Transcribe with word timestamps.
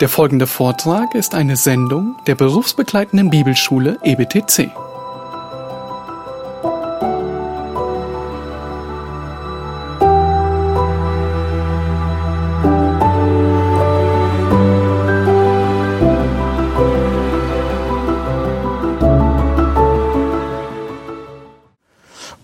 Der 0.00 0.10
folgende 0.10 0.46
Vortrag 0.46 1.14
ist 1.14 1.34
eine 1.34 1.56
Sendung 1.56 2.16
der 2.26 2.34
berufsbegleitenden 2.34 3.30
Bibelschule 3.30 3.98
EBTC. 4.02 4.70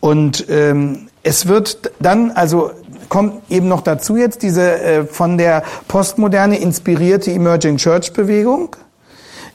Und 0.00 0.46
ähm, 0.48 1.08
es 1.22 1.46
wird 1.48 1.92
dann, 2.00 2.30
also 2.30 2.72
kommt 3.12 3.42
eben 3.50 3.68
noch 3.68 3.82
dazu 3.82 4.16
jetzt 4.16 4.40
diese 4.42 4.80
äh, 4.80 5.04
von 5.04 5.36
der 5.36 5.64
Postmoderne 5.86 6.58
inspirierte 6.58 7.30
Emerging 7.30 7.76
Church 7.76 8.14
Bewegung, 8.14 8.74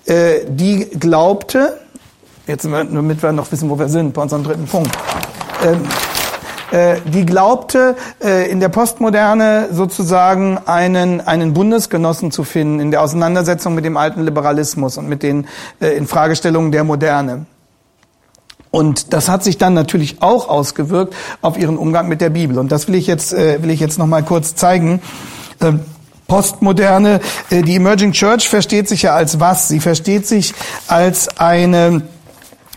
äh, 0.06 0.42
die 0.48 0.86
glaubte, 0.92 1.80
jetzt 2.46 2.66
damit 2.66 3.24
wir 3.24 3.32
noch 3.32 3.52
wissen, 3.52 3.68
wo 3.72 3.80
wir 3.80 3.88
sind, 3.88 4.14
bei 4.14 4.22
unserem 4.22 4.44
dritten 4.44 4.68
Punkt, 4.68 4.96
ähm, 5.66 5.82
äh, 6.70 7.02
die 7.12 7.26
glaubte, 7.26 7.96
äh, 8.24 8.48
in 8.52 8.60
der 8.60 8.70
Postmoderne 8.70 9.70
sozusagen 9.72 10.60
einen, 10.68 11.22
einen 11.22 11.56
Bundesgenossen 11.56 12.30
zu 12.30 12.44
finden 12.44 12.80
in 12.80 12.92
der 12.92 13.02
Auseinandersetzung 13.02 13.74
mit 13.74 13.86
dem 13.86 13.98
alten 13.98 14.22
Liberalismus 14.22 15.00
und 15.00 15.10
mit 15.10 15.24
den 15.24 15.48
äh, 15.82 15.98
Infragestellungen 15.98 16.72
der 16.72 16.84
Moderne. 16.84 17.48
Und 18.72 19.14
das 19.14 19.30
hat 19.30 19.44
sich 19.44 19.58
dann 19.58 19.74
natürlich 19.74 20.22
auch 20.22 20.50
ausgewirkt 20.50 21.16
auf 21.42 21.58
ihren 21.58 21.78
Umgang 21.78 22.08
mit 22.08 22.22
der 22.22 22.30
Bibel. 22.30 22.60
Und 22.60 22.72
das 22.72 22.88
will 22.88 22.96
ich 22.96 23.08
jetzt, 23.08 23.34
äh, 23.34 23.62
will 23.64 23.70
ich 23.70 23.80
jetzt 23.80 23.98
noch 23.98 24.08
mal 24.08 24.24
kurz 24.24 24.56
zeigen. 24.56 25.02
Ähm, 25.62 25.82
Postmoderne, 26.28 27.22
äh, 27.50 27.62
die 27.62 27.76
Emerging 27.76 28.12
Church 28.12 28.50
versteht 28.50 28.90
sich 28.90 29.04
ja 29.04 29.16
als 29.16 29.40
was? 29.40 29.70
Sie 29.70 29.80
versteht 29.80 30.28
sich 30.28 30.54
als 30.88 31.40
eine 31.40 32.02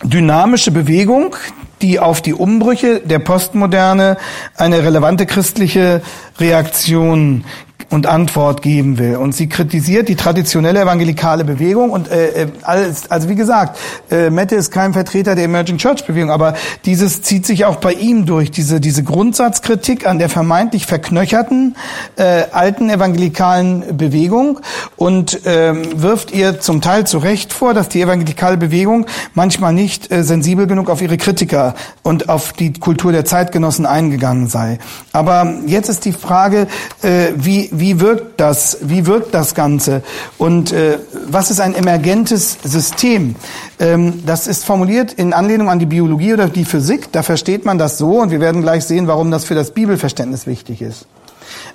dynamische 0.02 0.70
Bewegung, 0.70 1.36
die 1.82 1.98
auf 1.98 2.22
die 2.22 2.34
Umbrüche 2.34 3.00
der 3.00 3.18
Postmoderne 3.18 4.16
eine 4.56 4.84
relevante 4.84 5.26
christliche 5.26 6.02
Reaktion 6.38 7.44
und 7.90 8.06
Antwort 8.06 8.62
geben 8.62 8.98
will. 8.98 9.16
Und 9.16 9.34
sie 9.34 9.48
kritisiert 9.48 10.08
die 10.08 10.14
traditionelle 10.14 10.80
evangelikale 10.82 11.44
Bewegung 11.44 11.90
und 11.90 12.10
äh, 12.10 12.44
äh 12.44 12.46
alles, 12.62 13.10
also 13.10 13.28
wie 13.28 13.34
gesagt, 13.34 13.78
äh, 14.10 14.30
Mette 14.30 14.54
ist 14.54 14.70
kein 14.70 14.92
Vertreter 14.92 15.34
der 15.34 15.44
Emerging 15.44 15.78
Church 15.78 16.04
Bewegung, 16.06 16.30
aber 16.30 16.54
dieses 16.84 17.22
zieht 17.22 17.44
sich 17.46 17.64
auch 17.64 17.76
bei 17.76 17.92
ihm 17.92 18.26
durch, 18.26 18.50
diese, 18.50 18.80
diese 18.80 19.02
Grundsatzkritik 19.02 20.06
an 20.06 20.18
der 20.18 20.28
vermeintlich 20.28 20.86
verknöcherten 20.86 21.76
äh, 22.16 22.44
alten 22.52 22.90
evangelikalen 22.90 23.96
Bewegung 23.96 24.60
und 24.96 25.40
ähm, 25.44 25.82
wirft 26.00 26.30
ihr 26.30 26.60
zum 26.60 26.80
Teil 26.80 27.06
zu 27.06 27.18
Recht 27.18 27.52
vor, 27.52 27.74
dass 27.74 27.88
die 27.88 28.02
evangelikale 28.02 28.56
Bewegung 28.56 29.06
manchmal 29.34 29.72
nicht 29.72 30.12
äh, 30.12 30.22
sensibel 30.22 30.68
genug 30.68 30.90
auf 30.90 31.02
ihre 31.02 31.16
Kritiker 31.16 31.74
und 32.02 32.28
auf 32.28 32.52
die 32.52 32.72
Kultur 32.72 33.10
der 33.10 33.24
Zeitgenossen 33.24 33.84
eingegangen 33.84 34.46
sei. 34.46 34.78
Aber 35.12 35.54
jetzt 35.66 35.88
ist 35.88 36.04
die 36.04 36.12
Frage, 36.12 36.68
äh, 37.02 37.32
wie 37.34 37.79
wie 37.80 37.98
wirkt 37.98 38.40
das, 38.40 38.78
wie 38.82 39.06
wirkt 39.06 39.34
das 39.34 39.54
Ganze 39.54 40.02
und 40.38 40.72
äh, 40.72 40.98
was 41.26 41.50
ist 41.50 41.60
ein 41.60 41.74
emergentes 41.74 42.58
System? 42.62 43.34
Ähm, 43.78 44.22
das 44.24 44.46
ist 44.46 44.64
formuliert 44.64 45.12
in 45.14 45.32
Anlehnung 45.32 45.68
an 45.68 45.78
die 45.78 45.86
Biologie 45.86 46.34
oder 46.34 46.48
die 46.48 46.64
Physik. 46.64 47.10
Da 47.10 47.22
versteht 47.22 47.64
man 47.64 47.78
das 47.78 47.98
so 47.98 48.20
und 48.20 48.30
wir 48.30 48.40
werden 48.40 48.62
gleich 48.62 48.84
sehen, 48.84 49.06
warum 49.06 49.30
das 49.30 49.44
für 49.44 49.54
das 49.54 49.72
Bibelverständnis 49.72 50.46
wichtig 50.46 50.82
ist. 50.82 51.06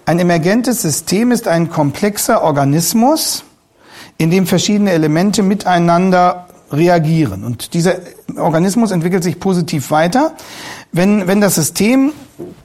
Ein 0.05 0.19
emergentes 0.19 0.81
System 0.81 1.31
ist 1.31 1.47
ein 1.47 1.69
komplexer 1.69 2.43
Organismus, 2.43 3.43
in 4.17 4.31
dem 4.31 4.47
verschiedene 4.47 4.91
Elemente 4.91 5.43
miteinander 5.43 6.44
reagieren. 6.71 7.43
Und 7.43 7.73
dieser 7.73 7.95
Organismus 8.37 8.91
entwickelt 8.91 9.23
sich 9.23 9.39
positiv 9.39 9.91
weiter, 9.91 10.33
wenn, 10.91 11.27
wenn 11.27 11.41
das 11.41 11.55
System 11.55 12.11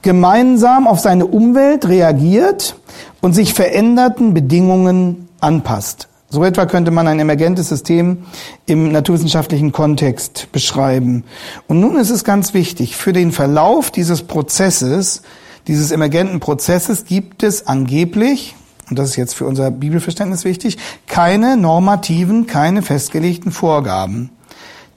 gemeinsam 0.01 0.87
auf 0.87 0.99
seine 0.99 1.25
Umwelt 1.25 1.87
reagiert 1.87 2.75
und 3.21 3.33
sich 3.33 3.53
veränderten 3.53 4.33
Bedingungen 4.33 5.29
anpasst. 5.39 6.07
So 6.29 6.45
etwa 6.45 6.65
könnte 6.65 6.91
man 6.91 7.09
ein 7.09 7.19
emergentes 7.19 7.67
System 7.67 8.19
im 8.65 8.91
naturwissenschaftlichen 8.93 9.73
Kontext 9.73 10.47
beschreiben. 10.53 11.25
Und 11.67 11.81
nun 11.81 11.97
ist 11.97 12.09
es 12.09 12.23
ganz 12.23 12.53
wichtig, 12.53 12.95
für 12.95 13.11
den 13.11 13.33
Verlauf 13.33 13.91
dieses 13.91 14.23
Prozesses, 14.23 15.23
dieses 15.67 15.91
emergenten 15.91 16.39
Prozesses 16.39 17.03
gibt 17.03 17.43
es 17.43 17.67
angeblich, 17.67 18.55
und 18.91 18.99
das 18.99 19.09
ist 19.09 19.15
jetzt 19.15 19.35
für 19.35 19.45
unser 19.45 19.71
Bibelverständnis 19.71 20.43
wichtig, 20.43 20.77
keine 21.07 21.55
normativen, 21.55 22.45
keine 22.45 22.81
festgelegten 22.81 23.53
Vorgaben. 23.53 24.31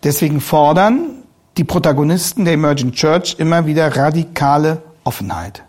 Deswegen 0.03 0.41
fordern 0.41 1.23
die 1.57 1.63
Protagonisten 1.63 2.45
der 2.45 2.55
Emerging 2.55 2.91
Church 2.91 3.37
immer 3.39 3.67
wieder 3.67 3.97
radikale 3.97 4.83
Offenheit. 5.05 5.63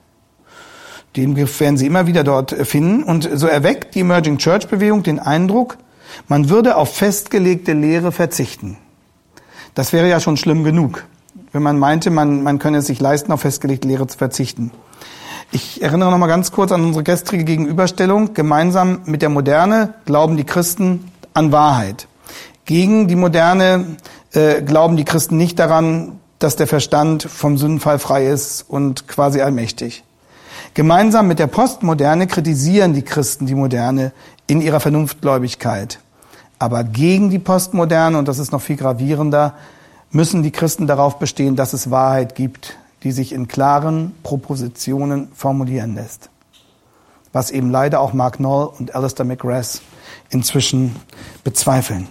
Den 1.15 1.37
werden 1.37 1.77
Sie 1.77 1.85
immer 1.85 2.07
wieder 2.07 2.23
dort 2.23 2.51
finden. 2.51 3.03
Und 3.03 3.29
so 3.31 3.45
erweckt 3.45 3.93
die 3.93 3.99
Emerging 3.99 4.39
Church 4.39 4.67
Bewegung 4.67 5.03
den 5.03 5.19
Eindruck, 5.19 5.77
man 6.27 6.49
würde 6.49 6.77
auf 6.77 6.95
festgelegte 6.95 7.73
Lehre 7.73 8.11
verzichten. 8.11 8.77
Das 9.75 9.93
wäre 9.93 10.09
ja 10.09 10.19
schon 10.19 10.37
schlimm 10.37 10.63
genug, 10.63 11.05
wenn 11.51 11.61
man 11.61 11.77
meinte, 11.77 12.09
man, 12.09 12.41
man 12.41 12.57
könne 12.57 12.79
es 12.79 12.87
sich 12.87 12.99
leisten, 12.99 13.31
auf 13.31 13.41
festgelegte 13.41 13.87
Lehre 13.87 14.07
zu 14.07 14.17
verzichten. 14.17 14.71
Ich 15.51 15.81
erinnere 15.81 16.11
noch 16.11 16.17
mal 16.17 16.27
ganz 16.27 16.51
kurz 16.51 16.71
an 16.71 16.83
unsere 16.83 17.03
gestrige 17.03 17.43
Gegenüberstellung. 17.43 18.33
Gemeinsam 18.33 19.01
mit 19.05 19.21
der 19.21 19.29
Moderne 19.29 19.93
glauben 20.05 20.37
die 20.37 20.43
Christen 20.43 21.11
an 21.33 21.51
Wahrheit. 21.51 22.07
Gegen 22.65 23.07
die 23.07 23.15
Moderne 23.15 23.97
äh, 24.33 24.61
glauben 24.61 24.97
die 24.97 25.05
Christen 25.05 25.37
nicht 25.37 25.59
daran, 25.59 26.19
dass 26.39 26.55
der 26.55 26.67
Verstand 26.67 27.23
vom 27.23 27.57
Sündenfall 27.57 27.99
frei 27.99 28.27
ist 28.27 28.65
und 28.67 29.07
quasi 29.07 29.41
allmächtig. 29.41 30.03
Gemeinsam 30.73 31.27
mit 31.27 31.39
der 31.39 31.47
Postmoderne 31.47 32.27
kritisieren 32.27 32.93
die 32.93 33.03
Christen 33.03 33.45
die 33.45 33.55
Moderne 33.55 34.11
in 34.47 34.61
ihrer 34.61 34.79
Vernunftgläubigkeit. 34.79 35.99
Aber 36.59 36.83
gegen 36.83 37.29
die 37.29 37.39
Postmoderne, 37.39 38.17
und 38.17 38.27
das 38.27 38.39
ist 38.39 38.51
noch 38.51 38.61
viel 38.61 38.75
gravierender, 38.75 39.53
müssen 40.11 40.43
die 40.43 40.51
Christen 40.51 40.87
darauf 40.87 41.19
bestehen, 41.19 41.55
dass 41.55 41.73
es 41.73 41.91
Wahrheit 41.91 42.35
gibt, 42.35 42.77
die 43.05 43.11
sich 43.11 43.33
in 43.33 43.47
klaren 43.47 44.15
Propositionen 44.23 45.29
formulieren 45.31 45.93
lässt. 45.93 46.31
Was 47.31 47.51
eben 47.51 47.69
leider 47.69 48.01
auch 48.01 48.13
Mark 48.13 48.37
Knoll 48.37 48.71
und 48.79 48.95
Alistair 48.95 49.27
McGrath 49.27 49.81
inzwischen 50.31 50.95
bezweifeln. 51.43 52.07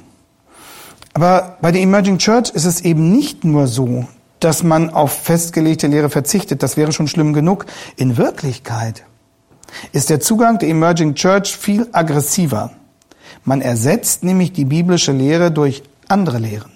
Aber 1.12 1.58
bei 1.60 1.72
der 1.72 1.82
Emerging 1.82 2.18
Church 2.18 2.50
ist 2.50 2.64
es 2.64 2.80
eben 2.80 3.10
nicht 3.10 3.42
nur 3.42 3.66
so, 3.66 4.06
dass 4.38 4.62
man 4.62 4.90
auf 4.90 5.12
festgelegte 5.12 5.88
Lehre 5.88 6.10
verzichtet. 6.10 6.62
Das 6.62 6.76
wäre 6.76 6.92
schon 6.92 7.08
schlimm 7.08 7.32
genug. 7.32 7.66
In 7.96 8.16
Wirklichkeit 8.16 9.02
ist 9.90 10.10
der 10.10 10.20
Zugang 10.20 10.60
der 10.60 10.68
Emerging 10.68 11.16
Church 11.16 11.56
viel 11.56 11.88
aggressiver. 11.90 12.70
Man 13.44 13.62
ersetzt 13.62 14.22
nämlich 14.22 14.52
die 14.52 14.64
biblische 14.64 15.10
Lehre 15.10 15.50
durch 15.50 15.82
andere 16.06 16.38
Lehren. 16.38 16.73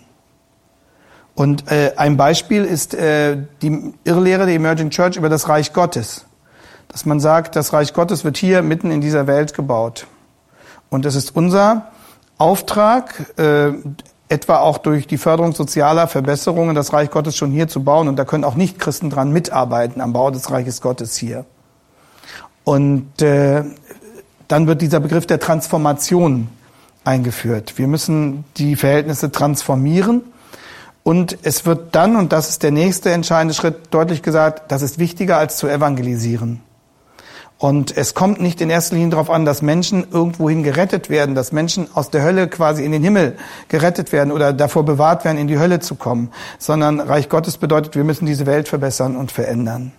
Und 1.39 1.71
äh, 1.71 1.93
ein 1.97 2.17
Beispiel 2.17 2.65
ist 2.65 2.95
äh, 2.95 3.37
die 3.63 3.95
Irrlehre 4.03 4.45
der 4.45 4.57
Emerging 4.57 4.91
Church 4.91 5.17
über 5.17 5.29
das 5.29 5.49
Reich 5.49 5.73
Gottes. 5.73 6.25
Dass 6.89 7.07
man 7.07 7.21
sagt, 7.21 7.55
das 7.55 7.73
Reich 7.73 7.95
Gottes 7.95 8.25
wird 8.25 8.37
hier 8.37 8.61
mitten 8.63 8.91
in 8.91 9.01
dieser 9.01 9.29
Welt 9.29 9.55
gebaut. 9.55 10.09
Und 10.91 11.07
es 11.07 11.15
ist 11.15 11.37
unser 11.37 11.93
Auftrag, 12.39 13.39
äh, 13.39 13.71
etwa 14.29 14.57
auch 14.57 14.79
durch 14.79 15.07
die 15.07 15.17
Förderung 15.17 15.53
sozialer 15.53 16.09
Verbesserungen 16.09 16.75
das 16.75 16.93
Reich 16.93 17.09
Gottes 17.09 17.37
schon 17.37 17.53
hier 17.53 17.69
zu 17.69 17.85
bauen. 17.85 18.09
Und 18.09 18.17
da 18.17 18.25
können 18.25 18.43
auch 18.43 18.57
Nicht-Christen 18.57 19.09
dran 19.09 19.31
mitarbeiten 19.31 20.01
am 20.01 20.13
Bau 20.13 20.33
des 20.33 20.51
Reiches 20.51 20.81
Gottes 20.81 21.17
hier. 21.17 21.45
Und 22.65 23.23
äh, 23.23 23.63
dann 24.49 24.67
wird 24.67 24.83
dieser 24.83 24.99
Begriff 24.99 25.27
der 25.27 25.39
Transformation 25.39 26.49
eingeführt. 27.05 27.75
Wir 27.79 27.87
müssen 27.87 28.43
die 28.57 28.75
Verhältnisse 28.75 29.31
transformieren. 29.31 30.23
Und 31.09 31.39
es 31.41 31.65
wird 31.65 31.95
dann, 31.95 32.17
und 32.17 32.35
das 32.35 32.51
ist 32.51 32.63
der 32.63 32.71
nächste 32.71 33.11
entscheidende 33.11 33.55
Schritt, 33.55 33.77
deutlich 33.93 34.21
gesagt, 34.21 34.71
das 34.71 34.83
ist 34.83 34.99
wichtiger 34.99 35.39
als 35.39 35.57
zu 35.57 35.67
evangelisieren. 35.67 36.61
Und 37.57 37.97
es 37.97 38.13
kommt 38.13 38.43
nicht 38.43 38.61
in 38.61 38.69
erster 38.69 38.95
Linie 38.95 39.13
darauf 39.13 39.31
an, 39.31 39.47
dass 39.47 39.63
Menschen 39.63 40.07
irgendwohin 40.13 40.63
gerettet 40.63 41.09
werden, 41.09 41.35
dass 41.35 41.51
Menschen 41.51 41.89
aus 41.95 42.11
der 42.11 42.23
Hölle 42.25 42.47
quasi 42.47 42.85
in 42.85 42.93
den 42.93 43.03
Himmel 43.03 43.39
gerettet 43.69 44.13
werden 44.13 44.31
oder 44.31 44.53
davor 44.53 44.85
bewahrt 44.85 45.25
werden, 45.25 45.39
in 45.39 45.49
die 45.49 45.59
Hölle 45.59 45.81
zu 45.81 45.95
kommen, 45.95 46.31
sondern 46.59 47.01
Reich 47.01 47.31
Gottes 47.31 47.57
bedeutet, 47.57 47.97
wir 47.97 48.05
müssen 48.05 48.27
diese 48.27 48.45
Welt 48.45 48.69
verbessern 48.69 49.17
und 49.17 49.33
verändern. 49.33 49.93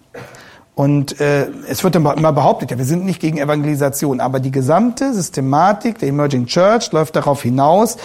Und 0.76 1.20
äh, 1.20 1.48
es 1.68 1.84
wird 1.84 1.96
immer 1.96 2.34
behauptet, 2.34 2.70
ja, 2.70 2.78
wir 2.78 2.86
sind 2.86 3.04
nicht 3.04 3.20
gegen 3.20 3.40
Evangelisation, 3.40 4.20
aber 4.20 4.40
die 4.40 4.52
gesamte 4.52 5.12
Systematik 5.16 5.98
der 5.98 6.10
Emerging 6.10 6.46
Church 6.46 6.92
läuft 6.92 7.16
darauf 7.16 7.42
hinaus, 7.42 7.98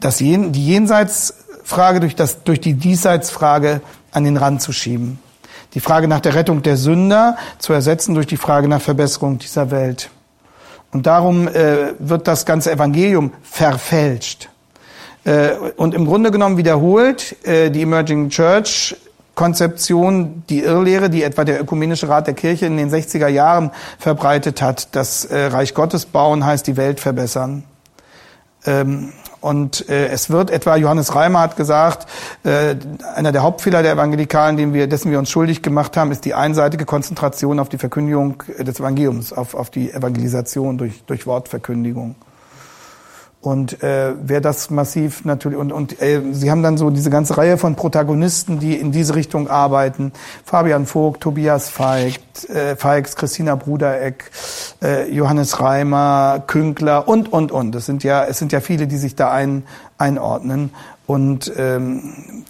dass 0.00 0.18
die 0.18 0.34
Jenseitsfrage 1.64 2.00
durch, 2.00 2.14
das, 2.14 2.44
durch 2.44 2.60
die 2.60 2.74
Diesseitsfrage 2.74 3.80
an 4.12 4.24
den 4.24 4.36
Rand 4.36 4.62
zu 4.62 4.72
schieben. 4.72 5.18
die 5.72 5.80
Frage 5.80 6.06
nach 6.06 6.20
der 6.20 6.34
Rettung 6.34 6.62
der 6.62 6.76
Sünder 6.76 7.36
zu 7.58 7.72
ersetzen 7.72 8.14
durch 8.14 8.28
die 8.28 8.36
Frage 8.36 8.68
nach 8.68 8.80
Verbesserung 8.80 9.38
dieser 9.38 9.72
Welt. 9.72 10.08
Und 10.92 11.06
darum 11.06 11.48
äh, 11.48 11.94
wird 11.98 12.28
das 12.28 12.46
ganze 12.46 12.70
Evangelium 12.70 13.32
verfälscht. 13.42 14.48
Äh, 15.24 15.50
und 15.76 15.94
im 15.94 16.06
Grunde 16.06 16.30
genommen 16.30 16.58
wiederholt 16.58 17.44
äh, 17.44 17.70
die 17.70 17.82
Emerging 17.82 18.28
Church 18.28 18.94
Konzeption, 19.34 20.44
die 20.48 20.62
Irrlehre, 20.62 21.10
die 21.10 21.24
etwa 21.24 21.42
der 21.42 21.60
Ökumenische 21.60 22.08
Rat 22.08 22.28
der 22.28 22.34
Kirche 22.34 22.66
in 22.66 22.76
den 22.76 22.88
60er 22.88 23.26
Jahren 23.26 23.72
verbreitet 23.98 24.62
hat, 24.62 24.94
das 24.94 25.24
äh, 25.24 25.46
Reich 25.46 25.74
Gottes 25.74 26.06
bauen 26.06 26.46
heißt 26.46 26.68
die 26.68 26.76
Welt 26.76 27.00
verbessern. 27.00 27.64
Ähm, 28.64 29.12
und 29.44 29.90
äh, 29.90 30.06
es 30.06 30.30
wird 30.30 30.50
etwa, 30.50 30.74
Johannes 30.76 31.14
Reimer 31.14 31.40
hat 31.40 31.58
gesagt, 31.58 32.08
äh, 32.44 32.76
einer 33.14 33.30
der 33.30 33.42
Hauptfehler 33.42 33.82
der 33.82 33.92
Evangelikalen, 33.92 34.56
den 34.56 34.72
wir, 34.72 34.86
dessen 34.86 35.10
wir 35.10 35.18
uns 35.18 35.28
schuldig 35.28 35.60
gemacht 35.60 35.98
haben, 35.98 36.10
ist 36.12 36.24
die 36.24 36.32
einseitige 36.32 36.86
Konzentration 36.86 37.60
auf 37.60 37.68
die 37.68 37.76
Verkündigung 37.76 38.42
des 38.58 38.80
Evangeliums, 38.80 39.34
auf, 39.34 39.54
auf 39.54 39.68
die 39.68 39.92
Evangelisation 39.92 40.78
durch, 40.78 41.02
durch 41.06 41.26
Wortverkündigung. 41.26 42.14
Und 43.44 43.82
äh, 43.82 44.14
wer 44.22 44.40
das 44.40 44.70
massiv 44.70 45.26
natürlich 45.26 45.58
und 45.58 45.70
und 45.70 46.00
äh, 46.00 46.22
sie 46.32 46.50
haben 46.50 46.62
dann 46.62 46.78
so 46.78 46.88
diese 46.88 47.10
ganze 47.10 47.36
Reihe 47.36 47.58
von 47.58 47.74
Protagonisten, 47.74 48.58
die 48.58 48.74
in 48.74 48.90
diese 48.90 49.14
Richtung 49.14 49.50
arbeiten: 49.50 50.12
Fabian 50.46 50.86
Vogt, 50.86 51.20
Tobias 51.20 51.68
Feigs, 51.68 52.48
äh, 52.48 52.74
Feigs 52.74 53.16
Christina 53.16 53.54
Brudereck, 53.54 54.30
äh, 54.82 55.12
Johannes 55.12 55.60
Reimer, 55.60 56.42
Künkler 56.46 57.06
und 57.06 57.34
und 57.34 57.52
und. 57.52 57.74
Das 57.74 57.84
sind 57.84 58.02
ja 58.02 58.24
es 58.24 58.38
sind 58.38 58.50
ja 58.50 58.60
viele, 58.60 58.86
die 58.86 58.96
sich 58.96 59.14
da 59.14 59.30
ein, 59.30 59.64
einordnen 59.98 60.70
und 61.06 61.52
ähm, 61.58 62.44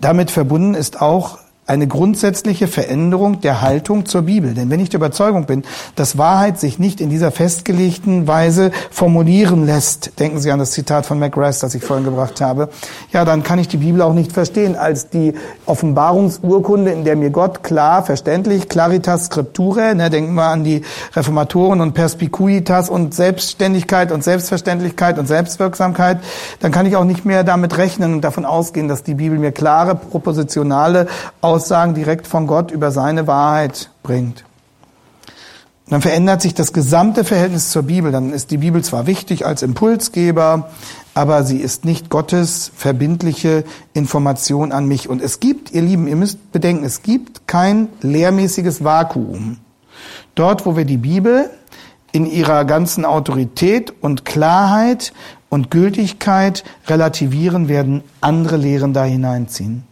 damit 0.00 0.30
verbunden 0.30 0.74
ist 0.74 1.02
auch 1.02 1.38
eine 1.66 1.88
grundsätzliche 1.88 2.68
Veränderung 2.68 3.40
der 3.40 3.60
Haltung 3.60 4.06
zur 4.06 4.22
Bibel. 4.22 4.54
Denn 4.54 4.70
wenn 4.70 4.78
ich 4.78 4.88
der 4.88 4.98
Überzeugung 4.98 5.46
bin, 5.46 5.64
dass 5.96 6.16
Wahrheit 6.16 6.60
sich 6.60 6.78
nicht 6.78 7.00
in 7.00 7.10
dieser 7.10 7.32
festgelegten 7.32 8.28
Weise 8.28 8.70
formulieren 8.90 9.66
lässt, 9.66 10.18
denken 10.20 10.38
Sie 10.38 10.52
an 10.52 10.60
das 10.60 10.70
Zitat 10.70 11.06
von 11.06 11.18
McGrath, 11.18 11.62
das 11.62 11.74
ich 11.74 11.82
vorhin 11.82 12.04
gebracht 12.04 12.40
habe, 12.40 12.68
ja, 13.12 13.24
dann 13.24 13.42
kann 13.42 13.58
ich 13.58 13.66
die 13.66 13.78
Bibel 13.78 14.00
auch 14.02 14.12
nicht 14.12 14.32
verstehen 14.32 14.76
als 14.76 15.08
die 15.08 15.34
Offenbarungsurkunde, 15.66 16.92
in 16.92 17.04
der 17.04 17.16
mir 17.16 17.30
Gott 17.30 17.64
klar, 17.64 18.04
verständlich, 18.04 18.68
claritas 18.68 19.26
scriptura, 19.26 19.94
ne, 19.94 20.08
denken 20.08 20.34
wir 20.34 20.44
an 20.44 20.62
die 20.62 20.82
Reformatoren 21.14 21.80
und 21.80 21.94
perspicuitas 21.94 22.88
und 22.88 23.12
Selbstständigkeit 23.12 24.12
und 24.12 24.22
Selbstverständlichkeit 24.22 25.18
und 25.18 25.26
Selbstwirksamkeit, 25.26 26.18
dann 26.60 26.70
kann 26.70 26.86
ich 26.86 26.94
auch 26.94 27.04
nicht 27.04 27.24
mehr 27.24 27.42
damit 27.42 27.76
rechnen 27.76 28.14
und 28.14 28.20
davon 28.20 28.44
ausgehen, 28.44 28.86
dass 28.86 29.02
die 29.02 29.14
Bibel 29.14 29.38
mir 29.38 29.50
klare, 29.50 29.96
propositionale, 29.96 31.08
Aussagen 31.56 31.94
direkt 31.94 32.26
von 32.26 32.46
Gott 32.46 32.70
über 32.70 32.90
seine 32.90 33.26
Wahrheit 33.26 33.88
bringt. 34.02 34.44
Dann 35.88 36.02
verändert 36.02 36.42
sich 36.42 36.52
das 36.52 36.74
gesamte 36.74 37.24
Verhältnis 37.24 37.70
zur 37.70 37.84
Bibel. 37.84 38.12
Dann 38.12 38.30
ist 38.34 38.50
die 38.50 38.58
Bibel 38.58 38.84
zwar 38.84 39.06
wichtig 39.06 39.46
als 39.46 39.62
Impulsgeber, 39.62 40.68
aber 41.14 41.44
sie 41.44 41.56
ist 41.56 41.86
nicht 41.86 42.10
Gottes 42.10 42.70
verbindliche 42.76 43.64
Information 43.94 44.70
an 44.70 44.86
mich. 44.86 45.08
Und 45.08 45.22
es 45.22 45.40
gibt, 45.40 45.70
ihr 45.70 45.80
Lieben, 45.80 46.08
ihr 46.08 46.16
müsst 46.16 46.52
bedenken, 46.52 46.84
es 46.84 47.02
gibt 47.02 47.48
kein 47.48 47.88
lehrmäßiges 48.02 48.84
Vakuum. 48.84 49.56
Dort, 50.34 50.66
wo 50.66 50.76
wir 50.76 50.84
die 50.84 50.98
Bibel 50.98 51.48
in 52.12 52.26
ihrer 52.26 52.66
ganzen 52.66 53.06
Autorität 53.06 53.94
und 54.02 54.26
Klarheit 54.26 55.14
und 55.48 55.70
Gültigkeit 55.70 56.64
relativieren, 56.86 57.68
werden 57.70 58.02
andere 58.20 58.58
Lehren 58.58 58.92
da 58.92 59.04
hineinziehen. 59.04 59.84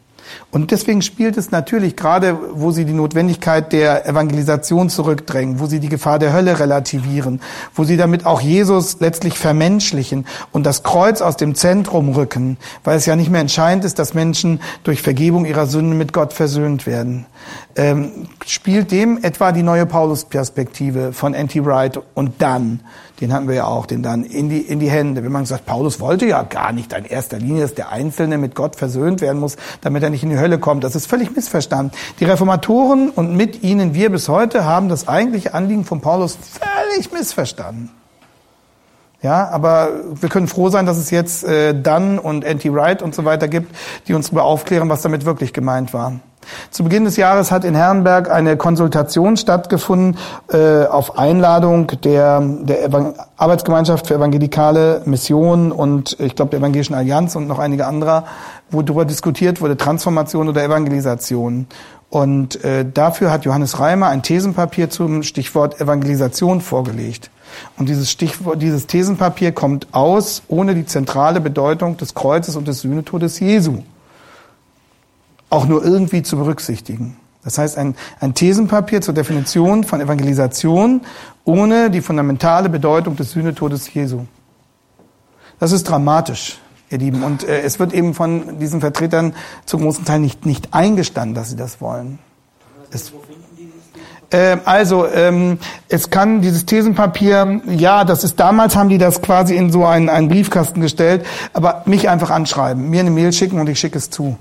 Und 0.50 0.70
deswegen 0.70 1.02
spielt 1.02 1.36
es 1.36 1.50
natürlich 1.50 1.96
gerade, 1.96 2.38
wo 2.52 2.70
sie 2.70 2.84
die 2.84 2.92
Notwendigkeit 2.92 3.72
der 3.72 4.06
Evangelisation 4.06 4.88
zurückdrängen, 4.88 5.60
wo 5.60 5.66
sie 5.66 5.80
die 5.80 5.88
Gefahr 5.88 6.18
der 6.18 6.32
Hölle 6.32 6.60
relativieren, 6.60 7.40
wo 7.74 7.84
sie 7.84 7.96
damit 7.96 8.26
auch 8.26 8.40
Jesus 8.40 9.00
letztlich 9.00 9.38
vermenschlichen 9.38 10.26
und 10.52 10.64
das 10.64 10.82
Kreuz 10.82 11.20
aus 11.20 11.36
dem 11.36 11.54
Zentrum 11.54 12.10
rücken, 12.10 12.56
weil 12.84 12.96
es 12.96 13.06
ja 13.06 13.16
nicht 13.16 13.30
mehr 13.30 13.40
entscheidend 13.40 13.84
ist, 13.84 13.98
dass 13.98 14.14
Menschen 14.14 14.60
durch 14.84 15.02
Vergebung 15.02 15.44
ihrer 15.44 15.66
Sünden 15.66 15.98
mit 15.98 16.12
Gott 16.12 16.32
versöhnt 16.32 16.86
werden. 16.86 17.26
Ähm, 17.76 18.28
spielt 18.46 18.92
dem 18.92 19.18
etwa 19.22 19.52
die 19.52 19.62
neue 19.62 19.86
Paulus-Perspektive 19.86 21.12
von 21.12 21.34
N.T. 21.34 21.64
Wright 21.64 22.00
und 22.14 22.40
dann 22.40 22.80
den 23.20 23.32
hatten 23.32 23.46
wir 23.46 23.54
ja 23.54 23.66
auch, 23.66 23.86
den 23.86 24.02
dann 24.02 24.24
in 24.24 24.48
die, 24.48 24.60
in 24.60 24.80
die 24.80 24.90
Hände. 24.90 25.22
Wenn 25.22 25.32
man 25.32 25.46
sagt, 25.46 25.66
Paulus 25.66 26.00
wollte 26.00 26.26
ja 26.26 26.42
gar 26.42 26.72
nicht 26.72 26.92
in 26.92 27.04
erster 27.04 27.38
Linie, 27.38 27.62
dass 27.62 27.74
der 27.74 27.90
Einzelne 27.90 28.38
mit 28.38 28.54
Gott 28.54 28.76
versöhnt 28.76 29.20
werden 29.20 29.38
muss, 29.38 29.56
damit 29.82 30.02
er 30.02 30.10
nicht 30.10 30.24
in 30.24 30.30
die 30.30 30.38
Hölle 30.38 30.58
kommt. 30.58 30.82
Das 30.84 30.96
ist 30.96 31.06
völlig 31.06 31.34
missverstanden. 31.34 31.96
Die 32.18 32.24
Reformatoren 32.24 33.10
und 33.10 33.36
mit 33.36 33.62
ihnen 33.62 33.94
wir 33.94 34.10
bis 34.10 34.28
heute 34.28 34.64
haben 34.64 34.88
das 34.88 35.06
eigentliche 35.06 35.54
Anliegen 35.54 35.84
von 35.84 36.00
Paulus 36.00 36.36
völlig 36.36 37.12
missverstanden. 37.12 37.90
Ja, 39.24 39.48
aber 39.48 39.88
wir 40.20 40.28
können 40.28 40.48
froh 40.48 40.68
sein, 40.68 40.84
dass 40.84 40.98
es 40.98 41.10
jetzt 41.10 41.44
äh, 41.44 41.72
Dunn 41.72 42.18
und 42.18 42.44
Anti 42.44 42.70
Wright 42.70 43.00
und 43.00 43.14
so 43.14 43.24
weiter 43.24 43.48
gibt, 43.48 43.74
die 44.06 44.12
uns 44.12 44.26
darüber 44.26 44.44
aufklären, 44.44 44.90
was 44.90 45.00
damit 45.00 45.24
wirklich 45.24 45.54
gemeint 45.54 45.94
war. 45.94 46.20
Zu 46.70 46.84
Beginn 46.84 47.06
des 47.06 47.16
Jahres 47.16 47.50
hat 47.50 47.64
in 47.64 47.74
Herrenberg 47.74 48.30
eine 48.30 48.58
Konsultation 48.58 49.38
stattgefunden 49.38 50.18
äh, 50.52 50.84
auf 50.84 51.16
Einladung 51.16 51.86
der, 52.02 52.38
der 52.42 53.14
Arbeitsgemeinschaft 53.38 54.08
für 54.08 54.16
evangelikale 54.16 55.00
Mission 55.06 55.72
und 55.72 56.20
ich 56.20 56.36
glaube 56.36 56.50
der 56.50 56.58
Evangelischen 56.58 56.92
Allianz 56.92 57.34
und 57.34 57.48
noch 57.48 57.58
einige 57.58 57.86
anderer, 57.86 58.24
wo 58.70 58.82
darüber 58.82 59.06
diskutiert 59.06 59.62
wurde, 59.62 59.78
Transformation 59.78 60.50
oder 60.50 60.62
Evangelisation. 60.62 61.66
Und 62.10 62.62
äh, 62.62 62.84
dafür 62.84 63.30
hat 63.30 63.46
Johannes 63.46 63.80
Reimer 63.80 64.08
ein 64.08 64.22
Thesenpapier 64.22 64.90
zum 64.90 65.22
Stichwort 65.22 65.80
Evangelisation 65.80 66.60
vorgelegt. 66.60 67.30
Und 67.76 67.88
dieses 67.88 68.10
Stichwort, 68.10 68.62
dieses 68.62 68.86
Thesenpapier 68.86 69.52
kommt 69.52 69.88
aus 69.92 70.42
ohne 70.48 70.74
die 70.74 70.86
zentrale 70.86 71.40
Bedeutung 71.40 71.96
des 71.96 72.14
Kreuzes 72.14 72.56
und 72.56 72.68
des 72.68 72.80
Sühnetodes 72.80 73.40
Jesu 73.40 73.82
auch 75.50 75.66
nur 75.66 75.84
irgendwie 75.84 76.22
zu 76.22 76.36
berücksichtigen. 76.36 77.16
Das 77.44 77.58
heißt, 77.58 77.78
ein, 77.78 77.94
ein 78.20 78.34
Thesenpapier 78.34 79.02
zur 79.02 79.14
Definition 79.14 79.84
von 79.84 80.00
Evangelisation 80.00 81.02
ohne 81.44 81.90
die 81.90 82.00
fundamentale 82.00 82.68
Bedeutung 82.68 83.16
des 83.16 83.32
Sühnetodes 83.32 83.92
Jesu. 83.92 84.24
Das 85.60 85.70
ist 85.72 85.84
dramatisch, 85.84 86.58
ihr 86.90 86.98
Lieben. 86.98 87.22
Und 87.22 87.44
äh, 87.44 87.60
es 87.60 87.78
wird 87.78 87.92
eben 87.92 88.14
von 88.14 88.58
diesen 88.58 88.80
Vertretern 88.80 89.34
zum 89.66 89.82
großen 89.82 90.04
Teil 90.04 90.20
nicht, 90.20 90.46
nicht 90.46 90.72
eingestanden, 90.72 91.34
dass 91.34 91.50
sie 91.50 91.56
das 91.56 91.80
wollen. 91.80 92.18
Es, 92.90 93.12
äh, 94.30 94.56
also, 94.64 95.06
ähm, 95.06 95.58
es 95.88 96.10
kann 96.10 96.40
dieses 96.40 96.66
Thesenpapier, 96.66 97.60
ja, 97.66 98.04
das 98.04 98.24
ist 98.24 98.40
damals, 98.40 98.76
haben 98.76 98.88
die 98.88 98.98
das 98.98 99.22
quasi 99.22 99.56
in 99.56 99.70
so 99.70 99.84
einen, 99.84 100.08
einen 100.08 100.28
Briefkasten 100.28 100.80
gestellt, 100.80 101.24
aber 101.52 101.82
mich 101.86 102.08
einfach 102.08 102.30
anschreiben, 102.30 102.90
mir 102.90 103.00
eine 103.00 103.10
Mail 103.10 103.32
schicken 103.32 103.60
und 103.60 103.68
ich 103.68 103.78
schicke 103.78 103.98
es 103.98 104.10
zu. 104.10 104.36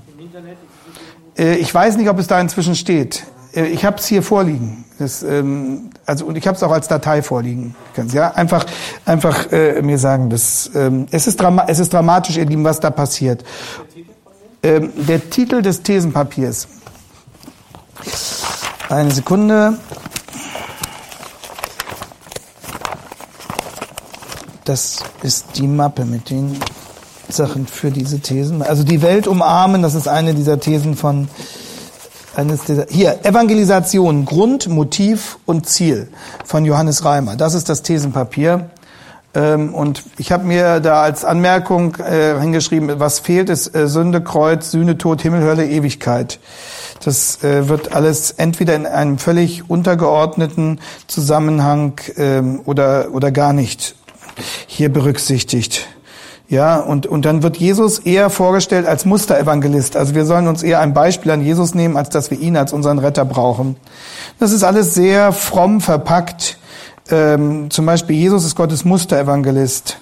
Äh, 1.36 1.56
ich 1.56 1.72
weiß 1.74 1.96
nicht, 1.96 2.08
ob 2.08 2.18
es 2.18 2.26
da 2.26 2.40
inzwischen 2.40 2.74
steht. 2.74 3.24
Äh, 3.54 3.66
ich 3.66 3.84
habe 3.84 3.96
es 3.96 4.06
hier 4.06 4.22
vorliegen. 4.22 4.84
Das, 4.98 5.22
ähm, 5.22 5.90
also 6.06 6.26
und 6.26 6.36
ich 6.36 6.46
habe 6.46 6.56
es 6.56 6.62
auch 6.62 6.70
als 6.70 6.88
Datei 6.88 7.22
vorliegen. 7.22 7.74
Ja, 8.12 8.30
einfach, 8.32 8.64
einfach 9.04 9.50
äh, 9.50 9.82
mir 9.82 9.98
sagen, 9.98 10.30
das, 10.30 10.70
ähm, 10.74 11.06
es 11.10 11.26
ist 11.26 11.40
es 11.66 11.78
ist 11.78 11.92
dramatisch, 11.92 12.36
ihr 12.36 12.46
Lieben, 12.46 12.64
was 12.64 12.80
da 12.80 12.90
passiert. 12.90 13.44
Ähm, 14.62 14.92
der 14.96 15.30
Titel 15.30 15.62
des 15.62 15.82
Thesenpapiers. 15.82 16.68
Eine 18.88 19.10
Sekunde. 19.12 19.78
Das 24.64 24.98
ist 25.22 25.46
die 25.56 25.66
Mappe 25.66 26.04
mit 26.04 26.30
den 26.30 26.58
Sachen 27.28 27.66
für 27.66 27.90
diese 27.90 28.20
Thesen. 28.20 28.62
Also 28.62 28.84
die 28.84 29.02
Welt 29.02 29.26
umarmen, 29.26 29.82
das 29.82 29.94
ist 29.94 30.06
eine 30.06 30.34
dieser 30.34 30.60
Thesen 30.60 30.96
von 30.96 31.28
eines 32.36 32.64
dieser, 32.64 32.86
hier, 32.88 33.24
Evangelisation, 33.24 34.24
Grund, 34.24 34.68
Motiv 34.68 35.38
und 35.46 35.68
Ziel 35.68 36.08
von 36.44 36.64
Johannes 36.64 37.04
Reimer. 37.04 37.36
Das 37.36 37.54
ist 37.54 37.68
das 37.68 37.82
Thesenpapier. 37.82 38.70
Ähm, 39.34 39.74
und 39.74 40.02
ich 40.18 40.32
habe 40.32 40.44
mir 40.44 40.80
da 40.80 41.02
als 41.02 41.24
Anmerkung 41.24 41.96
äh, 41.96 42.38
hingeschrieben, 42.40 43.00
was 43.00 43.18
fehlt, 43.18 43.50
ist 43.50 43.74
äh, 43.74 43.88
Sünde, 43.88 44.20
Kreuz, 44.20 44.70
Sühne, 44.70 44.96
Tod, 44.96 45.22
Himmel, 45.22 45.42
Hölle, 45.42 45.66
Ewigkeit. 45.66 46.38
Das 47.04 47.42
äh, 47.42 47.68
wird 47.68 47.92
alles 47.92 48.30
entweder 48.32 48.74
in 48.76 48.86
einem 48.86 49.18
völlig 49.18 49.68
untergeordneten 49.68 50.80
Zusammenhang 51.06 52.00
ähm, 52.16 52.60
oder, 52.64 53.08
oder 53.12 53.30
gar 53.30 53.52
nicht 53.52 53.96
hier 54.66 54.92
berücksichtigt. 54.92 55.86
Ja, 56.48 56.78
und, 56.78 57.06
und 57.06 57.24
dann 57.24 57.42
wird 57.42 57.56
Jesus 57.56 57.98
eher 57.98 58.28
vorgestellt 58.28 58.86
als 58.86 59.06
Musterevangelist. 59.06 59.96
Also 59.96 60.14
wir 60.14 60.26
sollen 60.26 60.46
uns 60.46 60.62
eher 60.62 60.80
ein 60.80 60.92
Beispiel 60.92 61.32
an 61.32 61.40
Jesus 61.40 61.74
nehmen, 61.74 61.96
als 61.96 62.10
dass 62.10 62.30
wir 62.30 62.38
ihn 62.38 62.56
als 62.56 62.72
unseren 62.72 62.98
Retter 62.98 63.24
brauchen. 63.24 63.76
Das 64.38 64.52
ist 64.52 64.62
alles 64.62 64.94
sehr 64.94 65.32
fromm 65.32 65.80
verpackt. 65.80 66.58
Ähm, 67.10 67.70
zum 67.70 67.86
Beispiel 67.86 68.16
Jesus 68.16 68.44
ist 68.44 68.56
Gottes 68.56 68.84
Musterevangelist. 68.84 69.98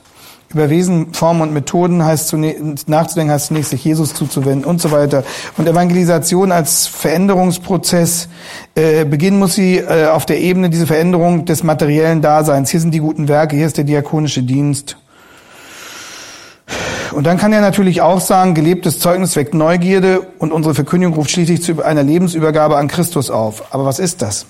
Über 0.51 0.69
Wesen, 0.69 1.15
Formen 1.15 1.41
und 1.41 1.55
Methoden 1.55 2.05
heißt 2.05 2.29
zunächst, 2.29 2.87
nachzudenken, 2.87 3.33
heißt 3.33 3.47
zunächst 3.47 3.71
sich 3.71 3.83
Jesus 3.85 4.13
zuzuwenden 4.13 4.65
und 4.65 4.83
so 4.83 4.91
weiter. 4.91 5.25
Und 5.57 5.67
Evangelisation 5.67 6.53
als 6.53 6.87
Veränderungsprozess, 6.87 8.29
äh, 8.75 9.07
beginnen 9.07 9.39
muss 9.39 9.55
sie 9.55 9.79
äh, 9.79 10.09
auf 10.09 10.27
der 10.27 10.41
Ebene 10.41 10.69
diese 10.69 10.87
Veränderung 10.87 11.47
des 11.47 11.63
materiellen 11.63 12.21
Daseins. 12.21 12.71
Hier 12.71 12.81
sind 12.81 12.93
die 12.93 12.99
guten 12.99 13.29
Werke, 13.29 13.57
hier 13.57 13.67
ist 13.67 13.79
der 13.79 13.85
diakonische 13.85 14.43
Dienst. 14.43 14.99
Und 17.13 17.27
dann 17.27 17.39
kann 17.39 17.53
er 17.53 17.63
natürlich 17.63 18.03
auch 18.03 18.21
sagen, 18.21 18.55
gelebtes 18.55 18.99
Zeugnis 18.99 19.37
weckt 19.37 19.55
Neugierde 19.55 20.21
und 20.39 20.53
unsere 20.53 20.75
Verkündigung 20.75 21.15
ruft 21.15 21.31
schließlich 21.31 21.63
zu 21.63 21.83
einer 21.83 22.03
Lebensübergabe 22.03 22.77
an 22.77 22.89
Christus 22.89 23.31
auf. 23.31 23.73
Aber 23.73 23.87
was 23.87 23.99
ist 23.99 24.21
das? 24.21 24.47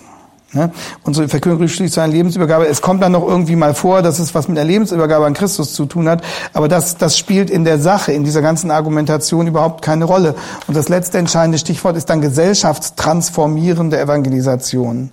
Ne? 0.53 0.71
Unsere 1.03 1.29
Verkündigung 1.29 1.63
ruft 1.63 1.75
schließlich 1.75 1.93
zu 1.93 2.01
einer 2.01 2.13
Lebensübergabe. 2.13 2.67
Es 2.67 2.83
kommt 2.83 3.03
dann 3.03 3.13
noch 3.13 3.27
irgendwie 3.27 3.57
mal 3.57 3.75
vor, 3.75 4.03
dass 4.03 4.19
es 4.19 4.35
was 4.35 4.49
mit 4.49 4.59
der 4.59 4.65
Lebensübergabe 4.65 5.25
an 5.25 5.33
Christus 5.35 5.73
zu 5.73 5.87
tun 5.87 6.09
hat. 6.09 6.23
Aber 6.53 6.69
das, 6.69 6.99
das 6.99 7.17
spielt 7.17 7.49
in 7.49 7.65
der 7.65 7.79
Sache, 7.79 8.13
in 8.13 8.25
dieser 8.25 8.43
ganzen 8.43 8.71
Argumentation 8.71 9.47
überhaupt 9.47 9.83
keine 9.83 10.05
Rolle. 10.05 10.35
Und 10.67 10.77
das 10.77 10.89
letzte 10.89 11.19
entscheidende 11.19 11.59
Stichwort 11.59 11.97
ist 11.97 12.11
dann 12.11 12.21
gesellschaftstransformierende 12.21 13.99
Evangelisation. 13.99 15.11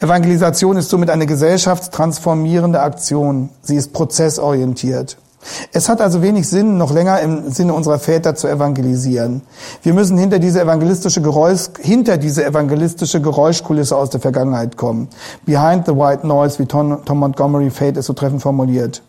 Evangelisation 0.00 0.76
ist 0.76 0.90
somit 0.90 1.10
eine 1.10 1.26
gesellschaftstransformierende 1.26 2.80
Aktion. 2.80 3.48
Sie 3.62 3.76
ist 3.76 3.92
prozessorientiert. 3.92 5.16
Es 5.72 5.88
hat 5.88 6.00
also 6.00 6.22
wenig 6.22 6.48
Sinn, 6.48 6.78
noch 6.78 6.92
länger 6.92 7.20
im 7.20 7.50
Sinne 7.50 7.74
unserer 7.74 7.98
Väter 7.98 8.34
zu 8.34 8.48
evangelisieren. 8.48 9.42
Wir 9.82 9.94
müssen 9.94 10.18
hinter 10.18 10.38
diese 10.38 10.60
evangelistische 10.60 11.22
Geräusch, 11.22 11.70
hinter 11.80 12.16
diese 12.16 12.44
evangelistische 12.44 13.20
Geräuschkulisse 13.20 13.96
aus 13.96 14.10
der 14.10 14.20
Vergangenheit 14.20 14.76
kommen. 14.76 15.08
Behind 15.44 15.86
the 15.86 15.92
white 15.92 16.26
noise, 16.26 16.58
wie 16.58 16.66
Tom, 16.66 17.04
Tom 17.04 17.18
Montgomery 17.18 17.70
Fate 17.70 17.98
es 17.98 18.06
so 18.06 18.12
treffend 18.12 18.42
formuliert. 18.42 19.02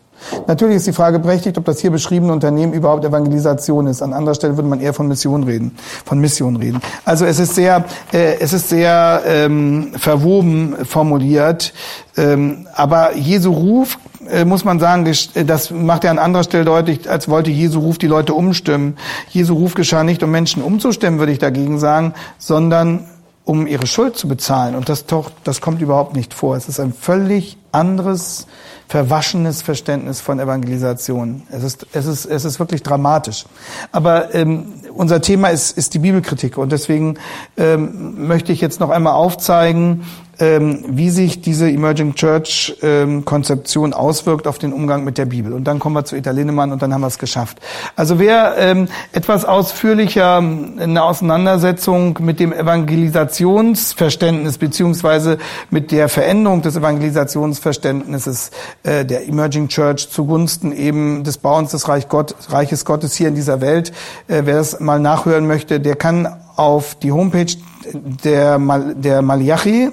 Natürlich 0.46 0.76
ist 0.76 0.86
die 0.86 0.92
Frage 0.92 1.18
berechtigt, 1.18 1.58
ob 1.58 1.64
das 1.64 1.78
hier 1.80 1.90
beschriebene 1.90 2.32
Unternehmen 2.32 2.72
überhaupt 2.72 3.04
Evangelisation 3.04 3.86
ist. 3.86 4.02
An 4.02 4.12
anderer 4.12 4.34
Stelle 4.34 4.56
würde 4.56 4.68
man 4.68 4.80
eher 4.80 4.94
von 4.94 5.08
Mission 5.08 5.44
reden, 5.44 5.76
von 6.04 6.18
Mission 6.18 6.56
reden. 6.56 6.80
Also 7.04 7.26
es 7.26 7.38
ist 7.38 7.54
sehr, 7.54 7.84
äh, 8.12 8.38
es 8.40 8.52
ist 8.52 8.68
sehr 8.68 9.22
ähm, 9.26 9.92
verwoben 9.96 10.76
formuliert. 10.84 11.72
Ähm, 12.16 12.66
aber 12.74 13.14
Jesu 13.14 13.52
Ruf 13.52 13.98
muss 14.44 14.64
man 14.64 14.78
sagen, 14.78 15.06
äh, 15.06 15.44
das 15.44 15.70
macht 15.70 16.04
er 16.04 16.10
an 16.10 16.18
anderer 16.18 16.44
Stelle 16.44 16.64
deutlich, 16.64 17.08
als 17.08 17.28
wollte 17.28 17.50
Jesu 17.50 17.80
Ruf 17.80 17.98
die 17.98 18.06
Leute 18.06 18.34
umstimmen. 18.34 18.96
Jesu 19.30 19.54
Ruf 19.54 19.74
geschah 19.74 20.04
nicht, 20.04 20.22
um 20.22 20.30
Menschen 20.30 20.62
umzustimmen, 20.62 21.18
würde 21.18 21.32
ich 21.32 21.38
dagegen 21.38 21.78
sagen, 21.78 22.14
sondern 22.38 23.06
um 23.44 23.66
ihre 23.66 23.86
Schuld 23.86 24.16
zu 24.16 24.28
bezahlen. 24.28 24.74
Und 24.74 24.88
das, 24.88 25.04
das 25.44 25.60
kommt 25.60 25.80
überhaupt 25.80 26.16
nicht 26.16 26.34
vor. 26.34 26.56
Es 26.56 26.68
ist 26.68 26.80
ein 26.80 26.92
völlig 26.92 27.56
anderes, 27.70 28.46
verwaschenes 28.88 29.62
Verständnis 29.62 30.20
von 30.20 30.38
Evangelisation. 30.38 31.42
Es 31.50 31.62
ist, 31.62 31.86
es 31.92 32.06
ist, 32.06 32.24
es 32.24 32.44
ist 32.44 32.58
wirklich 32.58 32.82
dramatisch. 32.82 33.44
Aber 33.92 34.34
ähm, 34.34 34.74
unser 34.94 35.20
Thema 35.20 35.48
ist, 35.48 35.76
ist 35.76 35.94
die 35.94 35.98
Bibelkritik. 35.98 36.56
Und 36.56 36.72
deswegen 36.72 37.18
ähm, 37.56 38.26
möchte 38.26 38.52
ich 38.52 38.60
jetzt 38.60 38.80
noch 38.80 38.90
einmal 38.90 39.14
aufzeigen, 39.14 40.04
ähm, 40.38 40.84
wie 40.88 41.10
sich 41.10 41.40
diese 41.40 41.70
Emerging 41.70 42.14
Church 42.14 42.76
ähm, 42.82 43.24
Konzeption 43.24 43.94
auswirkt 43.94 44.46
auf 44.46 44.58
den 44.58 44.72
Umgang 44.72 45.02
mit 45.04 45.18
der 45.18 45.24
Bibel. 45.24 45.52
Und 45.52 45.64
dann 45.64 45.78
kommen 45.78 45.96
wir 45.96 46.04
zu 46.04 46.16
Ita 46.16 46.30
Linnemann 46.30 46.72
und 46.72 46.82
dann 46.82 46.92
haben 46.92 47.00
wir 47.00 47.06
es 47.06 47.18
geschafft. 47.18 47.58
Also 47.94 48.18
wer 48.18 48.56
ähm, 48.58 48.88
etwas 49.12 49.46
ausführlicher 49.46 50.38
ähm, 50.38 50.74
eine 50.78 51.02
Auseinandersetzung 51.02 52.18
mit 52.20 52.40
dem 52.40 52.52
Evangelisationsverständnis 52.52 54.58
beziehungsweise 54.58 55.38
mit 55.70 55.90
der 55.90 56.08
Veränderung 56.08 56.62
des 56.62 56.76
Evangelisationsverständnisses 56.76 58.50
äh, 58.86 59.04
der 59.04 59.28
Emerging 59.28 59.68
Church 59.68 60.08
zugunsten 60.10 60.72
eben 60.72 61.24
des 61.24 61.38
Bauens 61.38 61.72
des 61.72 61.88
Reich 61.88 62.08
Gott, 62.08 62.34
Reiches 62.48 62.84
Gottes 62.84 63.14
hier 63.14 63.28
in 63.28 63.34
dieser 63.34 63.60
Welt, 63.60 63.92
äh, 64.28 64.42
wer 64.44 64.56
das 64.56 64.78
mal 64.78 65.00
nachhören 65.00 65.46
möchte, 65.46 65.80
der 65.80 65.96
kann 65.96 66.28
auf 66.54 66.94
die 66.94 67.10
Homepage 67.10 67.52
der, 67.92 68.58
Mal, 68.58 68.94
der 68.94 69.22
Malachi 69.22 69.90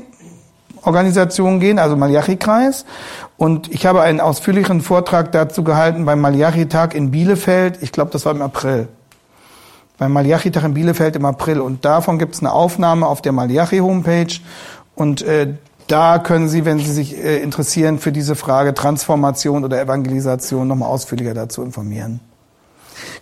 Organisation 0.83 1.59
gehen, 1.59 1.79
also 1.79 1.95
Malachi-Kreis. 1.95 2.85
Und 3.37 3.71
ich 3.73 3.85
habe 3.85 4.01
einen 4.01 4.19
ausführlichen 4.19 4.81
Vortrag 4.81 5.31
dazu 5.31 5.63
gehalten 5.63 6.05
beim 6.05 6.19
Malachi-Tag 6.21 6.93
in 6.93 7.09
Bielefeld. 7.09 7.81
Ich 7.81 7.91
glaube, 7.91 8.11
das 8.11 8.25
war 8.25 8.33
im 8.33 8.41
April. 8.41 8.89
Beim 9.97 10.11
Malachi-Tag 10.11 10.63
in 10.65 10.73
Bielefeld 10.73 11.15
im 11.15 11.25
April. 11.25 11.61
Und 11.61 11.85
davon 11.85 12.19
gibt 12.19 12.35
es 12.35 12.41
eine 12.41 12.51
Aufnahme 12.51 13.07
auf 13.07 13.21
der 13.21 13.31
Malachi-Homepage. 13.31 14.39
Und 14.95 15.21
äh, 15.21 15.53
da 15.87 16.19
können 16.19 16.47
Sie, 16.47 16.65
wenn 16.65 16.79
Sie 16.79 16.91
sich 16.91 17.17
äh, 17.17 17.37
interessieren 17.41 17.99
für 17.99 18.11
diese 18.11 18.35
Frage 18.35 18.73
Transformation 18.73 19.63
oder 19.63 19.81
Evangelisation, 19.81 20.67
nochmal 20.67 20.89
ausführlicher 20.89 21.33
dazu 21.33 21.61
informieren. 21.63 22.19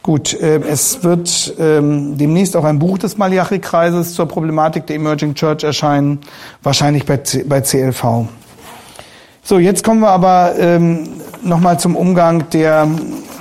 Gut, 0.03 0.33
äh, 0.33 0.59
es 0.59 1.03
wird 1.03 1.55
ähm, 1.59 2.17
demnächst 2.17 2.55
auch 2.55 2.63
ein 2.63 2.79
Buch 2.79 2.97
des 2.97 3.17
Malachi-Kreises 3.17 4.13
zur 4.13 4.27
Problematik 4.27 4.87
der 4.87 4.95
Emerging 4.95 5.35
Church 5.35 5.63
erscheinen, 5.63 6.19
wahrscheinlich 6.63 7.05
bei, 7.05 7.17
C 7.17 7.43
bei 7.43 7.61
CLV. 7.61 8.27
So, 9.43 9.59
jetzt 9.59 9.83
kommen 9.83 10.01
wir 10.01 10.09
aber 10.09 10.53
ähm, 10.57 11.21
nochmal 11.43 11.79
zum 11.79 11.95
Umgang 11.95 12.49
der, 12.51 12.87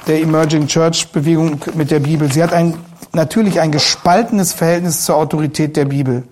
der 0.07 0.23
Emerging 0.23 0.67
Church-Bewegung 0.67 1.61
mit 1.75 1.91
der 1.91 2.01
Bibel. 2.01 2.33
Sie 2.33 2.43
hat 2.43 2.53
ein, 2.53 2.75
natürlich 3.13 3.61
ein 3.61 3.71
gespaltenes 3.71 4.53
Verhältnis 4.53 5.05
zur 5.05 5.17
Autorität 5.17 5.77
der 5.77 5.85
Bibel. 5.85 6.25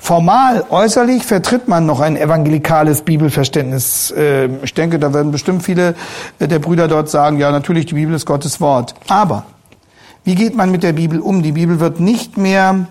Formal, 0.00 0.64
äußerlich 0.70 1.24
vertritt 1.24 1.68
man 1.68 1.86
noch 1.86 2.00
ein 2.00 2.16
evangelikales 2.16 3.02
Bibelverständnis. 3.02 4.12
Ähm, 4.16 4.58
ich 4.62 4.74
denke, 4.74 4.98
da 4.98 5.14
werden 5.14 5.32
bestimmt 5.32 5.62
viele 5.62 5.94
äh, 6.38 6.48
der 6.48 6.58
Brüder 6.58 6.88
dort 6.88 7.08
sagen, 7.08 7.38
ja, 7.38 7.50
natürlich, 7.50 7.86
die 7.86 7.94
Bibel 7.94 8.14
ist 8.14 8.26
Gottes 8.26 8.60
Wort. 8.60 8.94
Aber 9.08 9.44
wie 10.24 10.34
geht 10.34 10.54
man 10.56 10.70
mit 10.70 10.82
der 10.82 10.92
Bibel 10.92 11.20
um? 11.20 11.42
Die 11.42 11.52
Bibel 11.52 11.80
wird 11.80 12.00
nicht 12.00 12.36
mehr 12.36 12.86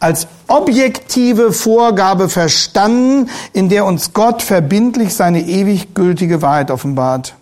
als 0.00 0.26
objektive 0.48 1.52
Vorgabe 1.52 2.28
verstanden, 2.28 3.30
in 3.52 3.68
der 3.68 3.84
uns 3.84 4.12
Gott 4.12 4.42
verbindlich 4.42 5.14
seine 5.14 5.42
ewig 5.42 5.94
gültige 5.94 6.42
Wahrheit 6.42 6.70
offenbart. 6.70 7.34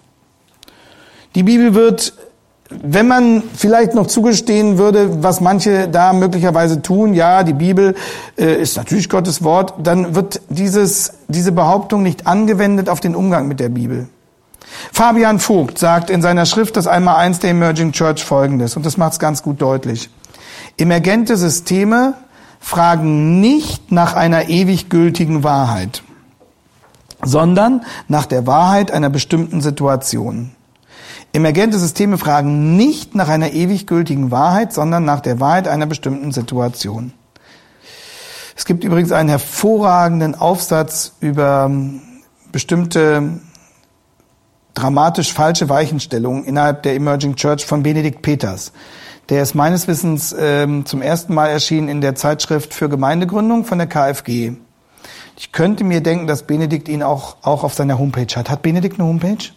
Die 1.34 1.42
Bibel 1.42 1.74
wird 1.74 2.12
wenn 2.70 3.08
man 3.08 3.42
vielleicht 3.54 3.94
noch 3.94 4.06
zugestehen 4.06 4.78
würde, 4.78 5.22
was 5.24 5.40
manche 5.40 5.88
da 5.88 6.12
möglicherweise 6.12 6.82
tun, 6.82 7.14
ja, 7.14 7.42
die 7.42 7.52
Bibel 7.52 7.96
äh, 8.38 8.62
ist 8.62 8.76
natürlich 8.76 9.08
Gottes 9.08 9.42
Wort, 9.42 9.74
dann 9.82 10.14
wird 10.14 10.40
dieses, 10.48 11.14
diese 11.26 11.50
Behauptung 11.50 12.04
nicht 12.04 12.28
angewendet 12.28 12.88
auf 12.88 13.00
den 13.00 13.16
Umgang 13.16 13.48
mit 13.48 13.58
der 13.58 13.70
Bibel. 13.70 14.08
Fabian 14.92 15.40
Vogt 15.40 15.78
sagt 15.78 16.10
in 16.10 16.22
seiner 16.22 16.46
Schrift 16.46 16.76
das 16.76 16.86
einmal 16.86 17.16
eins 17.16 17.40
der 17.40 17.50
Emerging 17.50 17.90
Church 17.90 18.24
folgendes, 18.24 18.76
und 18.76 18.86
das 18.86 18.96
macht 18.96 19.14
es 19.14 19.18
ganz 19.18 19.42
gut 19.42 19.60
deutlich. 19.60 20.08
Emergente 20.78 21.36
Systeme 21.36 22.14
fragen 22.60 23.40
nicht 23.40 23.90
nach 23.90 24.14
einer 24.14 24.48
ewig 24.48 24.88
gültigen 24.88 25.42
Wahrheit, 25.42 26.04
sondern 27.22 27.84
nach 28.06 28.26
der 28.26 28.46
Wahrheit 28.46 28.92
einer 28.92 29.10
bestimmten 29.10 29.60
Situation. 29.60 30.52
Emergente 31.32 31.78
Systeme 31.78 32.18
fragen 32.18 32.76
nicht 32.76 33.14
nach 33.14 33.28
einer 33.28 33.52
ewig 33.52 33.86
gültigen 33.86 34.30
Wahrheit, 34.30 34.72
sondern 34.72 35.04
nach 35.04 35.20
der 35.20 35.38
Wahrheit 35.38 35.68
einer 35.68 35.86
bestimmten 35.86 36.32
Situation. 36.32 37.12
Es 38.56 38.64
gibt 38.64 38.84
übrigens 38.84 39.12
einen 39.12 39.28
hervorragenden 39.28 40.34
Aufsatz 40.34 41.14
über 41.20 41.66
ähm, 41.70 42.02
bestimmte 42.52 43.40
dramatisch 44.74 45.32
falsche 45.32 45.68
Weichenstellungen 45.68 46.44
innerhalb 46.44 46.82
der 46.82 46.94
Emerging 46.94 47.36
Church 47.36 47.64
von 47.64 47.82
Benedikt 47.82 48.22
Peters. 48.22 48.72
Der 49.28 49.42
ist 49.42 49.54
meines 49.54 49.86
Wissens 49.86 50.34
ähm, 50.38 50.84
zum 50.84 51.00
ersten 51.00 51.32
Mal 51.34 51.48
erschienen 51.48 51.88
in 51.88 52.00
der 52.00 52.16
Zeitschrift 52.16 52.74
für 52.74 52.88
Gemeindegründung 52.88 53.64
von 53.64 53.78
der 53.78 53.86
KfG. 53.86 54.54
Ich 55.36 55.52
könnte 55.52 55.84
mir 55.84 56.02
denken, 56.02 56.26
dass 56.26 56.42
Benedikt 56.42 56.88
ihn 56.88 57.02
auch, 57.02 57.36
auch 57.42 57.62
auf 57.62 57.74
seiner 57.74 57.98
Homepage 57.98 58.34
hat. 58.34 58.50
Hat 58.50 58.62
Benedikt 58.62 58.98
eine 58.98 59.08
Homepage? 59.08 59.52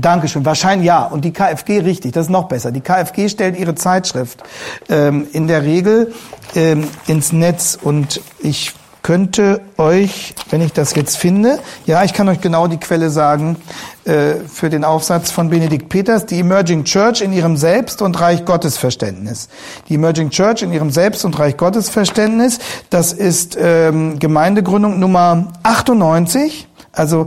Dankeschön. 0.00 0.44
Wahrscheinlich 0.44 0.86
ja. 0.86 1.04
Und 1.04 1.24
die 1.24 1.32
KfG 1.32 1.80
richtig, 1.80 2.12
das 2.12 2.26
ist 2.26 2.30
noch 2.30 2.48
besser. 2.48 2.72
Die 2.72 2.80
KfG 2.80 3.28
stellt 3.28 3.58
ihre 3.58 3.74
Zeitschrift 3.74 4.42
ähm, 4.88 5.26
in 5.32 5.46
der 5.46 5.62
Regel 5.62 6.12
ähm, 6.54 6.88
ins 7.06 7.32
Netz 7.32 7.78
und 7.80 8.20
ich 8.38 8.74
könnte 9.02 9.62
euch, 9.78 10.34
wenn 10.50 10.60
ich 10.60 10.72
das 10.72 10.94
jetzt 10.94 11.16
finde, 11.16 11.58
ja, 11.86 12.04
ich 12.04 12.12
kann 12.12 12.28
euch 12.28 12.40
genau 12.40 12.66
die 12.66 12.76
Quelle 12.76 13.10
sagen 13.10 13.56
äh, 14.04 14.34
für 14.46 14.68
den 14.68 14.84
Aufsatz 14.84 15.30
von 15.30 15.48
Benedikt 15.48 15.88
Peters, 15.88 16.26
die 16.26 16.40
Emerging 16.40 16.84
Church 16.84 17.22
in 17.22 17.32
ihrem 17.32 17.56
Selbst- 17.56 18.02
und 18.02 18.20
Reich 18.20 18.44
Gottesverständnis. 18.44 19.48
Die 19.88 19.94
Emerging 19.94 20.30
Church 20.30 20.62
in 20.62 20.72
ihrem 20.72 20.90
Selbst- 20.90 21.24
und 21.24 21.38
Reich 21.38 21.56
Gottesverständnis, 21.56 22.58
das 22.90 23.12
ist 23.12 23.56
ähm, 23.58 24.18
Gemeindegründung 24.18 24.98
Nummer 25.00 25.48
98. 25.62 26.68
Also 26.92 27.26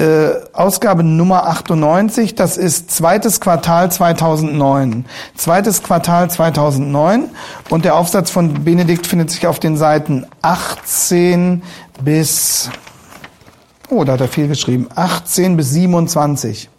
äh, 0.00 0.32
Ausgabe 0.52 1.02
Nummer 1.02 1.46
98, 1.46 2.34
das 2.34 2.56
ist 2.56 2.90
zweites 2.90 3.40
Quartal 3.40 3.90
2009. 3.90 5.04
Zweites 5.36 5.82
Quartal 5.82 6.30
2009 6.30 7.28
und 7.68 7.84
der 7.84 7.96
Aufsatz 7.96 8.30
von 8.30 8.64
Benedikt 8.64 9.06
findet 9.06 9.30
sich 9.30 9.46
auf 9.46 9.58
den 9.58 9.76
Seiten 9.76 10.26
18 10.42 11.62
bis, 12.02 12.70
oh, 13.88 14.04
da 14.04 14.12
hat 14.14 14.20
er 14.20 14.28
viel 14.28 14.48
geschrieben, 14.48 14.88
18 14.94 15.56
bis 15.56 15.70
27. 15.70 16.70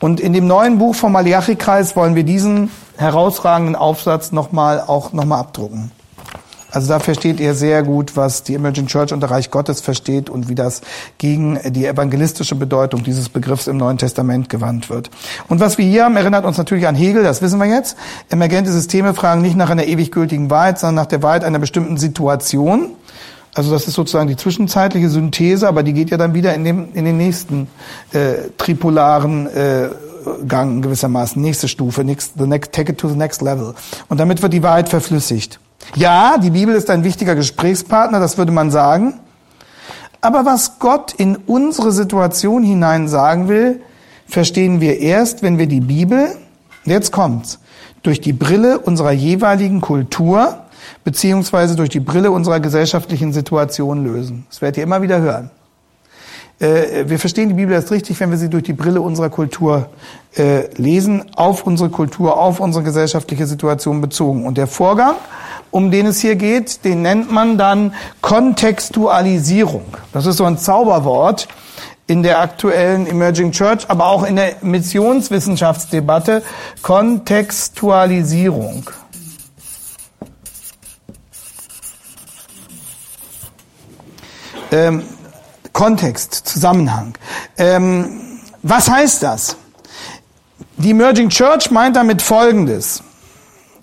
Und 0.00 0.20
in 0.20 0.32
dem 0.32 0.46
neuen 0.46 0.78
Buch 0.78 0.94
vom 0.94 1.12
Malachi-Kreis 1.12 1.94
wollen 1.94 2.14
wir 2.14 2.24
diesen 2.24 2.70
herausragenden 2.96 3.76
Aufsatz 3.76 4.32
nochmal 4.32 4.80
auch 4.80 5.12
nochmal 5.12 5.40
abdrucken. 5.40 5.92
Also 6.70 6.88
da 6.88 6.98
versteht 6.98 7.40
ihr 7.40 7.54
sehr 7.54 7.82
gut, 7.82 8.16
was 8.16 8.42
die 8.42 8.54
Emerging 8.54 8.86
Church 8.86 9.12
unter 9.12 9.30
Reich 9.30 9.50
Gottes 9.50 9.80
versteht 9.80 10.28
und 10.28 10.48
wie 10.48 10.54
das 10.54 10.82
gegen 11.16 11.58
die 11.72 11.86
evangelistische 11.86 12.54
Bedeutung 12.54 13.02
dieses 13.02 13.28
Begriffs 13.28 13.66
im 13.66 13.78
Neuen 13.78 13.96
Testament 13.96 14.48
gewandt 14.48 14.90
wird. 14.90 15.10
Und 15.48 15.60
was 15.60 15.78
wir 15.78 15.86
hier 15.86 16.04
haben, 16.04 16.16
erinnert 16.16 16.44
uns 16.44 16.58
natürlich 16.58 16.86
an 16.86 16.94
Hegel, 16.94 17.22
das 17.22 17.40
wissen 17.40 17.58
wir 17.58 17.66
jetzt. 17.66 17.96
Emergente 18.28 18.70
Systeme 18.70 19.14
fragen 19.14 19.40
nicht 19.40 19.56
nach 19.56 19.70
einer 19.70 19.86
ewig 19.86 20.12
gültigen 20.12 20.50
Wahrheit, 20.50 20.78
sondern 20.78 20.96
nach 20.96 21.06
der 21.06 21.22
Wahrheit 21.22 21.44
einer 21.44 21.58
bestimmten 21.58 21.96
Situation. 21.96 22.90
Also 23.54 23.72
das 23.72 23.88
ist 23.88 23.94
sozusagen 23.94 24.28
die 24.28 24.36
zwischenzeitliche 24.36 25.08
Synthese, 25.08 25.66
aber 25.66 25.82
die 25.82 25.94
geht 25.94 26.10
ja 26.10 26.16
dann 26.16 26.34
wieder 26.34 26.54
in, 26.54 26.64
dem, 26.64 26.88
in 26.92 27.04
den 27.04 27.16
nächsten 27.16 27.68
äh, 28.12 28.50
tripolaren 28.58 29.46
äh, 29.46 29.88
Gang 30.46 30.82
gewissermaßen, 30.82 31.40
nächste 31.40 31.68
Stufe, 31.68 32.04
next, 32.04 32.34
the 32.38 32.46
next, 32.46 32.72
take 32.72 32.92
it 32.92 32.98
to 32.98 33.08
the 33.08 33.16
next 33.16 33.40
level. 33.40 33.74
Und 34.08 34.20
damit 34.20 34.42
wird 34.42 34.52
die 34.52 34.62
Wahrheit 34.62 34.90
verflüssigt. 34.90 35.58
Ja, 35.94 36.38
die 36.38 36.50
Bibel 36.50 36.74
ist 36.74 36.90
ein 36.90 37.04
wichtiger 37.04 37.34
Gesprächspartner, 37.34 38.20
das 38.20 38.38
würde 38.38 38.52
man 38.52 38.70
sagen. 38.70 39.14
Aber 40.20 40.44
was 40.44 40.78
Gott 40.78 41.14
in 41.14 41.36
unsere 41.36 41.92
Situation 41.92 42.62
hinein 42.62 43.08
sagen 43.08 43.48
will, 43.48 43.80
verstehen 44.26 44.80
wir 44.80 44.98
erst, 44.98 45.42
wenn 45.42 45.58
wir 45.58 45.66
die 45.66 45.80
Bibel, 45.80 46.36
jetzt 46.84 47.12
kommt's, 47.12 47.60
durch 48.02 48.20
die 48.20 48.32
Brille 48.32 48.78
unserer 48.78 49.12
jeweiligen 49.12 49.80
Kultur 49.80 50.62
beziehungsweise 51.04 51.76
durch 51.76 51.90
die 51.90 52.00
Brille 52.00 52.30
unserer 52.30 52.60
gesellschaftlichen 52.60 53.32
Situation 53.32 54.04
lösen. 54.04 54.46
Das 54.48 54.60
werdet 54.60 54.78
ihr 54.78 54.82
immer 54.82 55.02
wieder 55.02 55.20
hören. 55.20 55.50
Äh, 56.60 57.08
wir 57.08 57.18
verstehen 57.18 57.48
die 57.48 57.54
Bibel 57.54 57.72
erst 57.72 57.90
richtig, 57.90 58.18
wenn 58.20 58.30
wir 58.30 58.38
sie 58.38 58.50
durch 58.50 58.64
die 58.64 58.72
Brille 58.72 59.00
unserer 59.00 59.30
Kultur 59.30 59.88
äh, 60.36 60.72
lesen, 60.76 61.24
auf 61.36 61.66
unsere 61.66 61.88
Kultur, 61.88 62.36
auf 62.36 62.60
unsere 62.60 62.84
gesellschaftliche 62.84 63.46
Situation 63.46 64.00
bezogen. 64.00 64.44
Und 64.44 64.58
der 64.58 64.66
Vorgang, 64.66 65.14
um 65.70 65.90
den 65.90 66.06
es 66.06 66.20
hier 66.20 66.36
geht, 66.36 66.84
den 66.84 67.02
nennt 67.02 67.30
man 67.30 67.58
dann 67.58 67.94
Kontextualisierung. 68.20 69.84
Das 70.12 70.26
ist 70.26 70.38
so 70.38 70.44
ein 70.44 70.58
Zauberwort 70.58 71.48
in 72.06 72.22
der 72.22 72.40
aktuellen 72.40 73.06
Emerging 73.06 73.52
Church, 73.52 73.84
aber 73.88 74.06
auch 74.06 74.24
in 74.24 74.36
der 74.36 74.56
Missionswissenschaftsdebatte. 74.62 76.42
Kontextualisierung. 76.82 78.90
Ähm, 84.70 85.02
Kontext, 85.72 86.34
Zusammenhang. 86.34 87.14
Ähm, 87.56 88.40
was 88.62 88.90
heißt 88.90 89.22
das? 89.22 89.56
Die 90.76 90.90
Emerging 90.90 91.28
Church 91.28 91.70
meint 91.70 91.96
damit 91.96 92.22
Folgendes. 92.22 93.02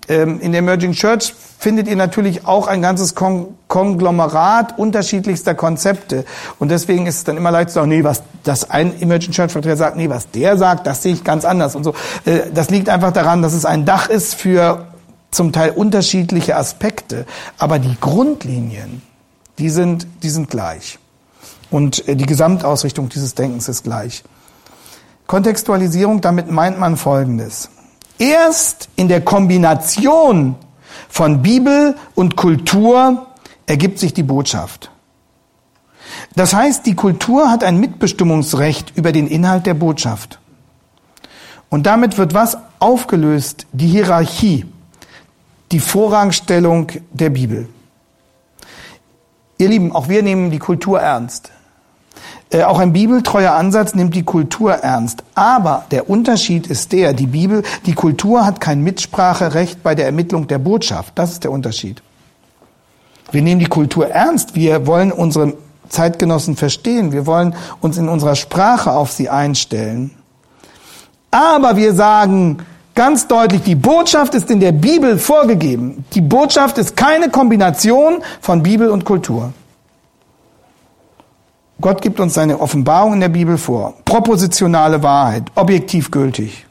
Ähm, 0.08 0.40
in 0.40 0.52
der 0.52 0.60
Emerging 0.60 0.92
Church 0.92 1.34
findet 1.58 1.88
ihr 1.88 1.96
natürlich 1.96 2.46
auch 2.46 2.66
ein 2.66 2.82
ganzes 2.82 3.14
Kon 3.14 3.48
Konglomerat 3.68 4.78
unterschiedlichster 4.78 5.56
Konzepte. 5.56 6.24
Und 6.60 6.70
deswegen 6.70 7.06
ist 7.06 7.16
es 7.16 7.24
dann 7.24 7.36
immer 7.36 7.50
leicht 7.50 7.70
zu 7.70 7.74
sagen, 7.74 7.88
nee, 7.88 8.04
was 8.04 8.22
das 8.44 8.70
ein 8.70 9.00
Emerging 9.00 9.32
Church 9.32 9.50
Vertreter 9.50 9.76
sagt, 9.76 9.96
nee, 9.96 10.08
was 10.08 10.30
der 10.30 10.56
sagt, 10.56 10.86
das 10.86 11.02
sehe 11.02 11.12
ich 11.12 11.24
ganz 11.24 11.44
anders 11.44 11.74
und 11.74 11.82
so. 11.82 11.92
Äh, 12.24 12.52
das 12.54 12.70
liegt 12.70 12.88
einfach 12.88 13.12
daran, 13.12 13.42
dass 13.42 13.54
es 13.54 13.64
ein 13.64 13.84
Dach 13.84 14.08
ist 14.08 14.36
für 14.36 14.86
zum 15.32 15.52
Teil 15.52 15.70
unterschiedliche 15.70 16.56
Aspekte. 16.56 17.26
Aber 17.58 17.78
die 17.78 17.96
Grundlinien, 18.00 19.02
die 19.58 19.70
sind, 19.70 20.06
die 20.22 20.30
sind 20.30 20.48
gleich. 20.48 20.98
Und 21.70 22.06
äh, 22.06 22.14
die 22.14 22.26
Gesamtausrichtung 22.26 23.08
dieses 23.08 23.34
Denkens 23.34 23.68
ist 23.68 23.82
gleich. 23.82 24.22
Kontextualisierung, 25.26 26.20
damit 26.20 26.50
meint 26.50 26.78
man 26.78 26.96
Folgendes. 26.96 27.70
Erst 28.18 28.88
in 28.96 29.08
der 29.08 29.20
Kombination 29.22 30.54
von 31.08 31.42
Bibel 31.42 31.96
und 32.14 32.36
Kultur 32.36 33.26
ergibt 33.66 33.98
sich 33.98 34.14
die 34.14 34.22
Botschaft. 34.22 34.90
Das 36.34 36.54
heißt, 36.54 36.86
die 36.86 36.94
Kultur 36.94 37.50
hat 37.50 37.64
ein 37.64 37.78
Mitbestimmungsrecht 37.78 38.92
über 38.96 39.12
den 39.12 39.26
Inhalt 39.26 39.66
der 39.66 39.74
Botschaft. 39.74 40.38
Und 41.68 41.86
damit 41.86 42.16
wird 42.18 42.34
was 42.34 42.58
aufgelöst? 42.78 43.66
Die 43.72 43.88
Hierarchie, 43.88 44.66
die 45.72 45.80
Vorrangstellung 45.80 46.92
der 47.12 47.30
Bibel. 47.30 47.68
Ihr 49.58 49.68
Lieben, 49.68 49.92
auch 49.92 50.08
wir 50.08 50.22
nehmen 50.22 50.50
die 50.50 50.58
Kultur 50.58 51.00
ernst. 51.00 51.50
Äh, 52.50 52.62
auch 52.62 52.78
ein 52.78 52.92
bibeltreuer 52.92 53.52
Ansatz 53.52 53.94
nimmt 53.94 54.14
die 54.14 54.22
Kultur 54.22 54.72
ernst. 54.72 55.24
Aber 55.34 55.84
der 55.90 56.08
Unterschied 56.08 56.68
ist 56.68 56.92
der, 56.92 57.12
die 57.12 57.26
Bibel, 57.26 57.62
die 57.86 57.94
Kultur 57.94 58.46
hat 58.46 58.60
kein 58.60 58.82
Mitspracherecht 58.82 59.82
bei 59.82 59.94
der 59.94 60.06
Ermittlung 60.06 60.46
der 60.46 60.58
Botschaft. 60.58 61.12
Das 61.16 61.32
ist 61.32 61.44
der 61.44 61.50
Unterschied. 61.50 62.02
Wir 63.32 63.42
nehmen 63.42 63.58
die 63.58 63.66
Kultur 63.66 64.08
ernst. 64.08 64.54
Wir 64.54 64.86
wollen 64.86 65.10
unsere 65.10 65.54
Zeitgenossen 65.88 66.56
verstehen. 66.56 67.10
Wir 67.10 67.26
wollen 67.26 67.54
uns 67.80 67.98
in 67.98 68.08
unserer 68.08 68.36
Sprache 68.36 68.92
auf 68.92 69.10
sie 69.10 69.28
einstellen. 69.28 70.12
Aber 71.32 71.76
wir 71.76 71.94
sagen 71.94 72.58
ganz 72.94 73.26
deutlich, 73.26 73.62
die 73.62 73.74
Botschaft 73.74 74.34
ist 74.34 74.50
in 74.50 74.60
der 74.60 74.72
Bibel 74.72 75.18
vorgegeben. 75.18 76.04
Die 76.14 76.20
Botschaft 76.20 76.78
ist 76.78 76.96
keine 76.96 77.28
Kombination 77.28 78.22
von 78.40 78.62
Bibel 78.62 78.88
und 78.88 79.04
Kultur. 79.04 79.52
Gott 81.80 82.00
gibt 82.00 82.20
uns 82.20 82.34
seine 82.34 82.60
Offenbarung 82.60 83.14
in 83.14 83.20
der 83.20 83.28
Bibel 83.28 83.58
vor. 83.58 83.94
Propositionale 84.04 85.02
Wahrheit, 85.02 85.44
objektiv 85.54 86.10
gültig. 86.10 86.66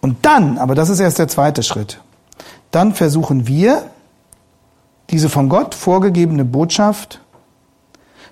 Und 0.00 0.24
dann, 0.26 0.58
aber 0.58 0.74
das 0.74 0.90
ist 0.90 1.00
erst 1.00 1.18
der 1.18 1.28
zweite 1.28 1.62
Schritt, 1.62 2.00
dann 2.70 2.94
versuchen 2.94 3.46
wir, 3.46 3.90
diese 5.10 5.28
von 5.28 5.48
Gott 5.48 5.74
vorgegebene 5.74 6.44
Botschaft 6.44 7.20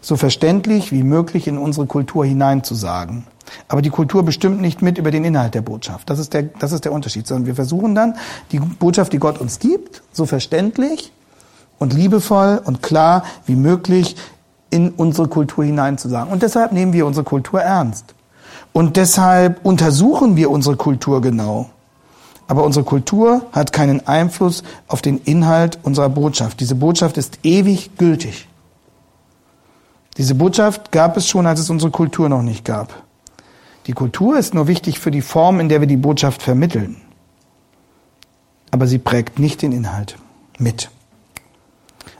so 0.00 0.16
verständlich 0.16 0.92
wie 0.92 1.02
möglich 1.02 1.46
in 1.46 1.56
unsere 1.56 1.86
Kultur 1.86 2.26
hineinzusagen. 2.26 3.24
Aber 3.68 3.80
die 3.80 3.90
Kultur 3.90 4.22
bestimmt 4.22 4.60
nicht 4.60 4.82
mit 4.82 4.98
über 4.98 5.10
den 5.10 5.24
Inhalt 5.24 5.54
der 5.54 5.62
Botschaft. 5.62 6.10
Das 6.10 6.18
ist 6.18 6.34
der, 6.34 6.42
das 6.42 6.72
ist 6.72 6.84
der 6.84 6.92
Unterschied. 6.92 7.26
Sondern 7.26 7.46
wir 7.46 7.54
versuchen 7.54 7.94
dann, 7.94 8.16
die 8.52 8.58
Botschaft, 8.58 9.12
die 9.12 9.18
Gott 9.18 9.38
uns 9.38 9.58
gibt, 9.58 10.02
so 10.12 10.26
verständlich 10.26 11.12
und 11.78 11.92
liebevoll 11.92 12.60
und 12.64 12.82
klar 12.82 13.24
wie 13.46 13.56
möglich 13.56 14.16
in 14.74 14.90
unsere 14.90 15.28
Kultur 15.28 15.64
hineinzusagen. 15.64 16.32
Und 16.32 16.42
deshalb 16.42 16.72
nehmen 16.72 16.92
wir 16.92 17.06
unsere 17.06 17.22
Kultur 17.22 17.62
ernst. 17.62 18.12
Und 18.72 18.96
deshalb 18.96 19.64
untersuchen 19.64 20.34
wir 20.36 20.50
unsere 20.50 20.74
Kultur 20.74 21.22
genau. 21.22 21.70
Aber 22.48 22.64
unsere 22.64 22.84
Kultur 22.84 23.42
hat 23.52 23.72
keinen 23.72 24.04
Einfluss 24.08 24.64
auf 24.88 25.00
den 25.00 25.18
Inhalt 25.18 25.78
unserer 25.84 26.08
Botschaft. 26.08 26.58
Diese 26.58 26.74
Botschaft 26.74 27.16
ist 27.16 27.38
ewig 27.44 27.96
gültig. 27.98 28.48
Diese 30.16 30.34
Botschaft 30.34 30.90
gab 30.90 31.16
es 31.16 31.28
schon, 31.28 31.46
als 31.46 31.60
es 31.60 31.70
unsere 31.70 31.92
Kultur 31.92 32.28
noch 32.28 32.42
nicht 32.42 32.64
gab. 32.64 33.04
Die 33.86 33.92
Kultur 33.92 34.36
ist 34.36 34.54
nur 34.54 34.66
wichtig 34.66 34.98
für 34.98 35.12
die 35.12 35.22
Form, 35.22 35.60
in 35.60 35.68
der 35.68 35.80
wir 35.80 35.88
die 35.88 35.96
Botschaft 35.96 36.42
vermitteln. 36.42 36.96
Aber 38.72 38.88
sie 38.88 38.98
prägt 38.98 39.38
nicht 39.38 39.62
den 39.62 39.70
Inhalt 39.70 40.16
mit. 40.58 40.90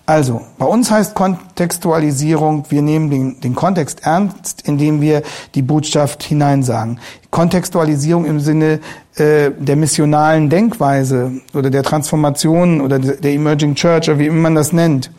Also, 0.07 0.43
bei 0.59 0.67
uns 0.67 0.91
heißt 0.91 1.15
Kontextualisierung, 1.15 2.67
wir 2.69 2.83
nehmen 2.83 3.11
den, 3.11 3.41
den, 3.41 3.55
Kontext 3.55 4.03
ernst, 4.03 4.61
indem 4.69 5.01
wir 5.01 5.23
die 5.55 5.63
Botschaft 5.63 6.23
hineinsagen. 6.23 7.01
Kontextualisierung 7.31 8.27
im 8.27 8.39
Sinne 8.39 8.81
äh, 9.17 9.51
der 9.57 9.77
missionalen 9.77 10.51
Denkweise 10.51 11.33
oder 11.55 11.71
der 11.71 11.83
Transformation 11.83 12.83
oder 12.83 12.99
der 12.99 13.33
Emerging 13.33 13.77
Church 13.77 14.11
oder 14.11 14.19
wie 14.19 14.27
immer 14.27 14.43
man 14.43 14.55
das 14.55 14.75
nennt. 14.75 15.11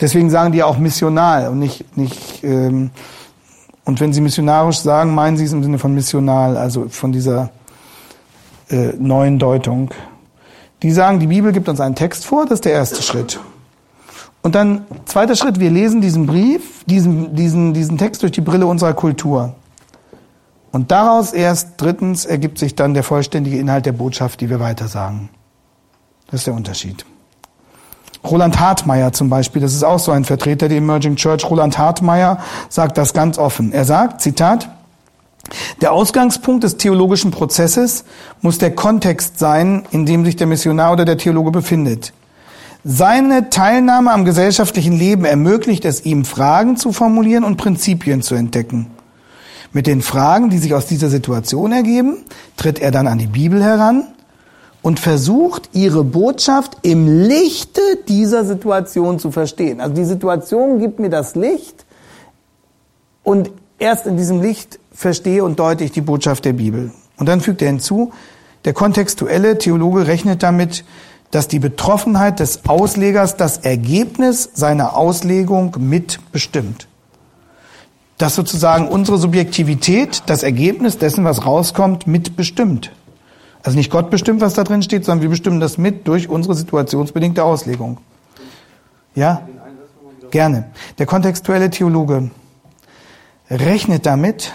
Deswegen 0.00 0.30
sagen 0.30 0.52
die 0.52 0.62
auch 0.62 0.78
missional 0.78 1.48
und 1.48 1.58
nicht, 1.58 1.96
nicht 1.96 2.42
ähm, 2.42 2.90
und 3.84 4.00
wenn 4.00 4.14
sie 4.14 4.22
missionarisch 4.22 4.78
sagen, 4.78 5.14
meinen 5.14 5.36
sie 5.36 5.44
es 5.44 5.52
im 5.52 5.62
Sinne 5.62 5.78
von 5.78 5.94
missional, 5.94 6.56
also 6.56 6.86
von 6.88 7.12
dieser 7.12 7.50
äh, 8.70 8.92
neuen 8.98 9.38
Deutung. 9.38 9.90
Die 10.82 10.92
sagen, 10.92 11.20
die 11.20 11.26
Bibel 11.26 11.52
gibt 11.52 11.68
uns 11.68 11.80
einen 11.80 11.94
Text 11.94 12.24
vor, 12.24 12.44
das 12.44 12.54
ist 12.54 12.64
der 12.64 12.72
erste 12.72 13.02
Schritt. 13.02 13.38
Und 14.44 14.54
dann, 14.54 14.84
zweiter 15.06 15.36
Schritt, 15.36 15.58
wir 15.58 15.70
lesen 15.70 16.02
diesen 16.02 16.26
Brief, 16.26 16.84
diesen, 16.84 17.34
diesen, 17.34 17.72
diesen 17.72 17.96
Text 17.96 18.22
durch 18.22 18.32
die 18.32 18.42
Brille 18.42 18.66
unserer 18.66 18.92
Kultur. 18.92 19.54
Und 20.70 20.90
daraus 20.90 21.32
erst, 21.32 21.70
drittens, 21.78 22.26
ergibt 22.26 22.58
sich 22.58 22.74
dann 22.74 22.92
der 22.92 23.04
vollständige 23.04 23.56
Inhalt 23.58 23.86
der 23.86 23.92
Botschaft, 23.92 24.42
die 24.42 24.50
wir 24.50 24.60
weitersagen. 24.60 25.30
Das 26.26 26.40
ist 26.40 26.46
der 26.46 26.52
Unterschied. 26.52 27.06
Roland 28.22 28.60
Hartmeier 28.60 29.14
zum 29.14 29.30
Beispiel, 29.30 29.62
das 29.62 29.72
ist 29.72 29.82
auch 29.82 29.98
so 29.98 30.12
ein 30.12 30.26
Vertreter 30.26 30.68
der 30.68 30.76
Emerging 30.76 31.16
Church. 31.16 31.48
Roland 31.48 31.78
Hartmeier 31.78 32.38
sagt 32.68 32.98
das 32.98 33.14
ganz 33.14 33.38
offen. 33.38 33.72
Er 33.72 33.86
sagt, 33.86 34.20
Zitat, 34.20 34.68
der 35.80 35.92
Ausgangspunkt 35.92 36.64
des 36.64 36.76
theologischen 36.76 37.30
Prozesses 37.30 38.04
muss 38.42 38.58
der 38.58 38.74
Kontext 38.74 39.38
sein, 39.38 39.84
in 39.90 40.04
dem 40.04 40.26
sich 40.26 40.36
der 40.36 40.46
Missionar 40.48 40.92
oder 40.92 41.06
der 41.06 41.16
Theologe 41.16 41.50
befindet. 41.50 42.12
Seine 42.86 43.48
Teilnahme 43.48 44.12
am 44.12 44.26
gesellschaftlichen 44.26 44.92
Leben 44.92 45.24
ermöglicht 45.24 45.86
es 45.86 46.04
ihm, 46.04 46.26
Fragen 46.26 46.76
zu 46.76 46.92
formulieren 46.92 47.42
und 47.42 47.56
Prinzipien 47.56 48.20
zu 48.20 48.34
entdecken. 48.34 48.90
Mit 49.72 49.86
den 49.86 50.02
Fragen, 50.02 50.50
die 50.50 50.58
sich 50.58 50.74
aus 50.74 50.84
dieser 50.84 51.08
Situation 51.08 51.72
ergeben, 51.72 52.18
tritt 52.58 52.78
er 52.78 52.90
dann 52.90 53.06
an 53.06 53.16
die 53.16 53.26
Bibel 53.26 53.64
heran 53.64 54.04
und 54.82 55.00
versucht, 55.00 55.70
ihre 55.72 56.04
Botschaft 56.04 56.76
im 56.82 57.22
Lichte 57.26 57.80
dieser 58.06 58.44
Situation 58.44 59.18
zu 59.18 59.30
verstehen. 59.30 59.80
Also 59.80 59.94
die 59.94 60.04
Situation 60.04 60.78
gibt 60.78 61.00
mir 61.00 61.08
das 61.08 61.36
Licht 61.36 61.86
und 63.22 63.50
erst 63.78 64.06
in 64.06 64.18
diesem 64.18 64.42
Licht 64.42 64.78
verstehe 64.92 65.42
und 65.42 65.58
deute 65.58 65.84
ich 65.84 65.92
die 65.92 66.02
Botschaft 66.02 66.44
der 66.44 66.52
Bibel. 66.52 66.92
Und 67.16 67.30
dann 67.30 67.40
fügt 67.40 67.62
er 67.62 67.68
hinzu, 67.68 68.12
der 68.66 68.74
kontextuelle 68.74 69.56
Theologe 69.56 70.06
rechnet 70.06 70.42
damit, 70.42 70.84
dass 71.34 71.48
die 71.48 71.58
Betroffenheit 71.58 72.38
des 72.38 72.64
Auslegers 72.68 73.36
das 73.36 73.58
Ergebnis 73.58 74.50
seiner 74.54 74.96
Auslegung 74.96 75.74
mitbestimmt. 75.80 76.86
Dass 78.18 78.36
sozusagen 78.36 78.86
unsere 78.86 79.18
Subjektivität 79.18 80.22
das 80.26 80.44
Ergebnis 80.44 80.96
dessen, 80.96 81.24
was 81.24 81.44
rauskommt, 81.44 82.06
mitbestimmt. 82.06 82.92
Also 83.64 83.76
nicht 83.76 83.90
Gott 83.90 84.10
bestimmt, 84.10 84.42
was 84.42 84.54
da 84.54 84.62
drin 84.62 84.84
steht, 84.84 85.04
sondern 85.04 85.22
wir 85.22 85.28
bestimmen 85.28 85.58
das 85.58 85.76
mit 85.76 86.06
durch 86.06 86.28
unsere 86.28 86.54
situationsbedingte 86.54 87.42
Auslegung. 87.42 87.98
Ja? 89.16 89.42
Gerne. 90.30 90.70
Der 90.98 91.06
kontextuelle 91.06 91.68
Theologe 91.68 92.30
rechnet 93.50 94.06
damit, 94.06 94.52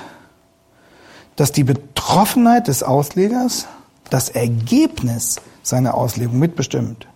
dass 1.36 1.52
die 1.52 1.66
Betroffenheit 1.66 2.70
des 2.70 2.84
Auslegers 2.84 3.68
das 4.10 4.30
Ergebnis 4.30 5.38
seiner 5.64 5.96
Auslegung 5.96 6.40
mitbestimmt. 6.40 7.08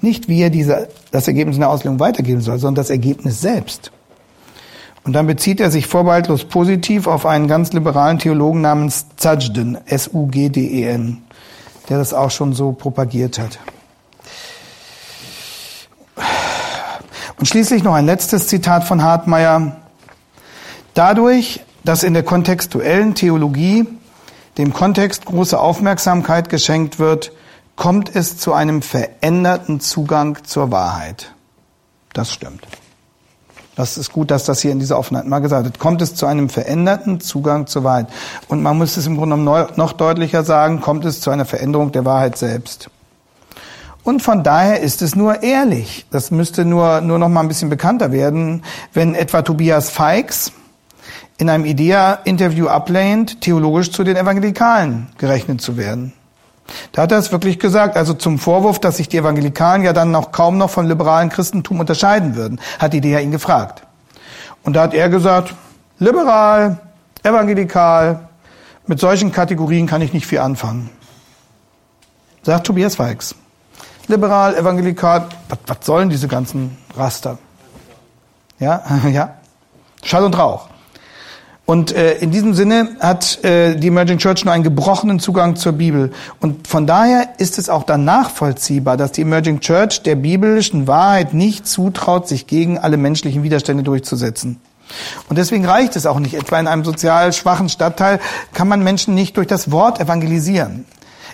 Nicht 0.00 0.28
wie 0.28 0.40
er 0.40 0.50
diese, 0.50 0.88
das 1.10 1.28
Ergebnis 1.28 1.56
seiner 1.56 1.68
Auslegung 1.68 2.00
weitergeben 2.00 2.40
soll, 2.40 2.58
sondern 2.58 2.76
das 2.76 2.90
Ergebnis 2.90 3.40
selbst. 3.40 3.90
Und 5.04 5.12
dann 5.12 5.26
bezieht 5.26 5.60
er 5.60 5.70
sich 5.70 5.86
vorbehaltlos 5.86 6.44
positiv 6.44 7.06
auf 7.06 7.26
einen 7.26 7.46
ganz 7.46 7.72
liberalen 7.74 8.18
Theologen 8.18 8.62
namens 8.62 9.06
Zajden, 9.16 9.76
S-U-G-D-E-N, 9.86 11.22
der 11.90 11.98
das 11.98 12.14
auch 12.14 12.30
schon 12.30 12.54
so 12.54 12.72
propagiert 12.72 13.38
hat. 13.38 13.58
Und 17.38 17.46
schließlich 17.46 17.82
noch 17.82 17.92
ein 17.92 18.06
letztes 18.06 18.46
Zitat 18.46 18.84
von 18.84 19.02
Hartmeier. 19.02 19.76
Dadurch, 20.94 21.60
dass 21.84 22.02
in 22.02 22.14
der 22.14 22.22
kontextuellen 22.22 23.14
Theologie 23.14 23.86
dem 24.58 24.72
Kontext 24.72 25.24
große 25.24 25.58
Aufmerksamkeit 25.58 26.48
geschenkt 26.48 26.98
wird, 26.98 27.32
kommt 27.76 28.14
es 28.14 28.36
zu 28.36 28.52
einem 28.52 28.82
veränderten 28.82 29.80
Zugang 29.80 30.38
zur 30.44 30.70
Wahrheit. 30.70 31.32
Das 32.12 32.32
stimmt. 32.32 32.66
Das 33.76 33.98
ist 33.98 34.12
gut, 34.12 34.30
dass 34.30 34.44
das 34.44 34.60
hier 34.60 34.70
in 34.70 34.78
dieser 34.78 34.98
Offenheit 34.98 35.26
mal 35.26 35.40
gesagt 35.40 35.64
wird. 35.64 35.80
Kommt 35.80 36.00
es 36.00 36.14
zu 36.14 36.26
einem 36.26 36.48
veränderten 36.48 37.20
Zugang 37.20 37.66
zur 37.66 37.82
Wahrheit? 37.82 38.06
Und 38.46 38.62
man 38.62 38.78
muss 38.78 38.96
es 38.96 39.06
im 39.06 39.16
Grunde 39.16 39.36
genommen 39.36 39.66
noch 39.76 39.92
deutlicher 39.92 40.44
sagen, 40.44 40.80
kommt 40.80 41.04
es 41.04 41.20
zu 41.20 41.30
einer 41.30 41.44
Veränderung 41.44 41.90
der 41.90 42.04
Wahrheit 42.04 42.38
selbst. 42.38 42.88
Und 44.04 44.22
von 44.22 44.44
daher 44.44 44.80
ist 44.80 45.02
es 45.02 45.16
nur 45.16 45.42
ehrlich. 45.42 46.06
Das 46.10 46.30
müsste 46.30 46.64
nur, 46.64 47.00
nur 47.00 47.18
noch 47.18 47.30
mal 47.30 47.40
ein 47.40 47.48
bisschen 47.48 47.70
bekannter 47.70 48.12
werden, 48.12 48.62
wenn 48.92 49.14
etwa 49.14 49.42
Tobias 49.42 49.90
Feix 49.90 50.52
in 51.38 51.50
einem 51.50 51.64
IDEA-Interview 51.64 52.68
ablehnt, 52.68 53.40
theologisch 53.40 53.90
zu 53.90 54.04
den 54.04 54.16
Evangelikalen 54.16 55.08
gerechnet 55.18 55.60
zu 55.60 55.76
werden. 55.76 56.12
Da 56.92 57.02
hat 57.02 57.12
er 57.12 57.18
es 57.18 57.32
wirklich 57.32 57.58
gesagt, 57.58 57.96
also 57.96 58.14
zum 58.14 58.38
Vorwurf, 58.38 58.78
dass 58.78 58.96
sich 58.96 59.08
die 59.08 59.18
Evangelikalen 59.18 59.82
ja 59.82 59.92
dann 59.92 60.10
noch 60.10 60.32
kaum 60.32 60.56
noch 60.56 60.70
vom 60.70 60.86
liberalen 60.86 61.28
Christentum 61.28 61.80
unterscheiden 61.80 62.36
würden, 62.36 62.60
hat 62.78 62.94
Idee 62.94 63.20
ihn 63.20 63.30
gefragt. 63.30 63.82
Und 64.62 64.74
da 64.74 64.82
hat 64.82 64.94
er 64.94 65.08
gesagt, 65.08 65.54
liberal, 65.98 66.78
evangelikal, 67.22 68.28
mit 68.86 69.00
solchen 69.00 69.32
Kategorien 69.32 69.86
kann 69.86 70.02
ich 70.02 70.12
nicht 70.12 70.26
viel 70.26 70.38
anfangen. 70.38 70.90
Sagt 72.42 72.66
Tobias 72.66 72.98
Weix. 72.98 73.34
Liberal, 74.06 74.54
evangelikal, 74.54 75.28
was, 75.48 75.58
was 75.66 75.78
sollen 75.82 76.10
diese 76.10 76.28
ganzen 76.28 76.76
Raster? 76.96 77.38
Ja, 78.58 78.82
ja. 79.10 79.34
Schall 80.02 80.24
und 80.24 80.38
Rauch. 80.38 80.68
Und 81.66 81.92
äh, 81.92 82.16
in 82.16 82.30
diesem 82.30 82.52
Sinne 82.52 82.96
hat 83.00 83.42
äh, 83.42 83.74
die 83.76 83.88
Emerging 83.88 84.18
Church 84.18 84.44
nur 84.44 84.52
einen 84.52 84.64
gebrochenen 84.64 85.18
Zugang 85.18 85.56
zur 85.56 85.72
Bibel. 85.72 86.12
Und 86.40 86.68
von 86.68 86.86
daher 86.86 87.30
ist 87.38 87.58
es 87.58 87.70
auch 87.70 87.84
dann 87.84 88.04
nachvollziehbar, 88.04 88.98
dass 88.98 89.12
die 89.12 89.22
Emerging 89.22 89.60
Church 89.60 90.02
der 90.02 90.14
biblischen 90.14 90.86
Wahrheit 90.86 91.32
nicht 91.32 91.66
zutraut, 91.66 92.28
sich 92.28 92.46
gegen 92.46 92.78
alle 92.78 92.98
menschlichen 92.98 93.42
Widerstände 93.42 93.82
durchzusetzen. 93.82 94.60
Und 95.30 95.38
deswegen 95.38 95.64
reicht 95.64 95.96
es 95.96 96.04
auch 96.04 96.18
nicht. 96.18 96.34
Etwa 96.34 96.60
in 96.60 96.66
einem 96.66 96.84
sozial 96.84 97.32
schwachen 97.32 97.70
Stadtteil 97.70 98.20
kann 98.52 98.68
man 98.68 98.84
Menschen 98.84 99.14
nicht 99.14 99.38
durch 99.38 99.46
das 99.46 99.70
Wort 99.70 100.00
evangelisieren. 100.00 100.84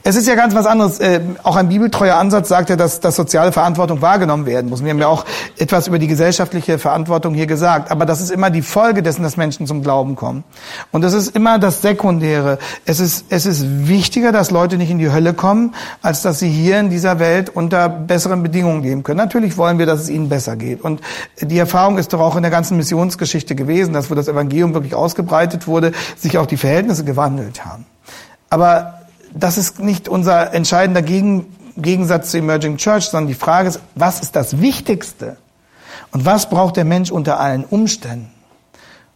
Es 0.03 0.17
ist 0.17 0.27
ja 0.27 0.35
ganz 0.35 0.55
was 0.55 0.67
anderes. 0.67 0.99
Äh, 0.99 1.21
auch 1.43 1.57
ein 1.57 1.69
bibeltreuer 1.69 2.17
Ansatz 2.17 2.49
sagt 2.49 2.71
ja, 2.71 2.77
dass, 2.77 3.01
dass 3.01 3.17
soziale 3.17 3.53
Verantwortung 3.53 4.01
wahrgenommen 4.01 4.47
werden 4.47 4.71
muss. 4.71 4.83
Wir 4.83 4.91
haben 4.91 4.99
ja 4.99 5.09
auch 5.09 5.27
etwas 5.59 5.89
über 5.89 5.99
die 5.99 6.07
gesellschaftliche 6.07 6.79
Verantwortung 6.79 7.35
hier 7.35 7.47
gesagt. 7.47 7.91
Aber 7.91 8.07
das 8.07 8.21
ist 8.21 8.31
immer 8.31 8.51
die 8.51 8.63
Folge 8.63 9.03
dessen, 9.03 9.23
dass 9.23 9.37
Menschen 9.37 9.67
zum 9.67 9.83
Glauben 9.83 10.17
kommen. 10.17 10.45
Und 10.91 11.03
das 11.03 11.13
ist 11.13 11.37
immer 11.37 11.59
das 11.59 11.83
Sekundäre. 11.83 12.59
Es 12.87 12.99
ist, 12.99 13.27
es 13.29 13.45
ist 13.45 13.89
wichtiger, 13.89 14.33
dass 14.33 14.51
Leute 14.51 14.79
nicht 14.79 14.91
in 14.91 14.99
die 14.99 15.13
Hölle 15.13 15.35
kommen, 15.35 15.75
als 16.01 16.23
dass 16.23 16.39
sie 16.39 16.49
hier 16.49 16.81
in 16.81 16.89
dieser 16.89 17.19
Welt 17.19 17.51
unter 17.51 17.89
besseren 17.89 18.43
Bedingungen 18.43 18.83
leben 18.83 19.03
können. 19.03 19.19
Natürlich 19.19 19.59
wollen 19.59 19.79
wir, 19.79 19.87
dass 19.87 20.01
es 20.01 20.09
ihnen 20.09 20.29
besser 20.31 20.57
geht. 20.57 20.81
Und 20.81 21.03
die 21.41 21.59
Erfahrung 21.59 21.99
ist 21.99 22.13
doch 22.13 22.21
auch 22.21 22.37
in 22.37 22.43
der 22.43 22.51
ganzen 22.51 22.79
Missionsgeschichte 22.79 23.55
gewesen, 23.55 23.93
dass 23.93 24.11
wo 24.11 24.15
das 24.15 24.29
Evangelium 24.29 24.73
wirklich 24.73 24.95
ausgebreitet 24.95 25.67
wurde, 25.67 25.93
sich 26.17 26.39
auch 26.39 26.47
die 26.47 26.57
Verhältnisse 26.57 27.05
gewandelt 27.05 27.65
haben. 27.67 27.85
Aber 28.49 29.00
das 29.33 29.59
ist 29.59 29.81
nicht 29.81 30.09
unser 30.09 30.53
entscheidender 30.55 31.03
Gegen, 31.03 31.47
Gegensatz 31.77 32.31
zur 32.31 32.41
Emerging 32.41 32.77
Church, 32.77 33.05
sondern 33.05 33.29
die 33.29 33.35
Frage 33.35 33.69
ist, 33.69 33.81
was 33.95 34.21
ist 34.21 34.37
das 34.37 34.61
Wichtigste? 34.61 35.37
Und 36.13 36.27
was 36.27 36.49
braucht 36.49 36.77
der 36.77 36.85
Mensch 36.85 37.11
unter 37.11 37.39
allen 37.39 37.65
Umständen? 37.65 38.31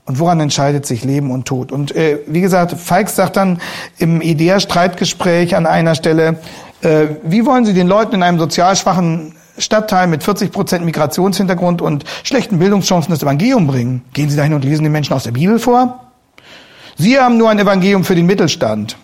Und 0.06 0.18
woran 0.18 0.38
entscheidet 0.40 0.84
sich 0.84 1.02
Leben 1.02 1.30
und 1.30 1.46
Tod? 1.46 1.72
Und 1.72 1.96
äh, 1.96 2.20
wie 2.26 2.42
gesagt, 2.42 2.72
Falks 2.72 3.16
sagt 3.16 3.36
dann 3.36 3.60
im 3.98 4.20
IDEA-Streitgespräch 4.20 5.56
an 5.56 5.66
einer 5.66 5.94
Stelle, 5.94 6.38
äh, 6.82 7.06
wie 7.22 7.46
wollen 7.46 7.64
Sie 7.64 7.72
den 7.72 7.88
Leuten 7.88 8.16
in 8.16 8.22
einem 8.22 8.38
sozial 8.38 8.76
schwachen 8.76 9.34
Stadtteil 9.56 10.06
mit 10.06 10.22
40 10.22 10.52
Prozent 10.52 10.84
Migrationshintergrund 10.84 11.80
und 11.80 12.04
schlechten 12.22 12.58
Bildungschancen 12.58 13.12
das 13.12 13.22
Evangelium 13.22 13.66
bringen? 13.66 14.02
Gehen 14.12 14.28
Sie 14.28 14.36
dahin 14.36 14.52
und 14.52 14.64
lesen 14.64 14.82
den 14.82 14.92
Menschen 14.92 15.14
aus 15.14 15.24
der 15.24 15.32
Bibel 15.32 15.58
vor? 15.58 16.00
Sie 16.96 17.18
haben 17.18 17.38
nur 17.38 17.48
ein 17.48 17.58
Evangelium 17.58 18.04
für 18.04 18.14
den 18.14 18.26
Mittelstand. 18.26 18.96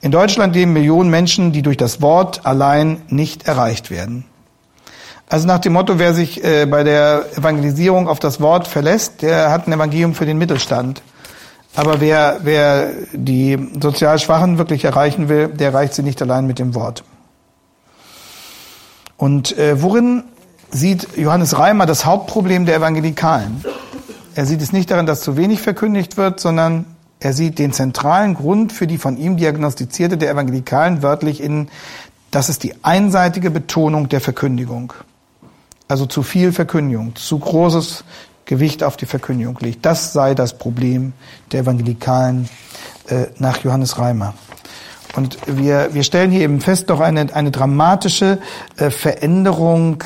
In 0.00 0.10
Deutschland 0.10 0.54
leben 0.54 0.72
Millionen 0.72 1.10
Menschen, 1.10 1.52
die 1.52 1.62
durch 1.62 1.76
das 1.76 2.00
Wort 2.00 2.44
allein 2.44 3.02
nicht 3.08 3.46
erreicht 3.46 3.90
werden. 3.90 4.24
Also 5.28 5.46
nach 5.46 5.58
dem 5.58 5.72
Motto, 5.72 5.98
wer 5.98 6.14
sich 6.14 6.44
äh, 6.44 6.66
bei 6.66 6.84
der 6.84 7.26
Evangelisierung 7.36 8.08
auf 8.08 8.20
das 8.20 8.40
Wort 8.40 8.68
verlässt, 8.68 9.22
der 9.22 9.50
hat 9.50 9.66
ein 9.66 9.72
Evangelium 9.72 10.14
für 10.14 10.26
den 10.26 10.38
Mittelstand. 10.38 11.02
Aber 11.74 12.00
wer, 12.00 12.40
wer 12.42 12.90
die 13.12 13.58
sozial 13.80 14.18
Schwachen 14.18 14.56
wirklich 14.56 14.84
erreichen 14.84 15.28
will, 15.28 15.48
der 15.48 15.68
erreicht 15.68 15.94
sie 15.94 16.02
nicht 16.02 16.22
allein 16.22 16.46
mit 16.46 16.58
dem 16.58 16.74
Wort. 16.74 17.02
Und 19.16 19.56
äh, 19.58 19.82
worin 19.82 20.24
sieht 20.70 21.16
Johannes 21.16 21.58
Reimer 21.58 21.86
das 21.86 22.04
Hauptproblem 22.06 22.64
der 22.64 22.76
Evangelikalen? 22.76 23.64
Er 24.34 24.46
sieht 24.46 24.62
es 24.62 24.72
nicht 24.72 24.90
darin, 24.90 25.06
dass 25.06 25.22
zu 25.22 25.36
wenig 25.36 25.60
verkündigt 25.60 26.16
wird, 26.16 26.40
sondern 26.40 26.84
er 27.20 27.32
sieht 27.32 27.58
den 27.58 27.72
zentralen 27.72 28.34
Grund 28.34 28.72
für 28.72 28.86
die 28.86 28.98
von 28.98 29.16
ihm 29.16 29.36
diagnostizierte 29.36 30.18
der 30.18 30.30
Evangelikalen 30.30 31.02
wörtlich 31.02 31.42
in, 31.42 31.68
das 32.30 32.48
ist 32.48 32.62
die 32.62 32.74
einseitige 32.82 33.50
Betonung 33.50 34.08
der 34.08 34.20
Verkündigung. 34.20 34.92
Also 35.88 36.06
zu 36.06 36.22
viel 36.22 36.52
Verkündigung, 36.52 37.14
zu 37.16 37.38
großes 37.38 38.04
Gewicht 38.44 38.82
auf 38.82 38.96
die 38.96 39.06
Verkündigung 39.06 39.58
liegt. 39.60 39.86
Das 39.86 40.12
sei 40.12 40.34
das 40.34 40.58
Problem 40.58 41.12
der 41.52 41.60
Evangelikalen 41.60 42.48
äh, 43.08 43.26
nach 43.38 43.62
Johannes 43.64 43.98
Reimer. 43.98 44.34
Und 45.14 45.38
wir, 45.46 45.94
wir 45.94 46.02
stellen 46.02 46.30
hier 46.30 46.42
eben 46.42 46.60
fest, 46.60 46.90
doch 46.90 47.00
eine, 47.00 47.34
eine 47.34 47.50
dramatische 47.50 48.38
äh, 48.76 48.90
Veränderung 48.90 50.04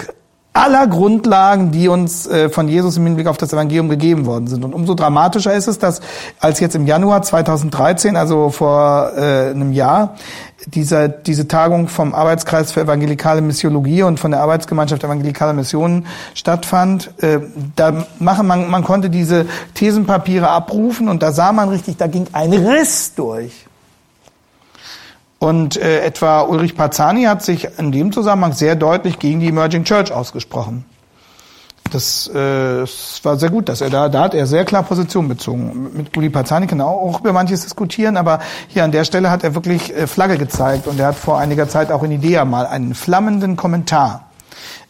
aller 0.52 0.88
Grundlagen, 0.88 1.70
die 1.70 1.86
uns 1.88 2.26
äh, 2.26 2.48
von 2.48 2.66
Jesus 2.66 2.96
im 2.96 3.04
Hinblick 3.04 3.28
auf 3.28 3.36
das 3.36 3.52
Evangelium 3.52 3.88
gegeben 3.88 4.26
worden 4.26 4.48
sind. 4.48 4.64
Und 4.64 4.74
umso 4.74 4.94
dramatischer 4.94 5.54
ist 5.54 5.68
es, 5.68 5.78
dass 5.78 6.00
als 6.40 6.58
jetzt 6.58 6.74
im 6.74 6.86
Januar 6.86 7.22
2013, 7.22 8.16
also 8.16 8.50
vor 8.50 9.12
äh, 9.16 9.50
einem 9.50 9.72
Jahr, 9.72 10.16
dieser, 10.66 11.08
diese 11.08 11.46
Tagung 11.46 11.88
vom 11.88 12.14
Arbeitskreis 12.14 12.72
für 12.72 12.80
evangelikale 12.80 13.40
Missiologie 13.40 14.02
und 14.02 14.18
von 14.18 14.32
der 14.32 14.40
Arbeitsgemeinschaft 14.40 15.04
evangelikaler 15.04 15.52
Missionen 15.52 16.06
stattfand, 16.34 17.14
äh, 17.22 17.38
da 17.76 18.06
machen 18.18 18.46
man, 18.46 18.68
man 18.68 18.82
konnte 18.82 19.08
diese 19.08 19.46
Thesenpapiere 19.74 20.48
abrufen 20.48 21.08
und 21.08 21.22
da 21.22 21.30
sah 21.30 21.52
man 21.52 21.68
richtig, 21.68 21.96
da 21.96 22.08
ging 22.08 22.26
ein 22.32 22.52
Riss 22.52 23.14
durch. 23.14 23.69
Und 25.40 25.78
äh, 25.78 26.02
etwa 26.02 26.42
Ulrich 26.42 26.76
Pazani 26.76 27.24
hat 27.24 27.42
sich 27.42 27.66
in 27.78 27.92
dem 27.92 28.12
Zusammenhang 28.12 28.52
sehr 28.52 28.76
deutlich 28.76 29.18
gegen 29.18 29.40
die 29.40 29.48
Emerging 29.48 29.84
Church 29.84 30.12
ausgesprochen. 30.12 30.84
Das, 31.90 32.28
äh, 32.28 32.80
das 32.80 33.20
war 33.22 33.38
sehr 33.38 33.48
gut, 33.48 33.70
dass 33.70 33.80
er 33.80 33.88
da, 33.88 34.10
da 34.10 34.24
hat 34.24 34.34
er 34.34 34.46
sehr 34.46 34.66
klar 34.66 34.82
Position 34.82 35.28
bezogen. 35.28 35.92
Mit 35.96 36.14
Uli 36.14 36.28
Pazani 36.28 36.66
kann 36.66 36.80
er 36.80 36.88
auch 36.88 37.20
über 37.20 37.32
manches 37.32 37.62
diskutieren, 37.62 38.18
aber 38.18 38.40
hier 38.68 38.84
an 38.84 38.92
der 38.92 39.04
Stelle 39.04 39.30
hat 39.30 39.42
er 39.42 39.54
wirklich 39.54 39.96
äh, 39.96 40.06
Flagge 40.06 40.36
gezeigt 40.36 40.86
und 40.86 41.00
er 41.00 41.06
hat 41.06 41.16
vor 41.16 41.38
einiger 41.38 41.70
Zeit 41.70 41.90
auch 41.90 42.02
in 42.02 42.12
Idea 42.12 42.44
mal 42.44 42.66
einen 42.66 42.94
flammenden 42.94 43.56
Kommentar 43.56 44.26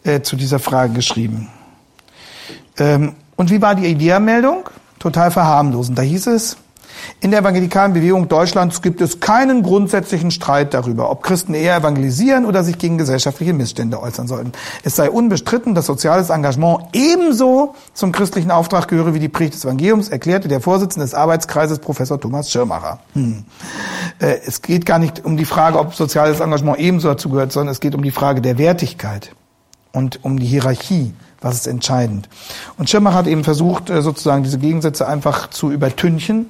äh, 0.02 0.20
zu 0.22 0.34
dieser 0.34 0.58
Frage 0.58 0.92
geschrieben. 0.94 1.48
Ähm, 2.76 3.14
und 3.36 3.52
wie 3.52 3.62
war 3.62 3.76
die 3.76 3.86
Idea-Meldung? 3.86 4.68
Total 4.98 5.30
verharmlosend. 5.30 5.96
Da 5.96 6.02
hieß 6.02 6.26
es, 6.26 6.56
in 7.20 7.30
der 7.30 7.40
evangelikalen 7.40 7.92
Bewegung 7.92 8.28
Deutschlands 8.28 8.82
gibt 8.82 9.00
es 9.00 9.20
keinen 9.20 9.62
grundsätzlichen 9.62 10.30
Streit 10.30 10.72
darüber, 10.72 11.10
ob 11.10 11.22
Christen 11.22 11.54
eher 11.54 11.76
evangelisieren 11.76 12.46
oder 12.46 12.64
sich 12.64 12.78
gegen 12.78 12.98
gesellschaftliche 12.98 13.52
Missstände 13.52 14.00
äußern 14.00 14.26
sollten. 14.26 14.52
Es 14.84 14.96
sei 14.96 15.10
unbestritten, 15.10 15.74
dass 15.74 15.86
soziales 15.86 16.30
Engagement 16.30 16.84
ebenso 16.92 17.74
zum 17.92 18.12
christlichen 18.12 18.50
Auftrag 18.50 18.88
gehöre 18.88 19.14
wie 19.14 19.18
die 19.18 19.28
Predigt 19.28 19.54
des 19.54 19.64
Evangeliums, 19.64 20.08
erklärte 20.08 20.48
der 20.48 20.60
Vorsitzende 20.60 21.04
des 21.04 21.14
Arbeitskreises 21.14 21.78
Professor 21.78 22.18
Thomas 22.18 22.50
Schirmacher. 22.50 23.00
Hm. 23.12 23.44
Äh, 24.18 24.38
es 24.46 24.62
geht 24.62 24.86
gar 24.86 24.98
nicht 24.98 25.24
um 25.24 25.36
die 25.36 25.44
Frage, 25.44 25.78
ob 25.78 25.94
soziales 25.94 26.40
Engagement 26.40 26.78
ebenso 26.78 27.08
dazu 27.08 27.28
gehört, 27.28 27.52
sondern 27.52 27.72
es 27.72 27.80
geht 27.80 27.94
um 27.94 28.02
die 28.02 28.10
Frage 28.10 28.40
der 28.40 28.58
Wertigkeit 28.58 29.32
und 29.92 30.24
um 30.24 30.38
die 30.38 30.46
Hierarchie. 30.46 31.12
Was 31.40 31.54
ist 31.54 31.66
entscheidend? 31.66 32.28
Und 32.76 32.90
Schirmacher 32.90 33.16
hat 33.16 33.26
eben 33.26 33.44
versucht, 33.44 33.90
äh, 33.90 34.02
sozusagen 34.02 34.42
diese 34.42 34.58
Gegensätze 34.58 35.06
einfach 35.06 35.50
zu 35.50 35.70
übertünchen 35.70 36.46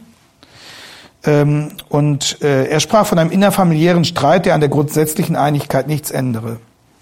und 1.23 2.43
äh, 2.43 2.65
er 2.67 2.81
sprach 2.81 3.07
von 3.07 3.19
einem 3.19 3.31
innerfamiliären 3.31 4.05
Streit, 4.05 4.47
der 4.47 4.55
an 4.55 4.61
der 4.61 4.71
grundsätzlichen 4.71 5.37
Einigkeit 5.37 5.87
nichts 5.87 6.11
ändere. 6.11 6.57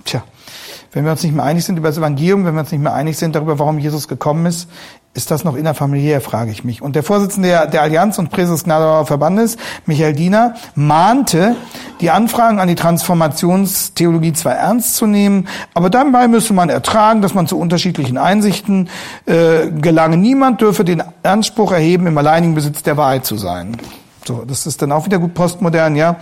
Tja, 0.05 0.25
wenn 0.93 1.05
wir 1.05 1.13
uns 1.13 1.23
nicht 1.23 1.35
mehr 1.35 1.45
einig 1.45 1.65
sind 1.65 1.77
über 1.77 1.89
das 1.89 1.99
Evangelium, 1.99 2.45
wenn 2.45 2.55
wir 2.55 2.61
uns 2.61 2.73
nicht 2.73 2.83
mehr 2.83 2.95
einig 2.95 3.17
sind 3.17 3.35
darüber, 3.37 3.59
warum 3.59 3.79
Jesus 3.79 4.09
gekommen 4.09 4.47
ist, 4.47 4.69
ist 5.15 5.31
das 5.31 5.43
noch 5.43 5.57
innerfamiliär, 5.57 6.21
frage 6.21 6.51
ich 6.51 6.65
mich. 6.65 6.81
Und 6.81 6.95
der 6.95 7.03
Vorsitzende 7.03 7.49
der, 7.49 7.67
der 7.67 7.83
Allianz 7.83 8.19
und 8.19 8.31
Präses 8.31 8.65
Gnadauer 8.65 9.07
Verbandes, 9.07 9.57
Michael 9.85 10.13
Diener, 10.13 10.55
mahnte, 10.75 11.57
die 12.01 12.11
Anfragen 12.11 12.61
an 12.61 12.69
die 12.69 12.77
Transformationstheologie 12.77 14.33
zwar 14.33 14.55
ernst 14.55 14.97
zu 14.97 15.07
nehmen, 15.07 15.49
aber 15.75 15.91
dabei 15.91 16.29
müsse 16.29 16.53
man 16.53 16.69
ertragen, 16.69 17.21
dass 17.21 17.35
man 17.35 17.47
zu 17.47 17.59
unterschiedlichen 17.59 18.17
Einsichten 18.17 18.89
äh, 19.27 19.71
gelange. 19.71 20.17
Niemand 20.17 20.61
dürfe 20.61 20.85
den 20.85 21.03
Anspruch 21.23 21.73
erheben, 21.73 22.07
im 22.07 22.17
alleinigen 22.17 22.55
Besitz 22.55 22.83
der 22.83 22.97
Wahrheit 22.97 23.25
zu 23.25 23.37
sein. 23.37 23.77
So, 24.29 24.45
das 24.47 24.67
ist 24.67 24.83
dann 24.83 24.93
auch 24.93 25.07
wieder 25.07 25.19
gut 25.19 25.33
postmodern, 25.33 25.97
ja. 25.97 26.17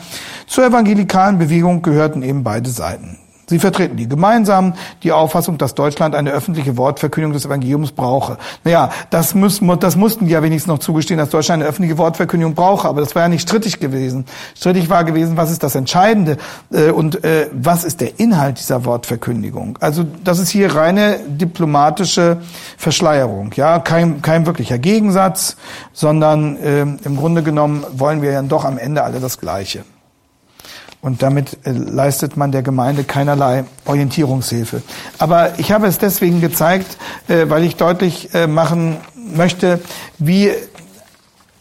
Zur 0.46 0.64
evangelikalen 0.64 1.38
Bewegung 1.38 1.82
gehörten 1.82 2.22
eben 2.22 2.44
beide 2.44 2.70
Seiten. 2.70 3.18
Sie 3.48 3.60
vertreten 3.60 3.96
die 3.96 4.08
gemeinsam 4.08 4.74
die 5.04 5.12
Auffassung, 5.12 5.56
dass 5.56 5.74
Deutschland 5.74 6.16
eine 6.16 6.32
öffentliche 6.32 6.76
Wortverkündung 6.76 7.32
des 7.32 7.46
Evangeliums 7.46 7.92
brauche. 7.92 8.38
Naja, 8.64 8.90
das, 9.10 9.36
müssen, 9.36 9.78
das 9.78 9.94
mussten 9.94 10.26
die 10.26 10.32
ja 10.32 10.42
wenigstens 10.42 10.68
noch 10.68 10.80
zugestehen, 10.80 11.18
dass 11.18 11.30
Deutschland 11.30 11.62
eine 11.62 11.70
öffentliche 11.70 11.96
Wortverkündigung 11.96 12.54
brauche. 12.54 12.88
Aber 12.88 13.00
das 13.00 13.14
war 13.14 13.22
ja 13.22 13.28
nicht 13.28 13.42
strittig 13.42 13.78
gewesen. 13.78 14.24
Strittig 14.56 14.90
war 14.90 15.04
gewesen, 15.04 15.36
was 15.36 15.52
ist 15.52 15.62
das 15.62 15.76
Entscheidende 15.76 16.38
äh, 16.72 16.90
und 16.90 17.24
äh, 17.24 17.48
was 17.52 17.84
ist 17.84 18.00
der 18.00 18.18
Inhalt 18.18 18.58
dieser 18.58 18.84
Wortverkündigung. 18.84 19.78
Also 19.80 20.04
das 20.24 20.40
ist 20.40 20.50
hier 20.50 20.74
reine 20.74 21.20
diplomatische 21.28 22.38
Verschleierung. 22.76 23.52
Ja, 23.54 23.78
kein, 23.78 24.22
kein 24.22 24.46
wirklicher 24.46 24.78
Gegensatz, 24.78 25.56
sondern 25.92 26.56
äh, 26.56 26.80
im 26.80 27.16
Grunde 27.16 27.44
genommen 27.44 27.84
wollen 27.92 28.22
wir 28.22 28.32
ja 28.32 28.42
doch 28.42 28.64
am 28.64 28.76
Ende 28.76 29.04
alle 29.04 29.20
das 29.20 29.38
Gleiche. 29.38 29.84
Und 31.06 31.22
damit 31.22 31.58
äh, 31.64 31.70
leistet 31.70 32.36
man 32.36 32.50
der 32.50 32.64
Gemeinde 32.64 33.04
keinerlei 33.04 33.64
Orientierungshilfe. 33.84 34.82
Aber 35.18 35.56
ich 35.56 35.70
habe 35.70 35.86
es 35.86 35.98
deswegen 35.98 36.40
gezeigt, 36.40 36.98
äh, 37.28 37.48
weil 37.48 37.62
ich 37.62 37.76
deutlich 37.76 38.34
äh, 38.34 38.48
machen 38.48 38.96
möchte, 39.36 39.78
wie 40.18 40.50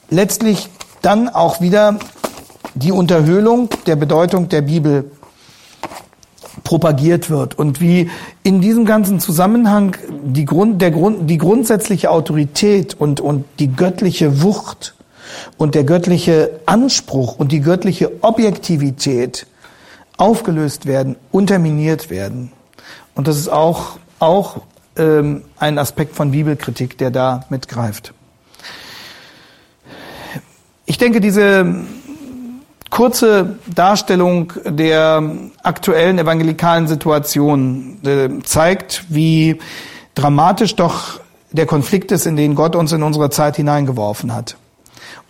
letztlich 0.10 0.68
dann 1.04 1.30
auch 1.30 1.62
wieder 1.62 2.00
die 2.74 2.92
Unterhöhlung 2.92 3.70
der 3.86 3.96
Bedeutung 3.96 4.50
der 4.50 4.64
Bibel 4.64 5.12
propagiert 6.64 7.30
wird 7.30 7.56
und 7.60 7.80
wie 7.80 8.10
in 8.42 8.62
diesem 8.62 8.86
ganzen 8.86 9.20
Zusammenhang 9.20 9.96
die, 10.24 10.46
Grund, 10.46 10.82
der 10.82 10.90
Grund, 10.90 11.30
die 11.30 11.38
grundsätzliche 11.38 12.10
Autorität 12.10 12.96
und, 12.96 13.20
und 13.20 13.46
die 13.60 13.72
göttliche 13.72 14.42
Wucht 14.42 14.95
und 15.58 15.76
der 15.76 15.84
göttliche 15.84 16.60
Anspruch 16.66 17.38
und 17.38 17.52
die 17.52 17.62
göttliche 17.62 18.24
Objektivität 18.24 19.48
aufgelöst 20.18 20.86
werden, 20.86 21.16
unterminiert 21.32 22.10
werden. 22.10 22.52
Und 23.16 23.28
das 23.28 23.38
ist 23.38 23.50
auch, 23.50 23.98
auch 24.20 24.62
ähm, 24.98 25.44
ein 25.58 25.78
Aspekt 25.78 26.16
von 26.16 26.32
Bibelkritik, 26.32 26.98
der 26.98 27.12
da 27.12 27.46
mitgreift. 27.50 28.14
Ich 30.86 30.98
denke, 30.98 31.20
diese 31.20 31.86
kurze 32.90 33.58
Darstellung 33.74 34.54
der 34.66 35.24
aktuellen 35.64 36.20
evangelikalen 36.20 36.88
Situation 36.88 37.98
äh, 38.06 38.30
zeigt, 38.44 39.06
wie 39.10 39.60
dramatisch 40.14 40.76
doch 40.76 41.20
der 41.52 41.66
Konflikt 41.66 42.12
ist, 42.12 42.26
in 42.26 42.36
den 42.36 42.56
Gott 42.56 42.76
uns 42.76 42.92
in 42.92 43.04
unsere 43.04 43.30
Zeit 43.30 43.56
hineingeworfen 43.56 44.34
hat. 44.34 44.58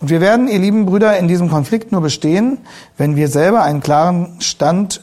Und 0.00 0.10
wir 0.10 0.20
werden, 0.20 0.48
ihr 0.48 0.58
lieben 0.58 0.86
Brüder, 0.86 1.16
in 1.18 1.28
diesem 1.28 1.48
Konflikt 1.50 1.92
nur 1.92 2.02
bestehen, 2.02 2.58
wenn 2.96 3.16
wir 3.16 3.28
selber 3.28 3.62
einen 3.62 3.80
klaren 3.80 4.40
Stand 4.40 5.02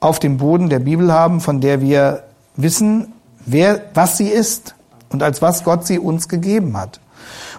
auf 0.00 0.18
dem 0.18 0.38
Boden 0.38 0.70
der 0.70 0.78
Bibel 0.78 1.12
haben, 1.12 1.40
von 1.40 1.60
der 1.60 1.80
wir 1.80 2.24
wissen, 2.56 3.12
wer, 3.44 3.82
was 3.94 4.16
sie 4.16 4.28
ist 4.28 4.74
und 5.10 5.22
als 5.22 5.42
was 5.42 5.64
Gott 5.64 5.86
sie 5.86 5.98
uns 5.98 6.28
gegeben 6.28 6.76
hat. 6.76 7.00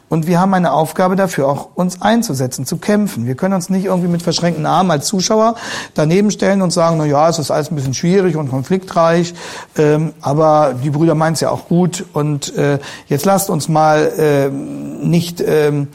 Und 0.10 0.28
wir 0.28 0.42
haben 0.42 0.54
eine 0.54 0.74
Aufgabe 0.74 1.16
dafür, 1.16 1.48
auch 1.48 1.70
uns 1.76 2.02
einzusetzen, 2.02 2.66
zu 2.66 2.76
kämpfen. 2.78 3.26
Wir 3.26 3.36
können 3.36 3.54
uns 3.54 3.70
nicht 3.70 3.86
irgendwie 3.86 4.10
mit 4.10 4.22
verschränkten 4.22 4.66
Armen 4.66 4.92
als 4.92 5.08
Zuschauer 5.08 5.56
daneben 5.94 6.32
stellen 6.32 6.62
und 6.62 6.72
sagen, 6.72 6.98
na 6.98 7.06
ja, 7.06 7.30
es 7.30 7.40
ist 7.40 7.50
alles 7.50 7.72
ein 7.72 7.76
bisschen 7.76 7.94
schwierig 7.94 8.36
und 8.36 8.50
konfliktreich, 8.50 9.34
ähm, 9.78 10.12
aber 10.20 10.76
die 10.84 10.90
Brüder 10.90 11.16
meinen 11.16 11.34
es 11.34 11.40
ja 11.40 11.50
auch 11.50 11.70
gut 11.70 12.04
und 12.12 12.54
äh, 12.58 12.80
jetzt 13.08 13.24
lasst 13.24 13.50
uns 13.50 13.70
mal 13.70 14.12
äh, 14.18 14.50
nicht 14.50 15.42
ähm, 15.46 15.88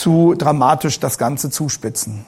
zu 0.00 0.34
dramatisch 0.36 0.98
das 0.98 1.18
Ganze 1.18 1.50
zuspitzen. 1.50 2.24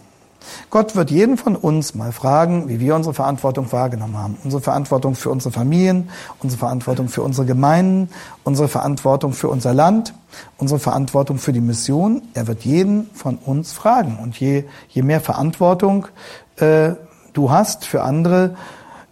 Gott 0.70 0.96
wird 0.96 1.10
jeden 1.10 1.36
von 1.36 1.56
uns 1.56 1.94
mal 1.94 2.12
fragen, 2.12 2.68
wie 2.68 2.80
wir 2.80 2.94
unsere 2.94 3.14
Verantwortung 3.14 3.70
wahrgenommen 3.72 4.18
haben. 4.18 4.38
Unsere 4.44 4.60
Verantwortung 4.60 5.14
für 5.14 5.30
unsere 5.30 5.52
Familien, 5.52 6.10
unsere 6.40 6.58
Verantwortung 6.58 7.08
für 7.08 7.22
unsere 7.22 7.46
Gemeinden, 7.46 8.10
unsere 8.44 8.68
Verantwortung 8.68 9.32
für 9.32 9.48
unser 9.48 9.72
Land, 9.72 10.14
unsere 10.58 10.80
Verantwortung 10.80 11.38
für 11.38 11.52
die 11.52 11.60
Mission. 11.60 12.22
Er 12.34 12.46
wird 12.46 12.64
jeden 12.64 13.08
von 13.14 13.36
uns 13.36 13.72
fragen. 13.72 14.18
Und 14.20 14.38
je, 14.38 14.64
je 14.88 15.02
mehr 15.02 15.20
Verantwortung 15.20 16.08
äh, 16.56 16.90
du 17.32 17.50
hast 17.50 17.84
für 17.84 18.02
andere, 18.02 18.56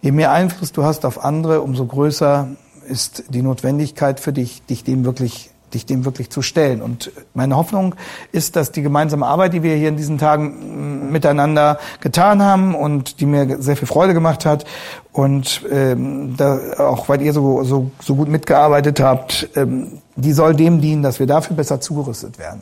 je 0.01 0.11
mehr 0.11 0.31
Einfluss 0.31 0.71
du 0.71 0.83
hast 0.83 1.05
auf 1.05 1.23
andere, 1.23 1.61
umso 1.61 1.85
größer 1.85 2.47
ist 2.87 3.23
die 3.29 3.41
Notwendigkeit 3.41 4.19
für 4.19 4.33
dich, 4.33 4.63
dich 4.63 4.83
dem 4.83 5.05
wirklich 5.05 5.50
dich 5.73 5.85
dem 5.85 6.05
wirklich 6.05 6.29
zu 6.29 6.41
stellen. 6.41 6.81
Und 6.81 7.11
meine 7.33 7.55
Hoffnung 7.55 7.95
ist, 8.31 8.55
dass 8.55 8.71
die 8.71 8.81
gemeinsame 8.81 9.25
Arbeit, 9.25 9.53
die 9.53 9.63
wir 9.63 9.75
hier 9.75 9.89
in 9.89 9.97
diesen 9.97 10.17
Tagen 10.17 11.11
miteinander 11.11 11.79
getan 11.99 12.41
haben 12.41 12.75
und 12.75 13.19
die 13.19 13.25
mir 13.25 13.61
sehr 13.61 13.75
viel 13.75 13.87
Freude 13.87 14.13
gemacht 14.13 14.45
hat 14.45 14.65
und 15.11 15.63
ähm, 15.69 16.35
da, 16.37 16.59
auch 16.77 17.09
weil 17.09 17.21
ihr 17.21 17.33
so, 17.33 17.63
so, 17.63 17.91
so 18.01 18.15
gut 18.15 18.29
mitgearbeitet 18.29 18.99
habt, 18.99 19.49
ähm, 19.55 19.99
die 20.15 20.33
soll 20.33 20.55
dem 20.55 20.81
dienen, 20.81 21.03
dass 21.03 21.19
wir 21.19 21.27
dafür 21.27 21.55
besser 21.55 21.81
zugerüstet 21.81 22.39
werden. 22.39 22.61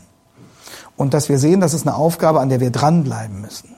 Und 0.95 1.13
dass 1.13 1.30
wir 1.30 1.38
sehen, 1.38 1.62
das 1.62 1.74
ist 1.74 1.88
eine 1.88 1.95
Aufgabe, 1.95 2.39
an 2.39 2.50
der 2.50 2.60
wir 2.60 2.72
dranbleiben 2.72 3.41
müssen. 3.41 3.76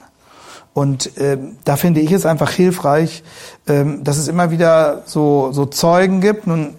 Und 0.74 1.18
äh, 1.18 1.38
da 1.66 1.76
finde 1.76 2.00
ich 2.00 2.12
es 2.14 2.26
einfach 2.26 2.50
hilfreich, 2.50 3.24
äh, 3.66 3.84
dass 4.02 4.18
es 4.18 4.28
immer 4.28 4.52
wieder 4.52 5.04
so, 5.06 5.52
so 5.52 5.66
Zeugen 5.66 6.22
gibt. 6.22 6.48
Nun 6.48 6.76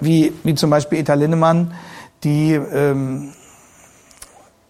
wie, 0.00 0.32
wie 0.42 0.54
zum 0.54 0.70
Beispiel 0.70 0.98
Eta 0.98 1.14
Linnemann, 1.14 1.74
die 2.24 2.52
ähm, 2.54 3.32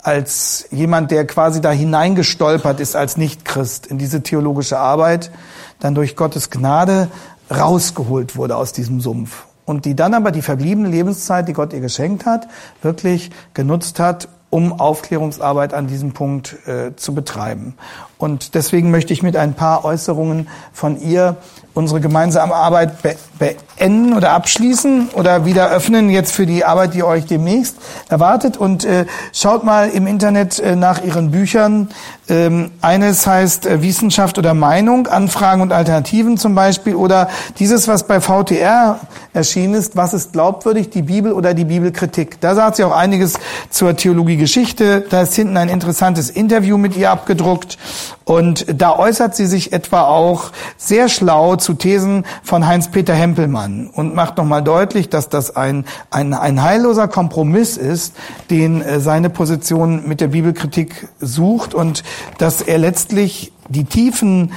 als 0.03 0.66
jemand, 0.71 1.11
der 1.11 1.27
quasi 1.27 1.61
da 1.61 1.71
hineingestolpert 1.71 2.81
ist 2.81 2.97
als 2.97 3.16
Nichtchrist 3.16 3.87
in 3.87 3.99
diese 3.99 4.23
theologische 4.23 4.79
Arbeit, 4.79 5.31
dann 5.79 5.95
durch 5.95 6.16
Gottes 6.16 6.51
Gnade 6.51 7.09
rausgeholt 7.51 8.37
wurde 8.37 8.57
aus 8.57 8.73
diesem 8.73 9.01
Sumpf. 9.01 9.45
Und 9.64 9.85
die 9.85 9.95
dann 9.95 10.14
aber 10.14 10.31
die 10.33 10.43
verbliebene 10.43 10.88
Lebenszeit, 10.88 11.49
die 11.49 11.53
Gott 11.53 11.73
ihr 11.73 11.81
geschenkt 11.81 12.27
hat, 12.27 12.49
wirklich 12.83 13.31
genutzt 13.55 14.01
hat, 14.01 14.29
um 14.49 14.81
Aufklärungsarbeit 14.81 15.75
an 15.75 15.87
diesem 15.87 16.12
Punkt 16.12 16.57
äh, 16.66 16.97
zu 16.97 17.14
betreiben. 17.14 17.75
Und 18.21 18.55
deswegen 18.55 18.91
möchte 18.91 19.13
ich 19.13 19.23
mit 19.23 19.35
ein 19.35 19.55
paar 19.55 19.85
Äußerungen 19.85 20.49
von 20.73 21.01
ihr 21.01 21.37
unsere 21.73 22.01
gemeinsame 22.01 22.55
Arbeit 22.55 22.95
beenden 23.39 24.13
oder 24.15 24.33
abschließen 24.33 25.11
oder 25.15 25.45
wieder 25.45 25.71
öffnen 25.71 26.11
jetzt 26.11 26.33
für 26.33 26.45
die 26.45 26.65
Arbeit, 26.65 26.95
die 26.95 27.05
euch 27.05 27.27
demnächst 27.27 27.77
erwartet. 28.09 28.57
Und 28.57 28.85
äh, 28.85 29.07
schaut 29.33 29.65
mal 29.65 29.89
im 29.89 30.07
Internet 30.07 30.59
äh, 30.59 30.75
nach 30.75 31.03
ihren 31.03 31.31
Büchern. 31.31 31.89
Ähm, 32.29 32.73
eines 32.81 33.27
heißt 33.27 33.67
äh, 33.67 33.83
Wissenschaft 33.83 34.37
oder 34.37 34.53
Meinung, 34.53 35.07
Anfragen 35.07 35.63
und 35.63 35.73
Alternativen 35.73 36.39
zum 36.39 36.55
Beispiel. 36.55 36.97
Oder 36.97 37.29
dieses, 37.59 37.87
was 37.87 38.07
bei 38.07 38.21
VTR 38.21 38.99
erschienen 39.33 39.75
ist, 39.75 39.97
was 39.97 40.13
ist 40.13 40.33
glaubwürdig, 40.33 40.91
die 40.91 41.03
Bibel 41.03 41.33
oder 41.33 41.55
die 41.55 41.65
Bibelkritik. 41.65 42.41
Da 42.41 42.57
sagt 42.57 42.77
sie 42.77 42.85
auch 42.85 42.97
einiges 42.97 43.35
zur 43.71 43.97
Theologiegeschichte. 43.97 45.07
Da 45.09 45.23
ist 45.23 45.35
hinten 45.35 45.57
ein 45.57 45.69
interessantes 45.69 46.31
Interview 46.31 46.77
mit 46.79 46.97
ihr 46.97 47.11
abgedruckt. 47.11 47.79
Und 48.25 48.66
da 48.81 48.96
äußert 48.99 49.35
sie 49.35 49.46
sich 49.46 49.73
etwa 49.73 50.03
auch 50.05 50.53
sehr 50.77 51.09
schlau 51.09 51.57
zu 51.57 51.75
Thesen 51.75 52.25
von 52.42 52.66
Heinz-Peter 52.66 53.14
Hempelmann 53.14 53.88
und 53.88 54.14
macht 54.14 54.37
nochmal 54.37 54.62
deutlich, 54.62 55.09
dass 55.09 55.29
das 55.29 55.57
ein, 55.57 55.85
ein, 56.11 56.35
ein 56.35 56.62
heilloser 56.62 57.09
Kompromiss 57.09 57.77
ist, 57.77 58.14
den 58.51 58.83
äh, 58.83 59.01
seine 59.01 59.31
Position 59.31 60.09
mit 60.09 60.20
der 60.20 60.29
Bibelkritik 60.29 61.09
sucht 61.20 61.75
und 61.75 62.03
dass 62.38 62.62
er 62.62 62.79
letztlich 62.79 63.53
die 63.68 63.85
tiefen 63.85 64.53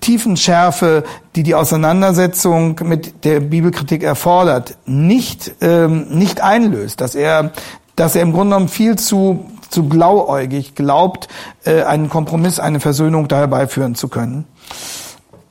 Tiefenschärfe, 0.00 1.04
die 1.36 1.42
die 1.42 1.54
Auseinandersetzung 1.54 2.80
mit 2.82 3.24
der 3.24 3.40
Bibelkritik 3.40 4.02
erfordert, 4.02 4.76
nicht 4.86 5.52
ähm, 5.60 6.06
nicht 6.08 6.40
einlöst, 6.40 7.00
dass 7.00 7.14
er 7.14 7.52
dass 7.96 8.16
er 8.16 8.22
im 8.22 8.32
Grunde 8.32 8.56
genommen 8.56 8.68
viel 8.68 8.96
zu 8.96 9.44
zu 9.74 9.88
blauäugig 9.88 10.74
glaubt, 10.74 11.28
äh, 11.64 11.82
einen 11.82 12.08
Kompromiss, 12.08 12.58
eine 12.58 12.80
Versöhnung 12.80 13.28
da 13.28 13.38
herbeiführen 13.38 13.94
zu 13.94 14.08
können. 14.08 14.46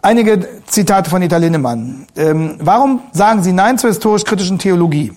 Einige 0.01 0.47
Zitate 0.65 1.09
von 1.09 1.21
Ita 1.21 1.37
Linnemann. 1.37 2.07
Ähm, 2.15 2.55
warum 2.59 3.01
sagen 3.11 3.43
Sie 3.43 3.53
Nein 3.53 3.77
zur 3.77 3.89
historisch-kritischen 3.89 4.59
Theologie? 4.59 5.13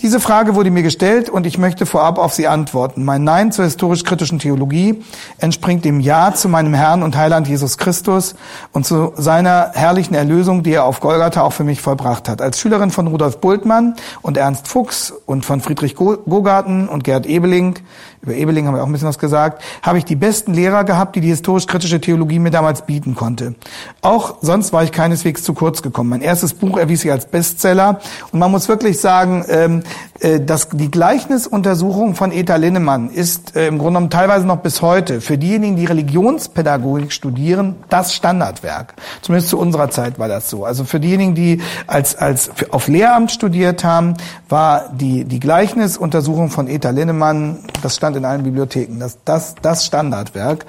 Diese 0.00 0.20
Frage 0.20 0.54
wurde 0.54 0.70
mir 0.70 0.82
gestellt 0.82 1.28
und 1.28 1.46
ich 1.46 1.58
möchte 1.58 1.86
vorab 1.86 2.18
auf 2.18 2.32
sie 2.32 2.46
antworten. 2.46 3.04
Mein 3.04 3.24
Nein 3.24 3.52
zur 3.52 3.64
historisch-kritischen 3.64 4.38
Theologie 4.38 5.02
entspringt 5.38 5.84
dem 5.84 6.00
Ja 6.00 6.34
zu 6.34 6.48
meinem 6.48 6.74
Herrn 6.74 7.02
und 7.02 7.16
Heiland 7.16 7.48
Jesus 7.48 7.78
Christus 7.78 8.34
und 8.72 8.86
zu 8.86 9.12
seiner 9.16 9.72
herrlichen 9.74 10.14
Erlösung, 10.14 10.62
die 10.62 10.72
er 10.72 10.84
auf 10.84 11.00
Golgatha 11.00 11.42
auch 11.42 11.52
für 11.52 11.64
mich 11.64 11.80
vollbracht 11.80 12.28
hat. 12.28 12.42
Als 12.42 12.60
Schülerin 12.60 12.90
von 12.90 13.06
Rudolf 13.06 13.40
Bultmann 13.40 13.96
und 14.22 14.36
Ernst 14.36 14.68
Fuchs 14.68 15.12
und 15.26 15.44
von 15.44 15.60
Friedrich 15.60 15.94
Gogarten 15.94 16.88
und 16.88 17.04
Gerd 17.04 17.26
Ebeling 17.26 17.78
über 18.26 18.34
Ebeling 18.34 18.66
haben 18.66 18.74
wir 18.74 18.82
auch 18.82 18.86
ein 18.86 18.92
bisschen 18.92 19.08
was 19.08 19.18
gesagt, 19.18 19.62
habe 19.82 19.98
ich 19.98 20.04
die 20.04 20.16
besten 20.16 20.52
Lehrer 20.52 20.82
gehabt, 20.82 21.14
die 21.14 21.20
die 21.20 21.28
historisch-kritische 21.28 22.00
Theologie 22.00 22.40
mir 22.40 22.50
damals 22.50 22.82
bieten 22.82 23.14
konnte. 23.14 23.54
Auch 24.02 24.38
sonst 24.42 24.72
war 24.72 24.82
ich 24.82 24.90
keineswegs 24.90 25.44
zu 25.44 25.54
kurz 25.54 25.80
gekommen. 25.80 26.10
Mein 26.10 26.22
erstes 26.22 26.52
Buch 26.52 26.76
erwies 26.76 27.02
sich 27.02 27.12
als 27.12 27.26
Bestseller 27.26 28.00
und 28.32 28.40
man 28.40 28.50
muss 28.50 28.68
wirklich 28.68 29.00
sagen, 29.00 29.44
ähm, 29.48 29.82
äh, 30.20 30.40
dass 30.40 30.68
die 30.70 30.90
Gleichnisuntersuchung 30.90 32.14
von 32.14 32.32
Eta 32.32 32.56
Linnemann 32.56 33.10
ist 33.10 33.54
äh, 33.54 33.68
im 33.68 33.78
Grunde 33.78 33.98
genommen 33.98 34.10
teilweise 34.10 34.46
noch 34.46 34.58
bis 34.58 34.82
heute 34.82 35.20
für 35.20 35.38
diejenigen, 35.38 35.76
die 35.76 35.84
Religionspädagogik 35.84 37.12
studieren, 37.12 37.76
das 37.88 38.12
Standardwerk. 38.12 38.94
Zumindest 39.22 39.50
zu 39.50 39.58
unserer 39.58 39.90
Zeit 39.90 40.18
war 40.18 40.28
das 40.28 40.50
so. 40.50 40.64
Also 40.64 40.84
für 40.84 40.98
diejenigen, 40.98 41.34
die 41.34 41.60
als, 41.86 42.16
als 42.16 42.50
auf 42.70 42.88
Lehramt 42.88 43.30
studiert 43.30 43.84
haben, 43.84 44.14
war 44.48 44.90
die, 44.92 45.24
die 45.24 45.38
Gleichnisuntersuchung 45.38 46.50
von 46.50 46.68
Eta 46.68 46.90
Linnemann, 46.90 47.58
das 47.82 47.94
stand 48.16 48.24
in 48.24 48.24
allen 48.24 48.42
Bibliotheken. 48.42 48.98
Das, 48.98 49.18
das, 49.24 49.54
das 49.60 49.84
Standardwerk. 49.84 50.66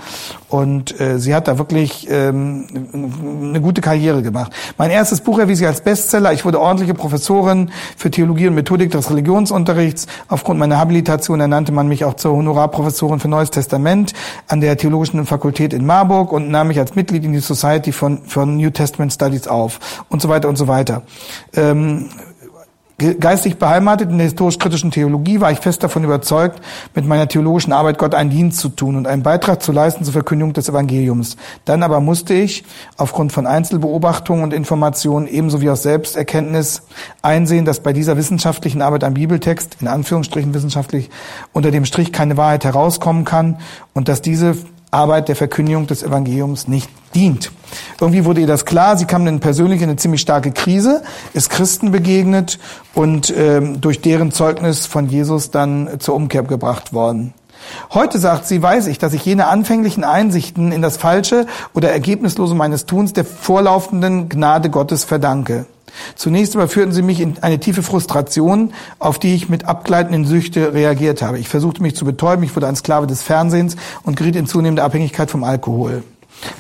Und 0.50 1.00
äh, 1.00 1.20
sie 1.20 1.34
hat 1.34 1.48
da 1.48 1.58
wirklich 1.58 2.08
ähm, 2.10 2.68
eine 2.94 3.62
gute 3.62 3.82
Karriere 3.82 4.22
gemacht. 4.22 4.52
Mein 4.78 4.92
erstes 4.92 5.22
Buch 5.22 5.40
erwies 5.40 5.58
sich 5.60 5.68
als 5.68 5.82
Bestseller. 5.82 6.34
Ich 6.34 6.46
wurde 6.46 6.60
ordentliche 6.60 6.94
Professorin 6.94 7.72
für 7.96 8.12
Theologie 8.12 8.48
und 8.48 8.56
Methodik 8.56 8.92
des 8.92 9.10
Religionsunterrichts. 9.10 10.08
Aufgrund 10.28 10.60
meiner 10.60 10.78
Habilitation 10.78 11.40
ernannte 11.40 11.72
man 11.72 11.88
mich 11.88 12.06
auch 12.06 12.16
zur 12.16 12.36
Honorarprofessorin 12.36 13.20
für 13.20 13.28
Neues 13.28 13.52
Testament 13.52 14.14
an 14.48 14.62
der 14.62 14.78
Theologischen 14.78 15.26
Fakultät 15.26 15.74
in 15.74 15.86
Marburg 15.86 16.32
und 16.32 16.50
nahm 16.50 16.68
mich 16.68 16.80
als 16.80 16.96
Mitglied 16.96 17.24
in 17.26 17.34
die 17.34 17.40
Society 17.40 17.92
von, 17.92 18.24
von 18.26 18.58
New 18.58 18.70
Testament 18.70 19.14
Studies 19.14 19.48
auf 19.48 19.80
und 20.10 20.22
so 20.22 20.30
weiter 20.30 20.50
und 20.50 20.58
so 20.58 20.68
weiter. 20.68 21.04
Ähm, 21.54 22.10
Geistig 23.00 23.58
beheimatet 23.60 24.10
in 24.10 24.18
der 24.18 24.26
historisch-kritischen 24.26 24.90
Theologie 24.90 25.40
war 25.40 25.52
ich 25.52 25.60
fest 25.60 25.84
davon 25.84 26.04
überzeugt, 26.04 26.60
mit 26.96 27.06
meiner 27.06 27.28
theologischen 27.28 27.72
Arbeit 27.72 28.00
Gott 28.00 28.16
einen 28.16 28.32
Dienst 28.32 28.58
zu 28.60 28.70
tun 28.70 28.96
und 28.96 29.06
einen 29.06 29.22
Beitrag 29.22 29.62
zu 29.62 29.72
leisten 29.72 30.04
zur 30.04 30.14
Verkündigung 30.14 30.54
des 30.54 30.68
Evangeliums. 30.68 31.38
Dann 31.66 31.84
aber 31.84 32.00
musste 32.00 32.34
ich 32.34 32.64
aufgrund 32.98 33.32
von 33.32 33.46
Einzelbeobachtungen 33.46 34.44
und 34.44 34.52
Informationen 34.52 35.28
ebenso 35.28 35.62
wie 35.62 35.70
aus 35.70 35.84
Selbsterkenntnis 35.84 36.82
einsehen, 37.22 37.66
dass 37.66 37.82
bei 37.82 37.94
dieser 37.94 38.18
wissenschaftlichen 38.18 38.82
Arbeit 38.82 39.04
am 39.04 39.14
Bibeltext, 39.14 39.78
in 39.80 39.88
Anführungsstrichen 39.88 40.56
wissenschaftlich, 40.56 41.12
unter 41.54 41.70
dem 41.70 41.86
Strich 41.86 42.12
keine 42.12 42.36
Wahrheit 42.36 42.66
herauskommen 42.66 43.26
kann 43.26 43.60
und 43.94 44.08
dass 44.08 44.24
diese 44.24 44.56
Arbeit 44.92 45.28
der 45.28 45.36
Verkündigung 45.36 45.88
des 45.88 46.04
Evangeliums 46.04 46.68
nicht 46.68 46.90
dient. 47.14 47.52
Irgendwie 48.00 48.26
wurde 48.26 48.42
ihr 48.42 48.48
das 48.48 48.66
klar. 48.66 48.98
Sie 48.98 49.06
kam 49.06 49.26
dann 49.26 49.40
persönlich 49.40 49.82
in 49.82 49.90
eine 49.90 49.98
ziemlich 49.98 50.22
starke 50.22 50.52
Krise, 50.52 51.04
ist 51.34 51.50
Christen 51.50 51.92
begegnet 51.92 52.60
und 52.94 53.34
ähm, 53.36 53.82
durch 53.82 54.02
deren 54.02 54.32
Zeugnis 54.32 54.86
von 54.86 55.10
Jesus 55.10 55.52
dann 55.52 56.00
zur 56.00 56.16
Umkehr 56.16 56.44
gebracht 56.44 56.94
worden. 56.94 57.34
Heute 57.94 58.20
sagt 58.20 58.46
sie, 58.46 58.62
weiß 58.62 58.88
ich, 58.88 58.98
dass 58.98 59.14
ich 59.14 59.26
jene 59.26 59.48
anfänglichen 59.48 60.04
Einsichten 60.04 60.72
in 60.72 60.82
das 60.82 60.98
Falsche 60.98 61.48
oder 61.74 61.92
Ergebnislose 61.92 62.56
meines 62.56 62.86
Tuns 62.86 63.14
der 63.14 63.26
vorlaufenden 63.26 64.30
Gnade 64.30 64.70
Gottes 64.70 65.04
verdanke. 65.04 65.66
Zunächst 66.16 66.56
überführten 66.56 66.92
sie 66.92 67.02
mich 67.02 67.20
in 67.20 67.36
eine 67.42 67.60
tiefe 67.60 67.84
Frustration, 67.84 68.74
auf 69.00 69.20
die 69.20 69.34
ich 69.34 69.50
mit 69.50 69.66
abgleitenden 69.66 70.26
Süchte 70.26 70.74
reagiert 70.74 71.22
habe. 71.22 71.40
Ich 71.40 71.50
versuchte 71.50 71.82
mich 71.82 71.96
zu 71.96 72.06
betäuben, 72.06 72.44
ich 72.44 72.56
wurde 72.56 72.68
ein 72.68 72.76
Sklave 72.76 73.08
des 73.08 73.22
Fernsehens 73.22 73.76
und 74.04 74.18
geriet 74.18 74.36
in 74.36 74.48
zunehmende 74.48 74.84
Abhängigkeit 74.84 75.32
vom 75.32 75.44
Alkohol. 75.44 76.04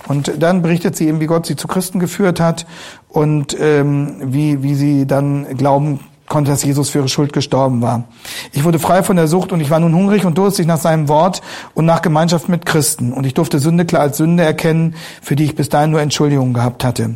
Und 0.08 0.32
dann 0.40 0.62
berichtet 0.62 0.96
sie 0.96 1.08
eben, 1.08 1.20
wie 1.20 1.28
Gott 1.28 1.46
sie 1.46 1.56
zu 1.56 1.68
Christen 1.68 2.00
geführt 2.00 2.40
hat 2.40 2.66
und 3.10 3.56
ähm, 3.60 4.16
wie, 4.22 4.64
wie 4.64 4.76
sie 4.76 5.06
dann 5.06 5.56
glauben 5.56 6.00
konnte, 6.28 6.52
dass 6.52 6.64
Jesus 6.64 6.90
für 6.90 7.00
ihre 7.00 7.08
Schuld 7.08 7.34
gestorben 7.34 7.82
war. 7.82 8.04
Ich 8.52 8.64
wurde 8.64 8.80
frei 8.80 9.04
von 9.04 9.16
der 9.16 9.28
Sucht 9.28 9.52
und 9.52 9.62
ich 9.62 9.70
war 9.70 9.80
nun 9.80 9.96
hungrig 9.96 10.26
und 10.26 10.38
durstig 10.38 10.68
nach 10.68 10.78
seinem 10.78 11.08
Wort 11.08 11.42
und 11.74 11.86
nach 11.86 12.02
Gemeinschaft 12.02 12.50
mit 12.50 12.66
Christen. 12.66 13.14
Und 13.14 13.26
ich 13.26 13.34
durfte 13.34 13.60
Sünde 13.60 13.86
klar 13.86 14.02
als 14.02 14.18
Sünde 14.18 14.44
erkennen, 14.44 14.96
für 15.22 15.36
die 15.36 15.46
ich 15.46 15.56
bis 15.56 15.70
dahin 15.70 15.92
nur 15.92 16.02
Entschuldigung 16.02 16.54
gehabt 16.54 16.84
hatte. 16.84 17.16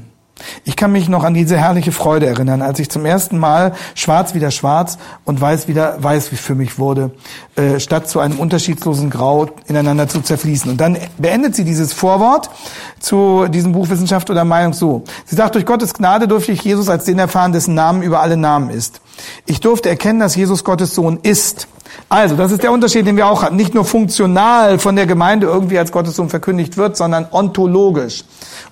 Ich 0.64 0.76
kann 0.76 0.92
mich 0.92 1.10
noch 1.10 1.24
an 1.24 1.34
diese 1.34 1.58
herrliche 1.58 1.92
Freude 1.92 2.26
erinnern, 2.26 2.62
als 2.62 2.80
ich 2.80 2.90
zum 2.90 3.06
ersten 3.06 3.38
Mal 3.38 3.74
schwarz 3.96 4.34
wieder 4.34 4.52
schwarz 4.52 4.98
und 5.26 5.40
weiß 5.42 5.68
wieder 5.68 6.02
weiß 6.02 6.30
für 6.30 6.56
mich 6.56 6.80
wurde, 6.80 7.12
äh, 7.56 7.80
statt 7.80 8.10
zu 8.10 8.20
einem 8.20 8.40
unterschiedslosen 8.40 9.10
Grau 9.10 9.50
ineinander 9.68 10.08
zu 10.08 10.22
zerfließen. 10.22 10.72
Und 10.72 10.82
dann 10.82 10.98
beendet 11.18 11.56
sie 11.56 11.64
dieses 11.64 11.94
Vorwort 11.94 12.50
zu 13.00 13.48
diesem 13.48 13.72
Buch 13.72 13.90
Wissenschaft 13.90 14.30
oder 14.30 14.44
Meinung 14.44 14.74
so. 14.74 15.04
Sie 15.26 15.36
sagt, 15.36 15.56
durch 15.56 15.66
Gottes 15.66 15.94
Gnade 15.94 16.28
durfte 16.28 16.52
ich 16.52 16.64
Jesus 16.64 16.90
als 16.90 17.06
den 17.06 17.20
erfahren, 17.20 17.52
dessen 17.52 17.74
Namen 17.74 18.02
über 18.02 18.22
alle 18.22 18.38
Namen 18.38 18.70
ist. 18.70 19.02
Ich 19.46 19.60
durfte 19.60 19.90
erkennen, 19.90 20.20
dass 20.20 20.36
Jesus 20.36 20.64
Gottes 20.64 20.96
Sohn 20.96 21.20
ist. 21.24 21.68
Also, 22.10 22.36
das 22.36 22.52
ist 22.52 22.64
der 22.64 22.72
Unterschied, 22.72 23.06
den 23.08 23.16
wir 23.16 23.28
auch 23.28 23.44
hatten. 23.44 23.56
Nicht 23.56 23.74
nur 23.74 23.86
funktional 23.86 24.80
von 24.80 24.96
der 24.96 25.06
Gemeinde 25.06 25.48
irgendwie 25.48 25.78
als 25.78 25.92
Gottes 25.92 26.16
Sohn 26.16 26.30
verkündigt 26.30 26.78
wird, 26.78 26.98
sondern 26.98 27.28
ontologisch. 27.32 28.24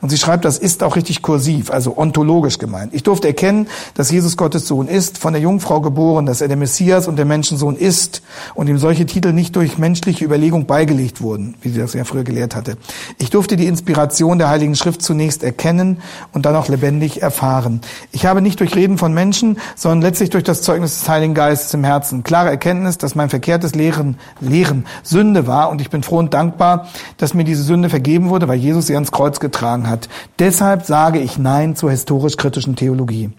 Und 0.02 0.10
sie 0.10 0.17
schreibt, 0.17 0.45
das 0.45 0.58
ist 0.58 0.84
auch 0.84 0.95
richtig 0.95 1.21
kursiv, 1.21 1.71
also 1.71 1.97
ontologisch 1.97 2.58
gemeint. 2.58 2.93
Ich 2.93 3.04
durfte 3.04 3.28
erkennen, 3.28 3.67
dass 3.95 4.12
Jesus 4.12 4.38
Gottes 4.38 4.67
Sohn 4.67 4.88
ist, 4.88 5.17
von 5.17 5.34
der 5.34 5.41
Jungfrau 5.41 5.82
geboren, 5.82 6.25
dass 6.25 6.41
er 6.41 6.47
der 6.47 6.58
Messias 6.58 7.08
und 7.08 7.17
der 7.17 7.25
Menschensohn 7.25 7.75
ist 7.75 8.21
und 8.56 8.67
ihm 8.67 8.78
solche 8.78 9.06
Titel 9.06 9.34
nicht 9.34 9.56
durch 9.56 9.78
menschliche 9.78 10.23
Überlegung 10.23 10.65
beigelegt 10.65 11.21
wurden, 11.21 11.56
wie 11.62 11.69
sie 11.69 11.80
das 11.80 11.93
ja 11.93 12.06
früher 12.06 12.23
gelehrt 12.23 12.56
hatte. 12.56 12.78
Ich 13.17 13.30
durfte 13.30 13.58
die 13.58 13.67
Inspiration 13.67 14.38
der 14.38 14.49
Heiligen 14.49 14.75
Schrift 14.75 15.02
zunächst 15.02 15.43
erkennen 15.43 16.02
und 16.32 16.45
dann 16.45 16.56
auch 16.56 16.69
lebendig 16.69 17.21
erfahren. 17.21 17.82
Ich 18.12 18.25
habe 18.25 18.41
nicht 18.41 18.60
durch 18.60 18.75
Reden 18.75 18.97
von 18.97 19.13
Menschen, 19.13 19.60
sondern 19.75 20.02
letztlich 20.02 20.28
durch 20.31 20.43
das 20.43 20.61
Zeugnis 20.61 20.99
des 20.99 21.09
Heiligen 21.09 21.33
Geistes 21.33 21.73
im 21.73 21.83
Herzen 21.83 22.23
klare 22.23 22.49
Erkenntnis, 22.49 22.97
dass 22.97 23.15
mein 23.15 23.29
verkehrtes 23.29 23.75
Lehren, 23.75 24.17
Lehren 24.39 24.85
Sünde 25.03 25.45
war 25.45 25.69
und 25.69 25.81
ich 25.81 25.89
bin 25.89 26.03
froh 26.03 26.17
und 26.17 26.33
dankbar, 26.33 26.87
dass 27.17 27.33
mir 27.33 27.43
diese 27.43 27.63
Sünde 27.63 27.89
vergeben 27.89 28.29
wurde, 28.29 28.47
weil 28.47 28.57
Jesus 28.57 28.87
sie 28.87 28.95
ans 28.95 29.11
Kreuz 29.11 29.39
getragen 29.39 29.87
hat 29.87 29.99
hat. 29.99 30.09
Deshalb 30.37 30.85
sage 30.85 31.19
ich 31.19 31.37
Nein 31.37 31.75
zur 31.75 31.91
historisch-kritischen 31.91 32.75
Theologie. 32.75 33.31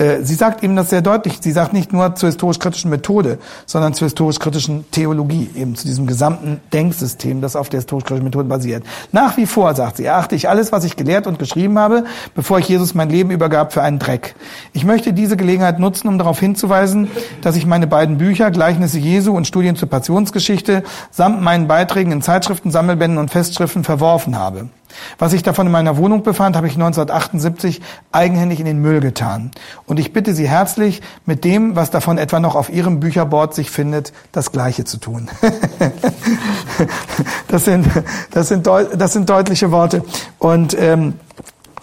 Äh, 0.00 0.24
sie 0.24 0.34
sagt 0.34 0.64
eben 0.64 0.74
das 0.76 0.90
sehr 0.90 1.02
deutlich. 1.02 1.38
Sie 1.40 1.52
sagt 1.52 1.72
nicht 1.72 1.92
nur 1.92 2.14
zur 2.14 2.28
historisch-kritischen 2.28 2.90
Methode, 2.90 3.38
sondern 3.66 3.92
zur 3.94 4.06
historisch-kritischen 4.06 4.90
Theologie, 4.90 5.50
eben 5.54 5.76
zu 5.76 5.86
diesem 5.86 6.06
gesamten 6.06 6.60
Denksystem, 6.72 7.40
das 7.40 7.54
auf 7.54 7.68
der 7.68 7.80
historisch-kritischen 7.80 8.24
Methode 8.24 8.48
basiert. 8.48 8.82
Nach 9.12 9.36
wie 9.36 9.46
vor, 9.46 9.74
sagt 9.74 9.98
sie, 9.98 10.06
erachte 10.06 10.34
ich 10.34 10.48
alles, 10.48 10.72
was 10.72 10.84
ich 10.84 10.96
gelehrt 10.96 11.26
und 11.26 11.38
geschrieben 11.38 11.78
habe, 11.78 12.04
bevor 12.34 12.58
ich 12.58 12.68
Jesus 12.68 12.94
mein 12.94 13.10
Leben 13.10 13.30
übergab, 13.30 13.72
für 13.72 13.82
einen 13.82 13.98
Dreck. 13.98 14.34
Ich 14.72 14.84
möchte 14.84 15.12
diese 15.12 15.36
Gelegenheit 15.36 15.78
nutzen, 15.78 16.08
um 16.08 16.18
darauf 16.18 16.40
hinzuweisen, 16.40 17.10
dass 17.42 17.56
ich 17.56 17.66
meine 17.66 17.86
beiden 17.86 18.16
Bücher, 18.18 18.50
Gleichnisse 18.50 18.98
Jesu 18.98 19.36
und 19.36 19.46
Studien 19.46 19.76
zur 19.76 19.88
Passionsgeschichte, 19.90 20.82
samt 21.10 21.42
meinen 21.42 21.68
Beiträgen 21.68 22.12
in 22.12 22.22
Zeitschriften, 22.22 22.70
Sammelbänden 22.70 23.18
und 23.18 23.30
Festschriften 23.30 23.84
verworfen 23.84 24.38
habe. 24.38 24.68
Was 25.18 25.32
sich 25.32 25.42
davon 25.42 25.66
in 25.66 25.72
meiner 25.72 25.96
Wohnung 25.96 26.22
befand, 26.22 26.56
habe 26.56 26.66
ich 26.66 26.74
1978 26.74 27.80
eigenhändig 28.12 28.60
in 28.60 28.66
den 28.66 28.80
Müll 28.80 29.00
getan. 29.00 29.50
Und 29.86 29.98
ich 29.98 30.12
bitte 30.12 30.34
Sie 30.34 30.48
herzlich, 30.48 31.02
mit 31.26 31.44
dem, 31.44 31.76
was 31.76 31.90
davon 31.90 32.18
etwa 32.18 32.40
noch 32.40 32.54
auf 32.54 32.70
Ihrem 32.70 33.00
Bücherboard 33.00 33.54
sich 33.54 33.70
findet, 33.70 34.12
das 34.32 34.52
Gleiche 34.52 34.84
zu 34.84 34.98
tun. 34.98 35.28
das, 37.48 37.64
sind, 37.64 37.86
das, 38.30 38.48
sind 38.48 38.66
das 38.66 39.12
sind 39.12 39.28
deutliche 39.28 39.70
Worte. 39.70 40.04
Und 40.38 40.76
ähm, 40.78 41.14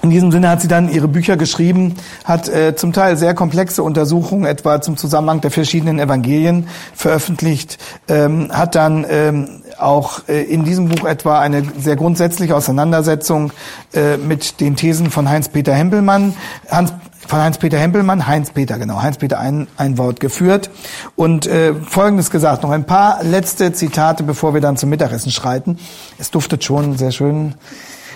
in 0.04 0.12
diesem 0.12 0.32
Sinne 0.32 0.50
hat 0.50 0.62
sie 0.62 0.68
dann 0.68 0.90
ihre 0.90 1.08
Bücher 1.08 1.38
geschrieben, 1.38 1.96
hat 2.24 2.48
äh, 2.48 2.76
zum 2.76 2.94
Teil 2.94 3.18
sehr 3.18 3.34
komplexe 3.34 3.82
Untersuchungen 3.82 4.46
etwa 4.46 4.80
zum 4.80 4.96
Zusammenhang 4.96 5.42
der 5.42 5.52
verschiedenen 5.52 6.00
Evangelien 6.00 6.68
veröffentlicht, 6.94 7.80
ähm, 8.08 8.50
hat 8.52 8.76
dann 8.76 9.06
ähm, 9.10 9.64
auch 9.80 10.28
äh, 10.28 10.44
in 10.44 10.64
diesem 10.64 10.90
Buch 10.90 11.06
etwa 11.06 11.40
eine 11.40 11.64
sehr 11.78 11.96
grundsätzliche 11.96 12.56
Auseinandersetzung 12.56 13.52
äh, 13.94 14.18
mit 14.18 14.60
den 14.60 14.76
Thesen 14.76 15.10
von 15.10 15.30
Heinz-Peter 15.30 15.74
Hempelmann, 15.74 16.34
Hans, 16.70 16.94
von 17.28 17.40
Heinz-Peter 17.40 17.78
Hempelmann, 17.78 18.28
Heinz-Peter, 18.28 18.78
genau, 18.78 19.02
Heinz-Peter 19.02 19.40
ein, 19.40 19.68
ein 19.78 19.98
Wort 19.98 20.20
geführt 20.20 20.70
und 21.16 21.46
äh, 21.46 21.74
Folgendes 21.74 22.32
gesagt, 22.32 22.64
noch 22.64 22.72
ein 22.72 22.86
paar 22.86 23.24
letzte 23.24 23.74
Zitate, 23.74 24.24
bevor 24.24 24.54
wir 24.54 24.62
dann 24.62 24.78
zum 24.78 24.90
Mittagessen 24.90 25.32
schreiten. 25.32 25.78
Es 26.18 26.32
duftet 26.32 26.64
schon 26.64 26.98
sehr 26.98 27.12
schön. 27.12 27.56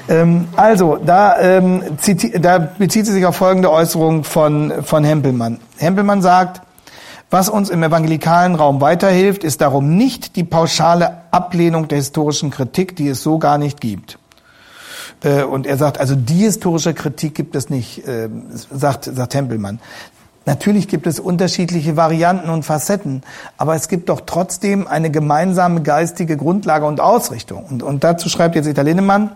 Ähm, 0.08 0.48
also, 0.56 0.98
da, 0.98 1.40
ähm, 1.40 1.84
da 2.40 2.58
bezieht 2.58 3.06
sie 3.06 3.12
sich 3.12 3.26
auf 3.26 3.36
folgende 3.36 3.72
Äußerung 3.72 4.24
von, 4.24 4.84
von 4.84 5.04
Hempelmann. 5.04 5.60
Hempelmann 5.78 6.22
sagt, 6.22 6.62
was 7.32 7.48
uns 7.50 7.70
im 7.70 7.82
evangelikalen 7.82 8.56
Raum 8.56 8.82
weiterhilft, 8.82 9.44
ist 9.44 9.62
darum 9.62 9.96
nicht 9.96 10.36
die 10.36 10.44
pauschale 10.44 11.22
Ablehnung 11.32 11.88
der 11.88 11.98
historischen 11.98 12.52
Kritik, 12.52 12.96
die 12.98 13.08
es 13.08 13.24
so 13.24 13.40
gar 13.40 13.58
nicht 13.58 13.80
gibt. 13.80 14.20
Äh, 15.24 15.44
und 15.44 15.66
er 15.66 15.78
sagt, 15.78 15.98
also 16.00 16.16
die 16.16 16.44
historische 16.44 16.94
Kritik 16.94 17.34
gibt 17.34 17.56
es 17.56 17.70
nicht, 17.70 18.06
äh, 18.08 18.30
sagt, 18.70 19.06
sagt 19.06 19.32
Tempelmann. 19.32 19.80
Natürlich 20.46 20.88
gibt 20.88 21.06
es 21.06 21.20
unterschiedliche 21.20 21.98
Varianten 21.98 22.50
und 22.50 22.64
Facetten, 22.64 23.22
aber 23.58 23.76
es 23.76 23.88
gibt 23.88 24.10
doch 24.10 24.22
trotzdem 24.26 24.88
eine 24.88 25.12
gemeinsame 25.12 25.84
geistige 25.84 26.36
Grundlage 26.36 26.88
und 26.88 27.00
Ausrichtung. 27.00 27.64
Und, 27.70 27.84
und 27.84 28.04
dazu 28.04 28.28
schreibt 28.28 28.56
jetzt 28.56 28.66
Italienemann, 28.66 29.30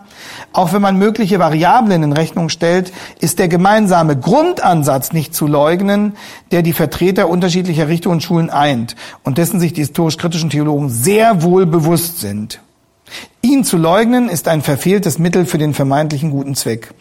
auch 0.52 0.72
wenn 0.72 0.82
man 0.82 0.96
mögliche 0.96 1.38
Variablen 1.38 2.02
in 2.02 2.12
Rechnung 2.12 2.48
stellt, 2.48 2.92
ist 3.20 3.38
der 3.38 3.46
gemeinsame 3.46 4.18
Grundansatz 4.18 5.12
nicht 5.12 5.32
zu 5.32 5.46
leugnen, 5.46 6.16
der 6.50 6.62
die 6.62 6.72
Vertreter 6.72 7.28
unterschiedlicher 7.28 7.86
Richtungen 7.86 8.16
und 8.16 8.22
Schulen 8.22 8.50
eint 8.50 8.96
und 9.22 9.38
dessen 9.38 9.60
sich 9.60 9.72
die 9.72 9.82
historisch-kritischen 9.82 10.50
Theologen 10.50 10.88
sehr 10.88 11.44
wohl 11.44 11.66
bewusst 11.66 12.18
sind. 12.18 12.60
Ihn 13.42 13.62
zu 13.62 13.76
leugnen 13.76 14.28
ist 14.28 14.48
ein 14.48 14.60
verfehltes 14.60 15.20
Mittel 15.20 15.46
für 15.46 15.58
den 15.58 15.72
vermeintlichen 15.72 16.32
guten 16.32 16.56
Zweck 16.56 16.92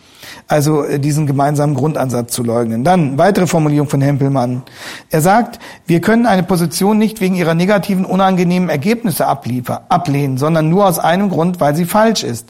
also 0.48 0.84
äh, 0.84 1.00
diesen 1.00 1.26
gemeinsamen 1.26 1.76
Grundansatz 1.76 2.34
zu 2.34 2.44
leugnen. 2.44 2.84
Dann 2.84 3.18
weitere 3.18 3.48
Formulierung 3.48 3.90
von 3.90 4.02
Hempelmann. 4.02 4.64
Er 5.10 5.22
sagt, 5.22 5.60
wir 5.88 6.02
können 6.02 6.26
eine 6.26 6.44
Position 6.44 6.98
nicht 6.98 7.22
wegen 7.22 7.36
ihrer 7.36 7.56
negativen, 7.56 8.06
unangenehmen 8.06 8.70
Ergebnisse 8.70 9.28
ablehnen, 9.28 10.38
sondern 10.38 10.70
nur 10.70 10.86
aus 10.86 11.00
einem 11.00 11.30
Grund, 11.30 11.60
weil 11.60 11.76
sie 11.76 11.86
falsch 11.86 12.24
ist. 12.24 12.50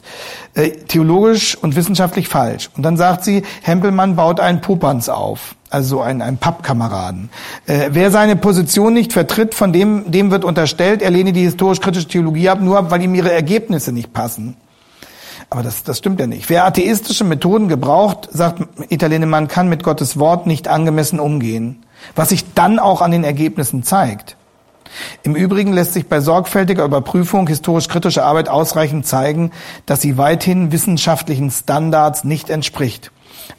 Äh, 0.54 0.70
theologisch 0.70 1.56
und 1.56 1.76
wissenschaftlich 1.76 2.28
falsch. 2.28 2.70
Und 2.76 2.82
dann 2.82 2.96
sagt 2.96 3.24
sie, 3.24 3.42
Hempelmann 3.62 4.16
baut 4.16 4.40
einen 4.40 4.60
Popanz 4.60 5.08
auf 5.08 5.54
also 5.68 6.00
ein, 6.00 6.22
ein 6.22 6.38
Pappkameraden. 6.38 7.28
Äh, 7.66 7.90
wer 7.90 8.10
seine 8.10 8.36
Position 8.36 8.94
nicht 8.94 9.12
vertritt, 9.12 9.54
von 9.54 9.72
dem, 9.72 10.10
dem 10.10 10.30
wird 10.30 10.44
unterstellt, 10.44 11.02
er 11.02 11.10
lehne 11.10 11.32
die 11.32 11.42
historisch-kritische 11.42 12.08
Theologie 12.08 12.48
ab, 12.48 12.60
nur 12.60 12.78
ab, 12.78 12.90
weil 12.90 13.02
ihm 13.02 13.14
ihre 13.14 13.32
Ergebnisse 13.32 13.92
nicht 13.92 14.12
passen. 14.12 14.56
Aber 15.50 15.62
das, 15.62 15.84
das 15.84 15.98
stimmt 15.98 16.18
ja 16.20 16.26
nicht. 16.26 16.48
Wer 16.50 16.64
atheistische 16.64 17.24
Methoden 17.24 17.68
gebraucht, 17.68 18.28
sagt 18.32 18.62
Italiener, 18.88 19.26
man 19.26 19.48
kann 19.48 19.68
mit 19.68 19.84
Gottes 19.84 20.18
Wort 20.18 20.46
nicht 20.46 20.68
angemessen 20.68 21.20
umgehen. 21.20 21.84
Was 22.14 22.30
sich 22.30 22.52
dann 22.54 22.78
auch 22.78 23.00
an 23.00 23.10
den 23.10 23.24
Ergebnissen 23.24 23.82
zeigt. 23.82 24.36
Im 25.22 25.34
Übrigen 25.34 25.72
lässt 25.72 25.92
sich 25.92 26.08
bei 26.08 26.20
sorgfältiger 26.20 26.84
Überprüfung 26.84 27.46
historisch-kritischer 27.46 28.24
Arbeit 28.24 28.48
ausreichend 28.48 29.06
zeigen, 29.06 29.52
dass 29.84 30.00
sie 30.00 30.16
weithin 30.16 30.72
wissenschaftlichen 30.72 31.50
Standards 31.50 32.24
nicht 32.24 32.50
entspricht. 32.50 33.10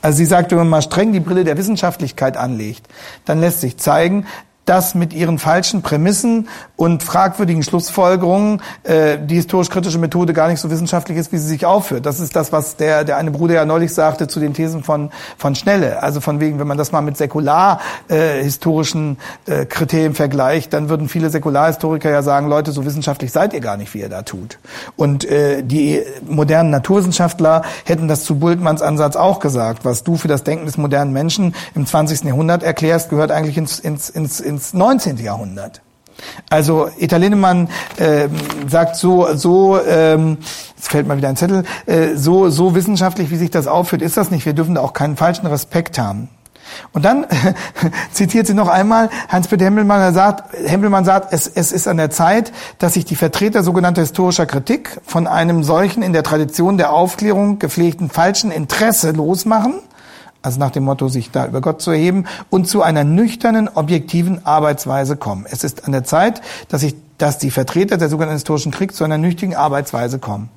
Also 0.01 0.17
sie 0.17 0.25
sagt, 0.25 0.51
wenn 0.51 0.57
man 0.57 0.69
mal 0.69 0.81
streng 0.81 1.13
die 1.13 1.19
Brille 1.19 1.43
der 1.43 1.57
Wissenschaftlichkeit 1.57 2.37
anlegt, 2.37 2.87
dann 3.25 3.39
lässt 3.39 3.61
sich 3.61 3.77
zeigen, 3.77 4.25
dass 4.67 4.95
mit 4.95 5.13
ihren 5.13 5.39
falschen 5.39 5.81
Prämissen 5.81 6.49
und 6.75 7.01
fragwürdigen 7.01 7.63
Schlussfolgerungen 7.63 8.61
äh, 8.83 9.17
die 9.17 9.35
historisch-kritische 9.35 9.97
Methode 9.97 10.33
gar 10.33 10.49
nicht 10.49 10.59
so 10.59 10.69
wissenschaftlich 10.69 11.17
ist, 11.17 11.31
wie 11.31 11.37
sie 11.37 11.47
sich 11.47 11.65
aufführt. 11.65 12.05
Das 12.05 12.19
ist 12.19 12.35
das, 12.35 12.51
was 12.51 12.75
der, 12.75 13.05
der 13.05 13.17
eine 13.17 13.31
Bruder 13.31 13.55
ja 13.55 13.65
neulich 13.65 13.93
sagte 13.93 14.27
zu 14.27 14.39
den 14.41 14.53
Thesen 14.53 14.83
von, 14.83 15.09
von 15.37 15.55
Schnelle. 15.55 16.03
Also 16.03 16.19
von 16.19 16.41
wegen, 16.41 16.59
wenn 16.59 16.67
man 16.67 16.77
das 16.77 16.91
mal 16.91 17.01
mit 17.01 17.17
säkular 17.17 17.79
äh, 18.09 18.41
äh, 18.41 19.65
Kriterien 19.65 20.13
vergleicht, 20.13 20.73
dann 20.73 20.89
würden 20.89 21.07
viele 21.07 21.29
Säkularhistoriker 21.29 22.09
ja 22.09 22.21
sagen, 22.21 22.49
Leute, 22.49 22.73
so 22.73 22.85
wissenschaftlich 22.85 23.31
seid 23.31 23.53
ihr 23.53 23.61
gar 23.61 23.77
nicht, 23.77 23.93
wie 23.93 24.01
ihr 24.01 24.09
da 24.09 24.23
tut. 24.23 24.59
Und 24.97 25.23
äh, 25.23 25.63
die 25.63 26.03
modernen 26.27 26.71
Naturwissenschaftler 26.71 27.61
hätten 27.85 28.09
das 28.09 28.25
zu 28.25 28.37
Bultmanns 28.37 28.81
Ansatz 28.81 29.15
auch 29.15 29.39
gesagt. 29.39 29.85
Was 29.85 30.03
du 30.03 30.17
für 30.17 30.27
das 30.27 30.43
Denken 30.43 30.65
des 30.65 30.77
modernen 30.77 31.13
Menschen 31.13 31.55
im 31.73 31.85
20. 31.85 32.25
Jahrhundert 32.25 32.63
erklärst, 32.63 33.09
gehört 33.09 33.31
eigentlich 33.31 33.57
ins, 33.57 33.79
ins, 33.79 34.09
ins, 34.09 34.41
ins 34.41 34.56
19. 34.73 35.17
Jahrhundert. 35.17 35.81
Also 36.49 36.89
Italienemann 36.97 37.69
äh, 37.97 38.27
sagt 38.67 38.95
so, 38.95 39.27
so 39.35 39.79
ähm, 39.83 40.37
jetzt 40.75 40.89
fällt 40.89 41.07
mal 41.07 41.17
wieder 41.17 41.29
ein 41.29 41.35
Zettel, 41.35 41.63
äh, 41.85 42.15
so, 42.15 42.49
so 42.49 42.73
wissenschaftlich, 42.75 43.29
wie 43.29 43.35
sich 43.35 43.51
das 43.51 43.67
aufführt, 43.67 44.01
ist 44.01 44.17
das 44.17 44.31
nicht. 44.31 44.45
Wir 44.45 44.53
dürfen 44.53 44.75
da 44.75 44.81
auch 44.81 44.93
keinen 44.93 45.15
falschen 45.15 45.45
Respekt 45.47 45.99
haben. 45.99 46.29
Und 46.91 47.05
dann 47.05 47.25
zitiert 48.11 48.47
sie 48.47 48.53
noch 48.53 48.67
einmal 48.67 49.09
Hans-Peter 49.29 49.65
Hempelmann, 49.65 50.01
er 50.01 50.13
sagt, 50.13 50.53
Hempelmann 50.65 51.05
sagt, 51.05 51.33
es, 51.33 51.47
es 51.47 51.71
ist 51.71 51.87
an 51.87 51.97
der 51.97 52.09
Zeit, 52.09 52.51
dass 52.79 52.95
sich 52.95 53.05
die 53.05 53.15
Vertreter 53.15 53.63
sogenannter 53.63 54.01
historischer 54.01 54.45
Kritik 54.45 54.99
von 55.05 55.27
einem 55.27 55.63
solchen 55.63 56.03
in 56.03 56.13
der 56.13 56.23
Tradition 56.23 56.77
der 56.77 56.91
Aufklärung 56.91 57.59
gepflegten 57.59 58.09
falschen 58.09 58.51
Interesse 58.51 59.11
losmachen 59.11 59.75
also 60.47 60.59
nach 60.59 60.71
dem 60.71 60.85
Motto, 60.85 61.09
sich 61.09 61.29
da 61.29 61.45
über 61.45 61.59
Gott 61.59 61.81
zu 61.81 61.91
erheben 61.91 62.25
und 62.49 62.67
zu 62.67 62.81
einer 62.81 63.03
nüchternen, 63.03 63.67
objektiven 63.67 64.45
Arbeitsweise 64.45 65.17
kommen. 65.17 65.45
Es 65.49 65.65
ist 65.65 65.85
an 65.85 65.91
der 65.91 66.05
Zeit, 66.05 66.41
dass, 66.69 66.83
ich, 66.83 66.95
dass 67.17 67.37
die 67.37 67.51
Vertreter 67.51 67.97
der 67.97 68.07
sogenannten 68.07 68.37
historischen 68.37 68.71
Krieg 68.71 68.95
zu 68.95 69.03
einer 69.03 69.17
nüchtigen 69.17 69.55
Arbeitsweise 69.55 70.19
kommen. 70.19 70.49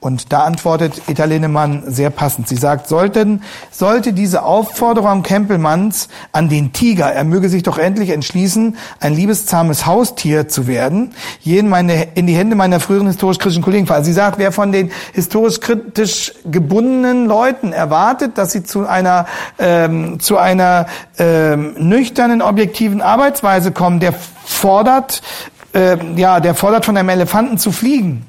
Und 0.00 0.32
da 0.32 0.44
antwortet 0.44 1.02
Italienemann 1.08 1.82
sehr 1.86 2.08
passend. 2.08 2.48
Sie 2.48 2.56
sagt, 2.56 2.88
sollten, 2.88 3.42
sollte 3.70 4.14
diese 4.14 4.42
Aufforderung 4.44 5.22
Kempelmanns 5.22 6.08
an 6.32 6.48
den 6.48 6.72
Tiger, 6.72 7.12
er 7.12 7.24
möge 7.24 7.50
sich 7.50 7.62
doch 7.62 7.76
endlich 7.76 8.10
entschließen, 8.10 8.76
ein 9.00 9.14
liebeszahmes 9.14 9.84
Haustier 9.84 10.48
zu 10.48 10.66
werden, 10.66 11.12
jeden 11.40 11.68
meine, 11.68 12.08
in 12.14 12.26
die 12.26 12.34
Hände 12.34 12.56
meiner 12.56 12.80
früheren 12.80 13.08
historisch-kritischen 13.08 13.62
Kollegen 13.62 13.86
fallen. 13.86 14.04
Sie 14.04 14.12
sagt, 14.12 14.38
wer 14.38 14.52
von 14.52 14.72
den 14.72 14.90
historisch-kritisch 15.12 16.32
gebundenen 16.46 17.26
Leuten 17.26 17.72
erwartet, 17.72 18.38
dass 18.38 18.52
sie 18.52 18.62
zu 18.62 18.86
einer, 18.86 19.26
ähm, 19.58 20.18
zu 20.18 20.38
einer 20.38 20.86
ähm, 21.18 21.74
nüchternen, 21.78 22.40
objektiven 22.40 23.02
Arbeitsweise 23.02 23.72
kommen, 23.72 24.00
der 24.00 24.14
fordert, 24.44 25.20
äh, 25.74 25.96
ja, 26.16 26.40
der 26.40 26.54
fordert 26.54 26.86
von 26.86 26.96
einem 26.96 27.10
Elefanten 27.10 27.58
zu 27.58 27.70
fliegen. 27.70 28.26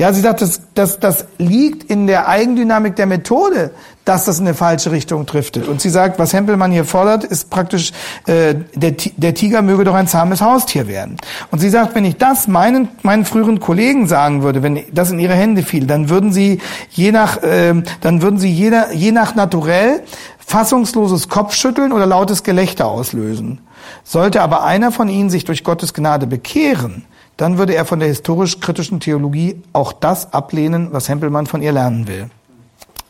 Ja, 0.00 0.14
sie 0.14 0.22
sagt, 0.22 0.40
das, 0.40 0.62
das, 0.72 0.98
das 0.98 1.26
liegt 1.36 1.90
in 1.90 2.06
der 2.06 2.26
Eigendynamik 2.26 2.96
der 2.96 3.04
Methode, 3.04 3.70
dass 4.06 4.24
das 4.24 4.40
in 4.40 4.46
eine 4.46 4.54
falsche 4.54 4.92
Richtung 4.92 5.26
driftet. 5.26 5.68
Und 5.68 5.82
sie 5.82 5.90
sagt, 5.90 6.18
was 6.18 6.32
Hempelmann 6.32 6.72
hier 6.72 6.86
fordert, 6.86 7.22
ist 7.22 7.50
praktisch, 7.50 7.92
äh, 8.24 8.54
der, 8.74 8.92
der 9.18 9.34
Tiger 9.34 9.60
möge 9.60 9.84
doch 9.84 9.92
ein 9.92 10.06
zahmes 10.06 10.40
Haustier 10.40 10.88
werden. 10.88 11.18
Und 11.50 11.58
sie 11.58 11.68
sagt, 11.68 11.94
wenn 11.94 12.06
ich 12.06 12.16
das 12.16 12.48
meinen, 12.48 12.88
meinen 13.02 13.26
früheren 13.26 13.60
Kollegen 13.60 14.08
sagen 14.08 14.42
würde, 14.42 14.62
wenn 14.62 14.82
das 14.90 15.10
in 15.10 15.18
ihre 15.18 15.34
Hände 15.34 15.62
fiel, 15.62 15.86
dann 15.86 16.08
würden 16.08 16.32
sie 16.32 16.62
je 16.88 17.12
nach, 17.12 17.42
äh, 17.42 17.74
dann 18.00 18.22
würden 18.22 18.38
sie 18.38 18.50
jeder, 18.50 18.94
je 18.94 19.12
nach 19.12 19.34
Naturell 19.34 20.02
fassungsloses 20.38 21.28
Kopfschütteln 21.28 21.92
oder 21.92 22.06
lautes 22.06 22.42
Gelächter 22.42 22.86
auslösen. 22.86 23.58
Sollte 24.02 24.40
aber 24.40 24.64
einer 24.64 24.92
von 24.92 25.10
ihnen 25.10 25.28
sich 25.28 25.44
durch 25.44 25.62
Gottes 25.62 25.92
Gnade 25.92 26.26
bekehren, 26.26 27.04
dann 27.40 27.56
würde 27.56 27.74
er 27.74 27.86
von 27.86 28.00
der 28.00 28.08
historisch-kritischen 28.08 29.00
Theologie 29.00 29.62
auch 29.72 29.94
das 29.94 30.34
ablehnen, 30.34 30.88
was 30.92 31.08
Hempelmann 31.08 31.46
von 31.46 31.62
ihr 31.62 31.72
lernen 31.72 32.06
will. 32.06 32.28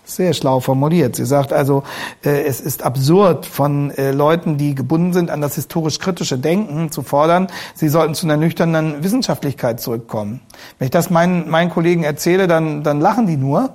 Sehr 0.05 0.35
schlau 0.35 0.61
formuliert. 0.61 1.17
Sie 1.17 1.25
sagt 1.25 1.53
also, 1.53 1.83
äh, 2.25 2.45
es 2.45 2.61
ist 2.61 2.85
absurd 2.85 3.45
von 3.45 3.91
äh, 3.91 4.13
Leuten, 4.13 4.57
die 4.57 4.77
gebunden 4.77 5.13
sind 5.13 5.31
an 5.31 5.41
das 5.41 5.57
historisch-kritische 5.57 6.39
Denken, 6.39 6.93
zu 6.93 7.03
fordern, 7.03 7.49
sie 7.75 7.89
sollten 7.89 8.15
zu 8.15 8.25
einer 8.25 8.37
nüchternen 8.37 9.03
Wissenschaftlichkeit 9.03 9.81
zurückkommen. 9.81 10.41
Wenn 10.79 10.87
ich 10.87 10.93
das 10.93 11.11
meinen, 11.11 11.51
meinen 11.51 11.71
Kollegen 11.71 12.05
erzähle, 12.05 12.47
dann, 12.47 12.85
dann 12.85 13.01
lachen 13.01 13.27
die 13.27 13.37
nur. 13.37 13.71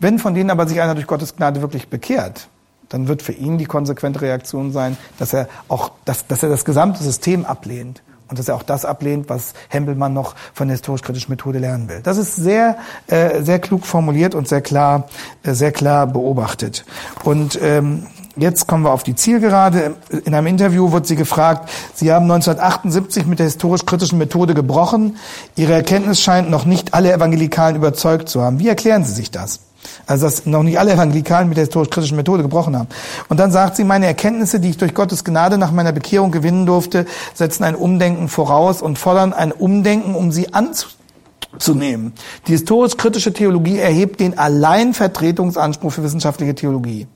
Wenn 0.00 0.18
von 0.18 0.34
denen 0.34 0.50
aber 0.50 0.66
sich 0.66 0.80
einer 0.80 0.96
durch 0.96 1.06
Gottes 1.06 1.36
Gnade 1.36 1.62
wirklich 1.62 1.86
bekehrt, 1.86 2.48
dann 2.88 3.06
wird 3.06 3.22
für 3.22 3.32
ihn 3.32 3.56
die 3.56 3.66
konsequente 3.66 4.20
Reaktion 4.20 4.72
sein, 4.72 4.96
dass 5.20 5.32
er 5.32 5.48
auch, 5.68 5.92
dass, 6.04 6.26
dass 6.26 6.42
er 6.42 6.48
das 6.48 6.64
gesamte 6.64 7.04
System 7.04 7.44
ablehnt 7.44 8.02
und 8.28 8.38
dass 8.38 8.48
er 8.48 8.56
auch 8.56 8.62
das 8.62 8.84
ablehnt, 8.84 9.28
was 9.28 9.54
Hempelmann 9.68 10.12
noch 10.12 10.34
von 10.52 10.68
der 10.68 10.76
historisch-kritischen 10.76 11.30
Methode 11.30 11.58
lernen 11.58 11.88
will. 11.88 12.00
Das 12.02 12.18
ist 12.18 12.36
sehr, 12.36 12.76
äh, 13.06 13.42
sehr 13.42 13.58
klug 13.58 13.86
formuliert 13.86 14.34
und 14.34 14.48
sehr 14.48 14.60
klar, 14.60 15.08
äh, 15.42 15.52
sehr 15.52 15.72
klar 15.72 16.06
beobachtet. 16.06 16.84
Und 17.24 17.58
ähm, 17.62 18.06
Jetzt 18.38 18.66
kommen 18.66 18.84
wir 18.84 18.92
auf 18.92 19.02
die 19.02 19.14
Zielgerade. 19.14 19.94
In 20.26 20.34
einem 20.34 20.46
Interview 20.46 20.92
wird 20.92 21.06
sie 21.06 21.16
gefragt, 21.16 21.70
Sie 21.94 22.12
haben 22.12 22.30
1978 22.30 23.24
mit 23.24 23.38
der 23.38 23.46
historisch-kritischen 23.46 24.18
Methode 24.18 24.52
gebrochen. 24.52 25.16
Ihre 25.56 25.72
Erkenntnis 25.72 26.20
scheint 26.20 26.50
noch 26.50 26.66
nicht 26.66 26.92
alle 26.92 27.10
Evangelikalen 27.10 27.76
überzeugt 27.76 28.28
zu 28.28 28.42
haben. 28.42 28.58
Wie 28.58 28.68
erklären 28.68 29.04
Sie 29.04 29.14
sich 29.14 29.30
das? 29.30 29.60
Also 30.06 30.26
dass 30.26 30.46
noch 30.46 30.62
nicht 30.62 30.78
alle 30.78 30.92
Evangelikalen 30.92 31.48
mit 31.48 31.56
der 31.56 31.64
historisch-kritischen 31.64 32.16
Methode 32.16 32.42
gebrochen 32.42 32.76
haben. 32.76 32.88
Und 33.28 33.38
dann 33.38 33.52
sagt 33.52 33.76
sie, 33.76 33.84
meine 33.84 34.06
Erkenntnisse, 34.06 34.60
die 34.60 34.70
ich 34.70 34.76
durch 34.76 34.94
Gottes 34.94 35.24
Gnade 35.24 35.58
nach 35.58 35.72
meiner 35.72 35.92
Bekehrung 35.92 36.30
gewinnen 36.30 36.66
durfte, 36.66 37.06
setzen 37.34 37.64
ein 37.64 37.74
Umdenken 37.74 38.28
voraus 38.28 38.82
und 38.82 38.98
fordern 38.98 39.32
ein 39.32 39.52
Umdenken, 39.52 40.14
um 40.14 40.32
sie 40.32 40.54
anzunehmen. 40.54 42.12
Die 42.46 42.52
historisch-kritische 42.52 43.32
Theologie 43.32 43.78
erhebt 43.78 44.20
den 44.20 44.38
Alleinvertretungsanspruch 44.38 45.92
für 45.92 46.02
wissenschaftliche 46.02 46.54
Theologie. 46.54 47.06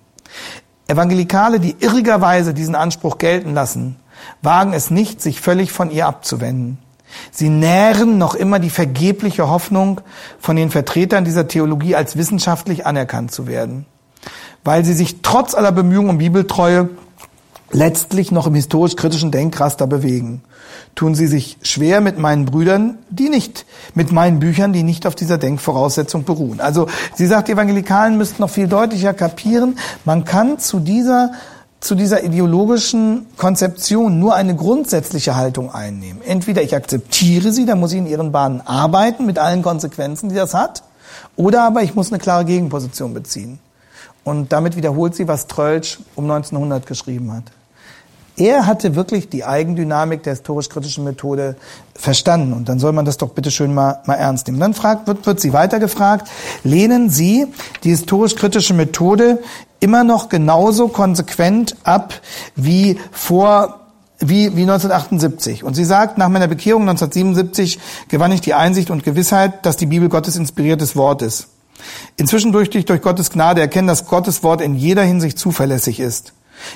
Evangelikale, 0.89 1.61
die 1.61 1.77
irrigerweise 1.79 2.53
diesen 2.53 2.75
Anspruch 2.75 3.19
gelten 3.19 3.55
lassen, 3.55 3.97
wagen 4.43 4.73
es 4.73 4.91
nicht, 4.91 5.23
sich 5.23 5.41
völlig 5.41 5.73
von 5.73 5.91
ihr 5.91 6.07
abzuwenden. 6.07 6.79
Sie 7.31 7.49
nähren 7.49 8.19
noch 8.19 8.35
immer 8.35 8.59
die 8.59 8.71
vergebliche 8.71 9.49
Hoffnung, 9.49 10.01
von 10.39 10.57
den 10.57 10.71
Vertretern 10.71 11.25
dieser 11.25 11.49
Theologie 11.49 11.95
als 11.95 12.17
wissenschaftlich 12.17 12.87
anerkannt 12.87 13.33
zu 13.33 13.47
werden, 13.47 13.87
weil 14.65 14.85
sie 14.85 14.95
sich 14.95 15.23
trotz 15.23 15.55
aller 15.55 15.73
Bemühungen 15.73 16.11
um 16.11 16.19
Bibeltreue 16.19 16.89
letztlich 17.73 18.33
noch 18.33 18.47
im 18.47 18.55
historisch-kritischen 18.55 19.31
Denkraster 19.31 19.87
bewegen. 19.87 20.43
Tun 20.95 21.15
sie 21.15 21.27
sich 21.27 21.57
schwer 21.63 22.01
mit 22.01 22.19
meinen 22.19 22.45
Brüdern, 22.45 22.99
die 23.11 23.29
nicht, 23.29 23.65
mit 23.95 24.13
meinen 24.13 24.41
Büchern, 24.41 24.73
die 24.73 24.83
nicht 24.83 25.07
auf 25.07 25.15
dieser 25.15 25.39
Denkvoraussetzung 25.39 26.25
beruhen. 26.25 26.61
Also 26.61 26.89
sie 27.15 27.27
sagt, 27.27 27.49
die 27.49 27.53
Evangelikalen 27.53 28.17
müssten 28.17 28.43
noch 28.43 28.51
viel 28.51 28.67
deutlicher 28.67 29.15
kapieren, 29.15 29.79
man 30.05 30.25
kann 30.25 30.59
zu 30.59 30.81
dieser 30.81 31.33
zu 31.81 31.95
dieser 31.95 32.23
ideologischen 32.23 33.27
Konzeption 33.37 34.19
nur 34.19 34.35
eine 34.35 34.55
grundsätzliche 34.55 35.37
Haltung 35.37 35.73
einnehmen. 35.73 36.23
Entweder 36.23 36.63
ich 36.63 36.75
akzeptiere 36.77 37.53
sie, 37.53 37.65
dann 37.65 37.81
muss 37.81 37.93
ich 37.93 37.99
in 37.99 38.07
ihren 38.07 38.33
Bahnen 38.33 38.61
arbeiten 38.61 39.25
mit 39.25 39.39
allen 39.39 39.63
Konsequenzen, 39.63 40.29
die 40.29 40.35
das 40.35 40.53
hat, 40.53 40.83
oder 41.37 41.65
aber 41.65 41.83
ich 41.83 41.95
muss 41.95 42.13
eine 42.13 42.19
klare 42.19 42.45
Gegenposition 42.45 43.15
beziehen. 43.15 43.59
Und 44.25 44.53
damit 44.53 44.77
wiederholt 44.77 45.15
sie, 45.15 45.27
was 45.27 45.47
Trölsch 45.47 45.99
um 46.15 46.25
1900 46.25 46.87
geschrieben 46.87 47.33
hat. 47.33 47.45
Er 48.37 48.67
hatte 48.67 48.95
wirklich 48.95 49.29
die 49.29 49.45
Eigendynamik 49.45 50.23
der 50.23 50.33
historisch-kritischen 50.33 51.05
Methode 51.05 51.57
verstanden. 51.95 52.53
Und 52.53 52.69
dann 52.69 52.79
soll 52.79 52.93
man 52.93 53.05
das 53.05 53.19
doch 53.19 53.31
bitte 53.31 53.51
schön 53.51 53.75
mal, 53.75 54.01
mal 54.07 54.15
ernst 54.15 54.47
nehmen. 54.47 54.61
Dann 54.61 54.73
fragt, 54.73 55.07
wird, 55.07 55.27
wird 55.27 55.41
sie 55.41 55.53
weiter 55.53 55.79
gefragt, 55.79 56.29
lehnen 56.65 57.11
Sie 57.11 57.47
die 57.85 57.91
historisch-kritische 57.91 58.73
Methode 58.73 59.41
immer 59.81 60.05
noch 60.05 60.29
genauso 60.29 60.89
konsequent 60.89 61.77
ab 61.85 62.15
wie 62.55 62.99
vor 63.11 63.81
wie, 64.21 64.55
wie 64.55 64.63
1978. 64.63 65.65
Und 65.65 65.75
sie 65.75 65.85
sagt, 65.85 66.19
nach 66.19 66.29
meiner 66.29 66.47
Bekehrung 66.47 66.83
1977 66.83 67.79
gewann 68.09 68.33
ich 68.33 68.43
die 68.43 68.55
Einsicht 68.55 68.91
und 68.91 69.03
Gewissheit, 69.03 69.65
dass 69.65 69.79
die 69.79 69.87
Bibel 69.87 70.09
Gottes 70.09 70.37
inspiriertes 70.37 70.95
Wort 70.95 71.23
ist. 71.23 71.49
Inzwischen 72.17 72.53
durfte 72.53 72.77
ich 72.79 72.85
durch 72.85 73.01
Gottes 73.01 73.31
Gnade 73.31 73.63
erkennen, 73.63 73.89
dass 73.89 74.07
Gottes 74.07 74.43
Wort 74.43 74.61
in 74.61 74.75
jeder 74.75 75.03
Hinsicht 75.03 75.39
zuverlässig 75.39 76.01
ist. 76.01 76.35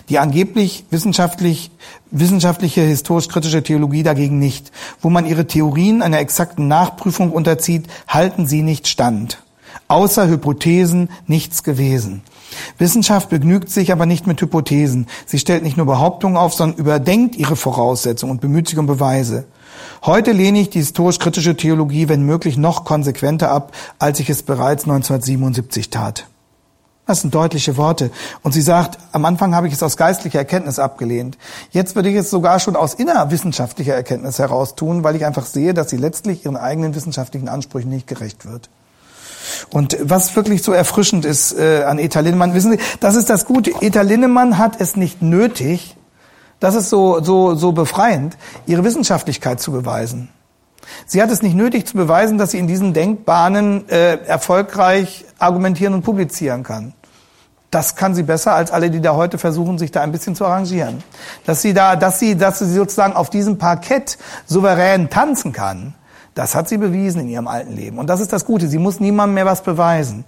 Die 0.08 0.18
angeblich 0.18 0.86
wissenschaftlich, 0.88 1.70
wissenschaftliche 2.10 2.80
historisch-kritische 2.80 3.62
Theologie 3.62 4.02
dagegen 4.02 4.38
nicht. 4.38 4.72
Wo 5.02 5.10
man 5.10 5.26
ihre 5.26 5.46
Theorien 5.46 6.00
einer 6.00 6.20
exakten 6.20 6.68
Nachprüfung 6.68 7.32
unterzieht, 7.32 7.86
halten 8.08 8.46
sie 8.46 8.62
nicht 8.62 8.88
stand. 8.88 9.42
Außer 9.88 10.28
Hypothesen 10.28 11.10
nichts 11.26 11.62
gewesen. 11.62 12.22
Wissenschaft 12.78 13.28
begnügt 13.28 13.70
sich 13.70 13.92
aber 13.92 14.06
nicht 14.06 14.26
mit 14.26 14.40
Hypothesen. 14.40 15.06
Sie 15.26 15.38
stellt 15.38 15.62
nicht 15.62 15.76
nur 15.76 15.86
Behauptungen 15.86 16.36
auf, 16.36 16.54
sondern 16.54 16.78
überdenkt 16.78 17.36
ihre 17.36 17.56
Voraussetzungen 17.56 18.32
und 18.32 18.40
bemüht 18.40 18.68
sich 18.68 18.78
um 18.78 18.86
Beweise. 18.86 19.44
Heute 20.04 20.32
lehne 20.32 20.60
ich 20.60 20.70
die 20.70 20.78
historisch-kritische 20.80 21.56
Theologie, 21.56 22.08
wenn 22.08 22.22
möglich, 22.22 22.56
noch 22.56 22.84
konsequenter 22.84 23.50
ab, 23.50 23.72
als 23.98 24.20
ich 24.20 24.30
es 24.30 24.42
bereits 24.42 24.84
1977 24.84 25.90
tat. 25.90 26.26
Das 27.06 27.20
sind 27.20 27.34
deutliche 27.34 27.76
Worte. 27.76 28.10
Und 28.42 28.52
sie 28.52 28.62
sagt, 28.62 28.98
am 29.12 29.26
Anfang 29.26 29.54
habe 29.54 29.66
ich 29.66 29.74
es 29.74 29.82
aus 29.82 29.98
geistlicher 29.98 30.38
Erkenntnis 30.38 30.78
abgelehnt. 30.78 31.36
Jetzt 31.70 31.96
würde 31.96 32.08
ich 32.08 32.16
es 32.16 32.30
sogar 32.30 32.60
schon 32.60 32.76
aus 32.76 32.94
innerwissenschaftlicher 32.94 33.94
Erkenntnis 33.94 34.38
heraus 34.38 34.74
tun, 34.74 35.04
weil 35.04 35.14
ich 35.14 35.26
einfach 35.26 35.44
sehe, 35.44 35.74
dass 35.74 35.90
sie 35.90 35.98
letztlich 35.98 36.46
ihren 36.46 36.56
eigenen 36.56 36.94
wissenschaftlichen 36.94 37.48
Ansprüchen 37.48 37.90
nicht 37.90 38.06
gerecht 38.06 38.46
wird. 38.46 38.70
Und 39.70 39.96
was 40.00 40.34
wirklich 40.36 40.62
so 40.62 40.72
erfrischend 40.72 41.24
ist 41.24 41.52
äh, 41.58 41.84
an 41.84 41.98
Eta 41.98 42.20
Linnemann, 42.20 42.54
wissen 42.54 42.72
Sie, 42.72 42.78
das 43.00 43.14
ist 43.14 43.30
das 43.30 43.44
Gute. 43.44 43.72
Eta 43.80 44.02
Linnemann 44.02 44.58
hat 44.58 44.80
es 44.80 44.96
nicht 44.96 45.22
nötig, 45.22 45.96
das 46.60 46.74
ist 46.74 46.90
so, 46.90 47.22
so, 47.22 47.54
so 47.54 47.72
befreiend, 47.72 48.36
ihre 48.66 48.84
Wissenschaftlichkeit 48.84 49.60
zu 49.60 49.72
beweisen. 49.72 50.30
Sie 51.06 51.22
hat 51.22 51.30
es 51.30 51.42
nicht 51.42 51.56
nötig 51.56 51.86
zu 51.86 51.96
beweisen, 51.96 52.38
dass 52.38 52.50
sie 52.50 52.58
in 52.58 52.66
diesen 52.66 52.92
Denkbahnen 52.92 53.88
äh, 53.88 54.16
erfolgreich 54.24 55.24
argumentieren 55.38 55.94
und 55.94 56.02
publizieren 56.02 56.62
kann. 56.62 56.94
Das 57.70 57.96
kann 57.96 58.14
sie 58.14 58.22
besser 58.22 58.54
als 58.54 58.70
alle, 58.70 58.90
die 58.90 59.00
da 59.00 59.14
heute 59.16 59.36
versuchen, 59.36 59.78
sich 59.78 59.90
da 59.90 60.00
ein 60.02 60.12
bisschen 60.12 60.36
zu 60.36 60.44
arrangieren. 60.44 61.02
Dass 61.44 61.60
sie 61.60 61.74
da, 61.74 61.96
dass 61.96 62.20
sie, 62.20 62.36
dass 62.36 62.60
sie 62.60 62.72
sozusagen 62.72 63.14
auf 63.14 63.30
diesem 63.30 63.58
Parkett 63.58 64.16
souverän 64.46 65.10
tanzen 65.10 65.52
kann, 65.52 65.94
das 66.34 66.54
hat 66.54 66.68
sie 66.68 66.78
bewiesen 66.78 67.22
in 67.22 67.28
ihrem 67.28 67.48
alten 67.48 67.74
Leben. 67.74 67.98
Und 67.98 68.08
das 68.08 68.20
ist 68.20 68.32
das 68.32 68.44
Gute. 68.44 68.68
Sie 68.68 68.78
muss 68.78 69.00
niemandem 69.00 69.34
mehr 69.34 69.46
was 69.46 69.62
beweisen. 69.62 70.24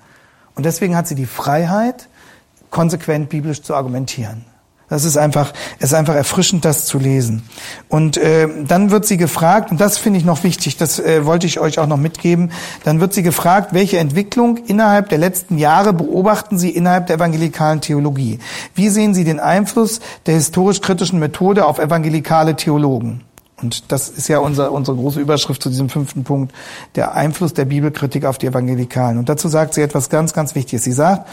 Und 0.55 0.65
deswegen 0.65 0.97
hat 0.97 1.07
sie 1.07 1.15
die 1.15 1.27
Freiheit, 1.27 2.09
konsequent 2.71 3.29
biblisch 3.29 3.63
zu 3.63 3.75
argumentieren. 3.75 4.45
Das 4.89 5.05
ist 5.05 5.17
einfach, 5.17 5.53
es 5.81 5.87
ist 5.87 5.95
einfach 5.95 6.15
erfrischend, 6.15 6.65
das 6.65 6.85
zu 6.85 6.99
lesen. 6.99 7.43
Und 7.89 8.17
äh, 8.19 8.49
dann 8.69 8.93
wird 8.93 9.05
sie 9.05 9.17
gefragt, 9.17 9.73
und 9.73 9.81
das 9.81 9.99
finde 9.99 10.21
ich 10.21 10.25
noch 10.25 10.45
wichtig, 10.45 10.77
das 10.77 11.01
äh, 11.01 11.27
wollte 11.27 11.47
ich 11.47 11.59
euch 11.59 11.81
auch 11.81 11.89
noch 11.89 11.97
mitgeben, 11.97 12.53
dann 12.85 13.01
wird 13.01 13.13
sie 13.13 13.25
gefragt, 13.25 13.75
welche 13.75 13.99
Entwicklung 13.99 14.59
innerhalb 14.59 15.09
der 15.09 15.19
letzten 15.19 15.59
Jahre 15.59 15.93
beobachten 15.93 16.57
Sie 16.57 16.71
innerhalb 16.71 17.09
der 17.09 17.17
evangelikalen 17.17 17.81
Theologie? 17.81 18.39
Wie 18.77 18.89
sehen 18.89 19.13
Sie 19.13 19.25
den 19.25 19.41
Einfluss 19.41 19.99
der 20.27 20.35
historisch-kritischen 20.35 21.19
Methode 21.19 21.67
auf 21.67 21.81
evangelikale 21.81 22.55
Theologen? 22.55 23.26
Und 23.63 23.91
das 23.91 24.11
ist 24.11 24.29
ja 24.29 24.39
unser, 24.39 24.71
unsere 24.71 24.97
große 24.99 25.19
Überschrift 25.19 25.63
zu 25.63 25.71
diesem 25.71 25.89
fünften 25.89 26.25
Punkt, 26.25 26.55
der 26.95 27.15
Einfluss 27.15 27.55
der 27.55 27.65
Bibelkritik 27.65 28.27
auf 28.27 28.37
die 28.37 28.47
Evangelikalen. 28.47 29.17
Und 29.17 29.31
dazu 29.31 29.49
sagt 29.49 29.73
sie 29.73 29.81
etwas 29.81 30.11
ganz, 30.11 30.35
ganz 30.35 30.55
Wichtiges. 30.55 30.85
Sie 30.85 30.93
sagt, 30.93 31.27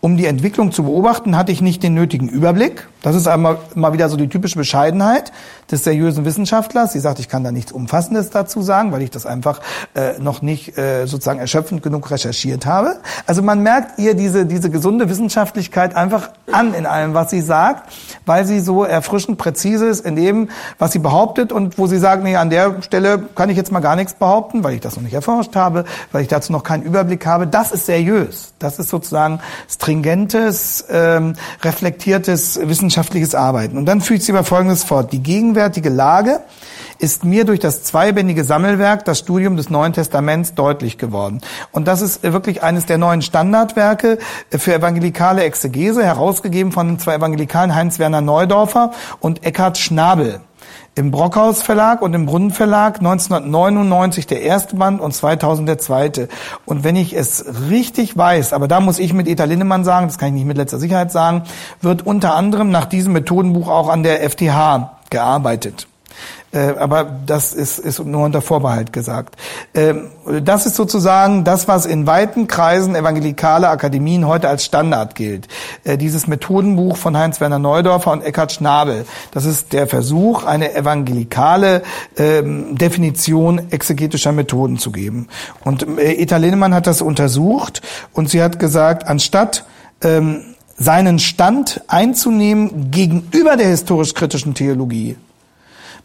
um 0.00 0.16
die 0.16 0.26
Entwicklung 0.26 0.72
zu 0.72 0.82
beobachten, 0.82 1.36
hatte 1.36 1.52
ich 1.52 1.60
nicht 1.60 1.84
den 1.84 1.94
nötigen 1.94 2.28
Überblick. 2.28 2.88
Das 3.02 3.14
ist 3.14 3.26
einmal 3.28 3.58
mal 3.74 3.92
wieder 3.92 4.08
so 4.08 4.16
die 4.16 4.28
typische 4.28 4.58
Bescheidenheit 4.58 5.32
des 5.70 5.84
seriösen 5.84 6.24
Wissenschaftlers. 6.24 6.92
Sie 6.92 7.00
sagt, 7.00 7.18
ich 7.20 7.28
kann 7.28 7.44
da 7.44 7.52
nichts 7.52 7.72
Umfassendes 7.72 8.30
dazu 8.30 8.62
sagen, 8.62 8.90
weil 8.92 9.02
ich 9.02 9.10
das 9.10 9.26
einfach 9.26 9.60
äh, 9.94 10.18
noch 10.18 10.42
nicht 10.42 10.76
äh, 10.78 11.06
sozusagen 11.06 11.38
erschöpfend 11.38 11.82
genug 11.82 12.10
recherchiert 12.10 12.66
habe. 12.66 12.96
Also 13.26 13.42
man 13.42 13.62
merkt 13.62 13.98
ihr 13.98 14.14
diese, 14.14 14.46
diese 14.46 14.70
gesunde 14.70 15.08
Wissenschaftlichkeit 15.08 15.94
einfach 15.94 16.30
an 16.50 16.74
in 16.74 16.86
allem, 16.86 17.14
was 17.14 17.30
sie 17.30 17.40
sagt, 17.40 17.92
weil 18.26 18.46
sie 18.46 18.60
so 18.60 18.84
erfrischend 18.84 19.38
präzise 19.38 19.86
ist 19.86 20.04
in 20.04 20.16
dem, 20.16 20.48
was 20.78 20.92
sie 20.92 20.98
behauptet 20.98 21.52
und 21.52 21.78
wo 21.78 21.86
sie 21.86 21.98
sagt, 21.98 22.24
nee, 22.24 22.36
an 22.36 22.50
der 22.50 22.82
Stelle 22.82 23.18
kann 23.34 23.50
ich 23.50 23.56
jetzt 23.56 23.70
mal 23.70 23.80
gar 23.80 23.96
nichts 23.96 24.14
behaupten, 24.14 24.64
weil 24.64 24.74
ich 24.74 24.80
das 24.80 24.96
noch 24.96 25.02
nicht 25.02 25.14
erforscht 25.14 25.54
habe, 25.54 25.84
weil 26.12 26.22
ich 26.22 26.28
dazu 26.28 26.52
noch 26.52 26.62
keinen 26.62 26.82
Überblick 26.82 27.26
habe. 27.26 27.46
Das 27.46 27.70
ist 27.70 27.86
seriös. 27.86 28.52
Das 28.58 28.78
ist 28.78 28.88
sozusagen 28.88 29.40
stringentes, 29.68 30.84
ähm, 30.90 31.34
reflektiertes 31.62 32.58
wissenschaftliches 32.88 33.34
Arbeiten. 33.34 33.76
Und 33.76 33.84
dann 33.84 34.00
fügt 34.00 34.22
sie 34.22 34.32
über 34.32 34.44
Folgendes 34.44 34.82
fort. 34.82 35.12
Die 35.12 35.22
gegenwärtige 35.22 35.90
Lage 35.90 36.40
ist 36.98 37.22
mir 37.22 37.44
durch 37.44 37.60
das 37.60 37.84
zweibändige 37.84 38.44
Sammelwerk, 38.44 39.04
das 39.04 39.18
Studium 39.18 39.56
des 39.56 39.68
Neuen 39.68 39.92
Testaments, 39.92 40.54
deutlich 40.54 40.96
geworden. 40.96 41.42
Und 41.70 41.86
das 41.86 42.00
ist 42.00 42.22
wirklich 42.22 42.62
eines 42.62 42.86
der 42.86 42.96
neuen 42.96 43.20
Standardwerke 43.20 44.18
für 44.50 44.74
evangelikale 44.74 45.42
Exegese, 45.42 46.02
herausgegeben 46.02 46.72
von 46.72 46.88
den 46.88 46.98
zwei 46.98 47.14
Evangelikalen 47.14 47.74
Heinz-Werner 47.74 48.22
Neudorfer 48.22 48.92
und 49.20 49.44
Eckhard 49.44 49.76
Schnabel. 49.76 50.40
Im 50.98 51.12
Brockhaus 51.12 51.62
Verlag 51.62 52.02
und 52.02 52.12
im 52.14 52.26
Brunnen 52.26 52.50
Verlag 52.50 52.98
1999 52.98 54.26
der 54.26 54.42
erste 54.42 54.74
Band 54.74 55.00
und 55.00 55.14
2000 55.14 55.68
der 55.68 55.78
zweite. 55.78 56.28
Und 56.66 56.82
wenn 56.82 56.96
ich 56.96 57.12
es 57.12 57.44
richtig 57.70 58.16
weiß, 58.16 58.52
aber 58.52 58.66
da 58.66 58.80
muss 58.80 58.98
ich 58.98 59.12
mit 59.12 59.28
Eta 59.28 59.44
Linnemann 59.44 59.84
sagen, 59.84 60.08
das 60.08 60.18
kann 60.18 60.30
ich 60.30 60.34
nicht 60.34 60.46
mit 60.46 60.56
letzter 60.56 60.80
Sicherheit 60.80 61.12
sagen, 61.12 61.44
wird 61.82 62.04
unter 62.04 62.34
anderem 62.34 62.70
nach 62.70 62.84
diesem 62.86 63.12
Methodenbuch 63.12 63.68
auch 63.68 63.90
an 63.90 64.02
der 64.02 64.28
FTH 64.28 64.98
gearbeitet. 65.08 65.87
Äh, 66.50 66.74
aber 66.78 67.04
das 67.04 67.52
ist, 67.52 67.78
ist 67.78 68.02
nur 68.04 68.24
unter 68.24 68.40
Vorbehalt 68.40 68.92
gesagt. 68.92 69.36
Ähm, 69.74 70.08
das 70.42 70.64
ist 70.64 70.76
sozusagen 70.76 71.44
das, 71.44 71.68
was 71.68 71.84
in 71.84 72.06
weiten 72.06 72.46
Kreisen 72.46 72.94
evangelikale 72.94 73.68
Akademien 73.68 74.26
heute 74.26 74.48
als 74.48 74.64
Standard 74.64 75.14
gilt. 75.14 75.48
Äh, 75.84 75.98
dieses 75.98 76.26
Methodenbuch 76.26 76.96
von 76.96 77.16
Heinz-Werner 77.16 77.58
Neudorfer 77.58 78.12
und 78.12 78.22
Eckhard 78.22 78.52
Schnabel. 78.52 79.04
Das 79.32 79.44
ist 79.44 79.72
der 79.74 79.86
Versuch, 79.86 80.44
eine 80.44 80.74
evangelikale 80.74 81.82
ähm, 82.16 82.76
Definition 82.76 83.70
exegetischer 83.70 84.32
Methoden 84.32 84.78
zu 84.78 84.90
geben. 84.90 85.28
Und 85.64 85.86
äh, 85.98 86.14
Eta 86.14 86.38
Linnemann 86.38 86.72
hat 86.72 86.86
das 86.86 87.02
untersucht 87.02 87.82
und 88.14 88.30
sie 88.30 88.42
hat 88.42 88.58
gesagt, 88.58 89.06
anstatt 89.06 89.64
ähm, 90.02 90.54
seinen 90.78 91.18
Stand 91.18 91.82
einzunehmen 91.88 92.90
gegenüber 92.90 93.56
der 93.56 93.68
historisch-kritischen 93.68 94.54
Theologie, 94.54 95.16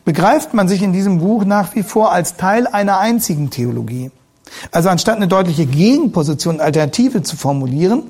begreift 0.06 0.54
man 0.54 0.68
sich 0.68 0.82
in 0.82 0.94
diesem 0.94 1.20
Buch 1.20 1.46
nach 1.46 1.76
wie 1.76 1.84
vor 1.84 2.12
als 2.12 2.36
Teil 2.36 2.68
einer 2.68 3.00
einzigen 3.00 3.50
Theologie. 3.50 4.12
Also 4.72 4.90
anstatt 4.90 5.16
eine 5.16 5.28
deutliche 5.28 5.66
Gegenposition, 5.66 6.60
Alternative 6.60 7.24
zu 7.24 7.38
formulieren, 7.38 8.04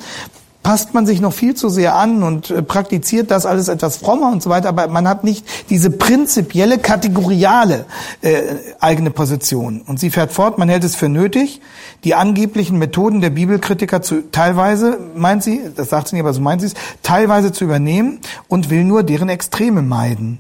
passt 0.64 0.94
man 0.94 1.06
sich 1.06 1.20
noch 1.20 1.34
viel 1.34 1.56
zu 1.56 1.68
sehr 1.70 1.96
an 1.96 2.24
und 2.24 2.50
äh, 2.50 2.64
praktiziert 2.64 3.30
das 3.30 3.46
alles 3.46 3.68
etwas 3.68 3.98
frommer 3.98 4.32
und 4.32 4.42
so 4.42 4.50
weiter, 4.50 4.70
aber 4.70 4.88
man 4.88 5.08
hat 5.08 5.26
nicht 5.26 5.46
diese 5.70 5.92
prinzipielle, 5.92 6.78
kategoriale 6.78 7.86
äh, 8.22 8.42
eigene 8.80 9.12
Position. 9.12 9.82
Und 9.82 10.00
sie 10.00 10.10
fährt 10.10 10.32
fort, 10.32 10.58
man 10.58 10.70
hält 10.70 10.86
es 10.86 10.96
für 10.96 11.10
nötig, 11.10 11.62
die 12.06 12.16
angeblichen 12.16 12.80
Methoden 12.80 13.20
der 13.20 13.30
Bibelkritiker 13.30 14.02
zu 14.02 14.32
teilweise, 14.32 14.98
meint 15.16 15.44
sie, 15.44 15.62
das 15.76 15.90
sagt 15.90 16.08
sie 16.08 16.16
nicht, 16.16 16.24
aber 16.24 16.34
so 16.34 16.42
meint 16.42 16.62
sie 16.62 16.68
es, 16.68 16.74
teilweise 17.04 17.52
zu 17.52 17.66
übernehmen 17.66 18.20
und 18.48 18.70
will 18.70 18.86
nur 18.86 19.04
deren 19.04 19.30
Extreme 19.30 19.82
meiden. 19.82 20.40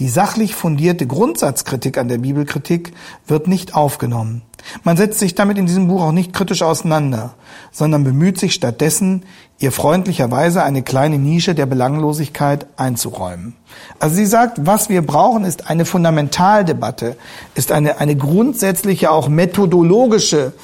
Die 0.00 0.08
sachlich 0.08 0.54
fundierte 0.54 1.06
Grundsatzkritik 1.06 1.98
an 1.98 2.08
der 2.08 2.16
Bibelkritik 2.16 2.92
wird 3.26 3.46
nicht 3.46 3.74
aufgenommen. 3.74 4.40
Man 4.82 4.96
setzt 4.96 5.18
sich 5.18 5.34
damit 5.34 5.58
in 5.58 5.66
diesem 5.66 5.88
Buch 5.88 6.02
auch 6.02 6.12
nicht 6.12 6.32
kritisch 6.32 6.62
auseinander, 6.62 7.34
sondern 7.70 8.02
bemüht 8.02 8.40
sich 8.40 8.54
stattdessen, 8.54 9.24
ihr 9.58 9.72
freundlicherweise 9.72 10.62
eine 10.62 10.82
kleine 10.82 11.18
Nische 11.18 11.54
der 11.54 11.66
Belanglosigkeit 11.66 12.66
einzuräumen. 12.78 13.56
Also 13.98 14.16
sie 14.16 14.24
sagt, 14.24 14.66
was 14.66 14.88
wir 14.88 15.02
brauchen, 15.02 15.44
ist 15.44 15.68
eine 15.68 15.84
Fundamentaldebatte, 15.84 17.18
ist 17.54 17.70
eine, 17.70 18.00
eine 18.00 18.16
grundsätzliche, 18.16 19.10
auch 19.10 19.28
methodologische 19.28 20.54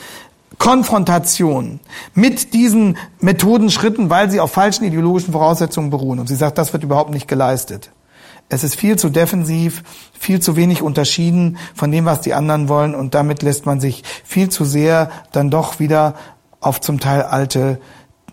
Konfrontation 0.57 1.81
mit 2.15 2.55
diesen 2.55 2.97
Methodenschritten, 3.21 4.09
weil 4.09 4.31
sie 4.31 4.41
auf 4.41 4.53
falschen 4.53 4.85
ideologischen 4.85 5.33
Voraussetzungen 5.33 5.91
beruhen. 5.91 6.21
Und 6.21 6.27
sie 6.27 6.37
sagt, 6.37 6.57
das 6.57 6.73
wird 6.73 6.85
überhaupt 6.85 7.11
nicht 7.11 7.29
geleistet. 7.29 7.91
Es 8.49 8.63
ist 8.63 8.77
viel 8.77 8.97
zu 8.97 9.09
defensiv, 9.09 9.83
viel 10.19 10.41
zu 10.41 10.57
wenig 10.57 10.83
unterschieden 10.83 11.59
von 11.75 11.91
dem, 11.91 12.05
was 12.05 12.21
die 12.21 12.35
anderen 12.35 12.69
wollen 12.69 12.95
und 12.95 13.15
damit 13.15 13.43
lässt 13.43 13.67
man 13.67 13.81
sich 13.81 14.05
viel 14.25 14.49
zu 14.49 14.65
sehr 14.65 15.11
dann 15.33 15.51
doch 15.51 15.81
wieder 15.81 16.15
auf 16.61 16.81
zum 16.81 17.01
Teil 17.01 17.23
alte 17.23 17.81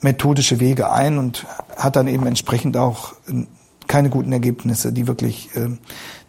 methodische 0.02 0.60
Wege 0.60 0.92
ein 0.92 1.18
und 1.18 1.46
hat 1.76 1.96
dann 1.96 2.08
eben 2.08 2.28
entsprechend 2.28 2.78
auch 2.78 3.14
ähm, 3.28 3.48
keine 3.88 4.10
guten 4.10 4.32
Ergebnisse, 4.32 4.94
die 4.94 5.08
wirklich 5.08 5.50
äh, 5.56 5.70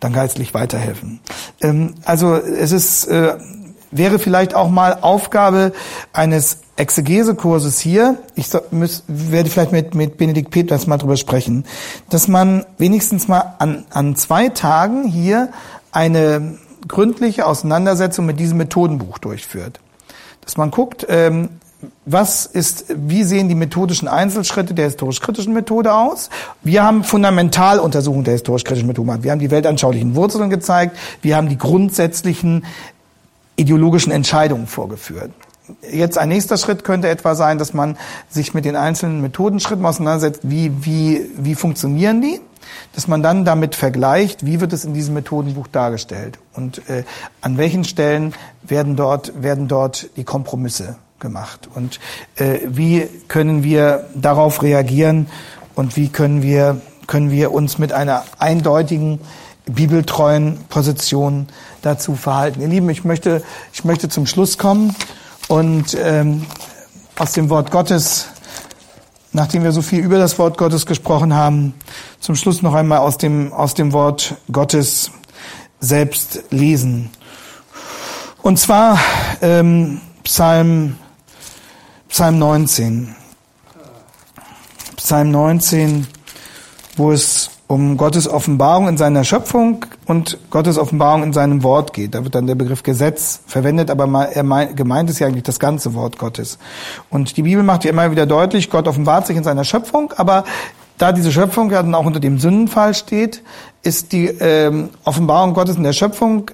dann 0.00 0.12
geistlich 0.12 0.54
weiterhelfen. 0.54 1.20
Ähm, 1.60 1.94
also 2.04 2.34
es 2.34 2.72
ist 2.72 3.06
äh, 3.06 3.36
wäre 3.94 4.18
vielleicht 4.18 4.54
auch 4.54 4.68
mal 4.68 4.98
Aufgabe 5.00 5.72
eines 6.12 6.58
Exegesekurses 6.76 7.78
hier, 7.78 8.18
ich 8.34 8.48
muss, 8.72 9.04
werde 9.06 9.48
vielleicht 9.48 9.72
mit, 9.72 9.94
mit 9.94 10.16
Benedikt 10.18 10.50
Peters 10.50 10.86
mal 10.86 10.98
drüber 10.98 11.16
sprechen, 11.16 11.64
dass 12.10 12.26
man 12.26 12.66
wenigstens 12.78 13.28
mal 13.28 13.54
an, 13.58 13.84
an 13.90 14.16
zwei 14.16 14.48
Tagen 14.48 15.04
hier 15.04 15.50
eine 15.92 16.58
gründliche 16.88 17.46
Auseinandersetzung 17.46 18.26
mit 18.26 18.40
diesem 18.40 18.58
Methodenbuch 18.58 19.18
durchführt. 19.18 19.78
Dass 20.40 20.56
man 20.56 20.72
guckt, 20.72 21.06
ähm, 21.08 21.48
was 22.06 22.46
ist, 22.46 22.86
wie 22.94 23.24
sehen 23.24 23.48
die 23.48 23.54
methodischen 23.54 24.08
Einzelschritte 24.08 24.74
der 24.74 24.86
historisch-kritischen 24.86 25.52
Methode 25.52 25.94
aus? 25.94 26.30
Wir 26.62 26.82
haben 26.82 27.04
Fundamentaluntersuchungen 27.04 28.24
der 28.24 28.32
historisch-kritischen 28.34 28.86
Methode 28.86 29.06
gemacht. 29.06 29.22
Wir 29.22 29.32
haben 29.32 29.38
die 29.38 29.50
weltanschaulichen 29.50 30.14
Wurzeln 30.14 30.50
gezeigt. 30.50 30.96
Wir 31.22 31.36
haben 31.36 31.48
die 31.48 31.58
grundsätzlichen 31.58 32.64
ideologischen 33.56 34.12
Entscheidungen 34.12 34.66
vorgeführt. 34.66 35.30
Jetzt 35.90 36.18
ein 36.18 36.28
nächster 36.28 36.58
Schritt 36.58 36.84
könnte 36.84 37.08
etwa 37.08 37.34
sein, 37.34 37.58
dass 37.58 37.72
man 37.72 37.96
sich 38.28 38.52
mit 38.52 38.66
den 38.66 38.76
einzelnen 38.76 39.22
Methodenschritten 39.22 39.86
auseinandersetzt, 39.86 40.40
wie, 40.42 40.84
wie, 40.84 41.30
wie 41.38 41.54
funktionieren 41.54 42.20
die, 42.20 42.40
dass 42.94 43.08
man 43.08 43.22
dann 43.22 43.46
damit 43.46 43.74
vergleicht, 43.74 44.44
wie 44.44 44.60
wird 44.60 44.74
es 44.74 44.84
in 44.84 44.92
diesem 44.92 45.14
Methodenbuch 45.14 45.66
dargestellt? 45.68 46.38
Und 46.54 46.88
äh, 46.90 47.04
an 47.40 47.56
welchen 47.56 47.84
Stellen 47.84 48.34
werden 48.62 48.94
dort, 48.96 49.42
werden 49.42 49.66
dort 49.66 50.10
die 50.16 50.24
Kompromisse 50.24 50.96
gemacht? 51.18 51.68
Und 51.74 51.98
äh, 52.36 52.58
wie 52.66 53.08
können 53.28 53.62
wir 53.62 54.06
darauf 54.14 54.62
reagieren? 54.62 55.28
Und 55.74 55.96
wie 55.96 56.08
können 56.08 56.42
wir, 56.42 56.80
können 57.06 57.30
wir 57.30 57.52
uns 57.52 57.78
mit 57.78 57.92
einer 57.92 58.24
eindeutigen 58.38 59.20
bibeltreuen 59.66 60.58
Position 60.68 61.48
dazu 61.84 62.14
verhalten. 62.14 62.60
Ihr 62.60 62.68
Lieben, 62.68 62.88
ich 62.90 63.04
möchte, 63.04 63.42
ich 63.72 63.84
möchte 63.84 64.08
zum 64.08 64.26
Schluss 64.26 64.58
kommen 64.58 64.94
und 65.48 65.96
ähm, 66.00 66.46
aus 67.18 67.32
dem 67.32 67.50
Wort 67.50 67.70
Gottes, 67.70 68.28
nachdem 69.32 69.62
wir 69.62 69.72
so 69.72 69.82
viel 69.82 70.00
über 70.02 70.18
das 70.18 70.38
Wort 70.38 70.58
Gottes 70.58 70.86
gesprochen 70.86 71.34
haben, 71.34 71.74
zum 72.20 72.36
Schluss 72.36 72.62
noch 72.62 72.74
einmal 72.74 72.98
aus 72.98 73.18
dem, 73.18 73.52
aus 73.52 73.74
dem 73.74 73.92
Wort 73.92 74.36
Gottes 74.50 75.10
selbst 75.80 76.44
lesen. 76.50 77.10
Und 78.42 78.58
zwar 78.58 78.98
ähm, 79.42 80.00
Psalm, 80.24 80.96
Psalm 82.08 82.38
19. 82.38 83.14
Psalm 84.96 85.30
19, 85.30 86.06
wo 86.96 87.12
es 87.12 87.50
um 87.66 87.96
Gottes 87.96 88.28
Offenbarung 88.28 88.88
in 88.88 88.96
seiner 88.96 89.24
Schöpfung 89.24 89.86
und 90.06 90.38
Gottes 90.50 90.76
Offenbarung 90.78 91.22
in 91.22 91.32
seinem 91.32 91.62
Wort 91.62 91.92
geht. 91.92 92.14
Da 92.14 92.22
wird 92.22 92.34
dann 92.34 92.46
der 92.46 92.54
Begriff 92.54 92.82
Gesetz 92.82 93.40
verwendet, 93.46 93.90
aber 93.90 94.28
er 94.28 94.42
meint, 94.42 94.76
gemeint 94.76 95.08
ist 95.08 95.18
ja 95.18 95.26
eigentlich 95.26 95.44
das 95.44 95.58
ganze 95.58 95.94
Wort 95.94 96.18
Gottes. 96.18 96.58
Und 97.10 97.36
die 97.36 97.42
Bibel 97.42 97.62
macht 97.62 97.84
ja 97.84 97.90
immer 97.90 98.10
wieder 98.10 98.26
deutlich, 98.26 98.70
Gott 98.70 98.86
offenbart 98.86 99.26
sich 99.26 99.36
in 99.36 99.44
seiner 99.44 99.64
Schöpfung, 99.64 100.12
aber 100.16 100.44
da 100.98 101.12
diese 101.12 101.32
Schöpfung 101.32 101.70
ja 101.70 101.82
dann 101.82 101.94
auch 101.94 102.06
unter 102.06 102.20
dem 102.20 102.38
Sündenfall 102.38 102.94
steht, 102.94 103.42
ist 103.82 104.12
die 104.12 104.26
ähm, 104.26 104.90
Offenbarung 105.04 105.54
Gottes 105.54 105.76
in 105.76 105.82
der 105.82 105.92
Schöpfung 105.92 106.50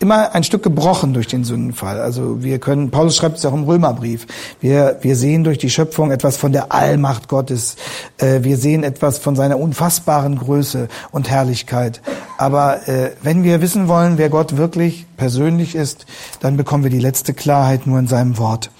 immer 0.00 0.34
ein 0.34 0.44
Stück 0.44 0.62
gebrochen 0.62 1.14
durch 1.14 1.28
den 1.28 1.44
Sündenfall. 1.44 2.00
Also 2.00 2.42
wir 2.42 2.58
können, 2.58 2.90
Paulus 2.90 3.16
schreibt 3.16 3.38
es 3.38 3.46
auch 3.46 3.54
im 3.54 3.64
Römerbrief, 3.64 4.26
wir, 4.60 4.98
wir 5.02 5.16
sehen 5.16 5.44
durch 5.44 5.58
die 5.58 5.70
Schöpfung 5.70 6.10
etwas 6.10 6.36
von 6.36 6.52
der 6.52 6.72
Allmacht 6.72 7.28
Gottes. 7.28 7.76
Äh, 8.18 8.42
wir 8.42 8.58
sehen 8.58 8.82
etwas 8.82 9.18
von 9.18 9.36
seiner 9.36 9.58
unfassbaren 9.58 10.36
Größe 10.36 10.88
und 11.10 11.30
Herrlichkeit. 11.30 12.02
Aber 12.36 12.86
äh, 12.88 13.12
wenn 13.22 13.44
wir 13.44 13.60
wissen 13.62 13.88
wollen, 13.88 14.18
wer 14.18 14.28
Gott 14.28 14.56
wirklich 14.56 15.06
persönlich 15.16 15.74
ist, 15.74 16.06
dann 16.40 16.56
bekommen 16.56 16.84
wir 16.84 16.90
die 16.90 16.98
letzte 16.98 17.32
Klarheit 17.32 17.86
nur 17.86 17.98
in 17.98 18.08
seinem 18.08 18.36
Wort. 18.38 18.70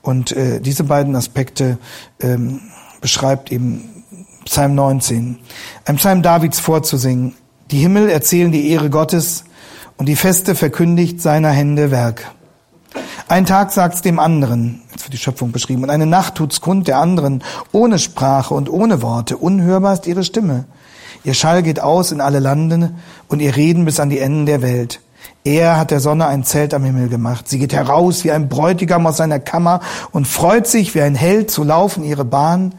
Und 0.00 0.32
äh, 0.32 0.60
diese 0.60 0.84
beiden 0.84 1.14
Aspekte 1.14 1.78
ähm, 2.20 2.60
beschreibt 3.00 3.52
eben 3.52 4.04
Psalm 4.46 4.74
19. 4.74 5.38
Ein 5.84 5.96
Psalm 5.96 6.22
Davids 6.22 6.58
vorzusingen. 6.58 7.34
Die 7.70 7.78
Himmel 7.78 8.08
erzählen 8.08 8.50
die 8.50 8.70
Ehre 8.70 8.90
Gottes, 8.90 9.44
und 10.02 10.06
die 10.06 10.16
Feste 10.16 10.56
verkündigt 10.56 11.22
seiner 11.22 11.50
Hände 11.50 11.92
Werk. 11.92 12.32
Ein 13.28 13.46
Tag 13.46 13.70
sagt's 13.70 14.02
dem 14.02 14.18
anderen, 14.18 14.82
jetzt 14.90 15.04
wird 15.04 15.12
die 15.12 15.16
Schöpfung 15.16 15.52
beschrieben, 15.52 15.84
und 15.84 15.90
eine 15.90 16.06
Nacht 16.06 16.34
tut's 16.34 16.60
kund 16.60 16.88
der 16.88 16.98
anderen, 16.98 17.44
ohne 17.70 18.00
Sprache 18.00 18.52
und 18.52 18.68
ohne 18.68 19.00
Worte, 19.00 19.36
unhörbar 19.36 19.92
ist 19.92 20.08
ihre 20.08 20.24
Stimme. 20.24 20.64
Ihr 21.22 21.34
Schall 21.34 21.62
geht 21.62 21.78
aus 21.78 22.10
in 22.10 22.20
alle 22.20 22.40
Lande 22.40 22.90
und 23.28 23.38
ihr 23.38 23.54
Reden 23.54 23.84
bis 23.84 24.00
an 24.00 24.10
die 24.10 24.18
Enden 24.18 24.44
der 24.44 24.60
Welt. 24.60 24.98
Er 25.44 25.78
hat 25.78 25.92
der 25.92 26.00
Sonne 26.00 26.26
ein 26.26 26.42
Zelt 26.42 26.74
am 26.74 26.82
Himmel 26.82 27.08
gemacht. 27.08 27.46
Sie 27.46 27.60
geht 27.60 27.72
heraus 27.72 28.24
wie 28.24 28.32
ein 28.32 28.48
Bräutigam 28.48 29.06
aus 29.06 29.18
seiner 29.18 29.38
Kammer 29.38 29.82
und 30.10 30.26
freut 30.26 30.66
sich 30.66 30.96
wie 30.96 31.02
ein 31.02 31.14
Held 31.14 31.48
zu 31.48 31.62
laufen 31.62 32.02
ihre 32.02 32.24
Bahn. 32.24 32.74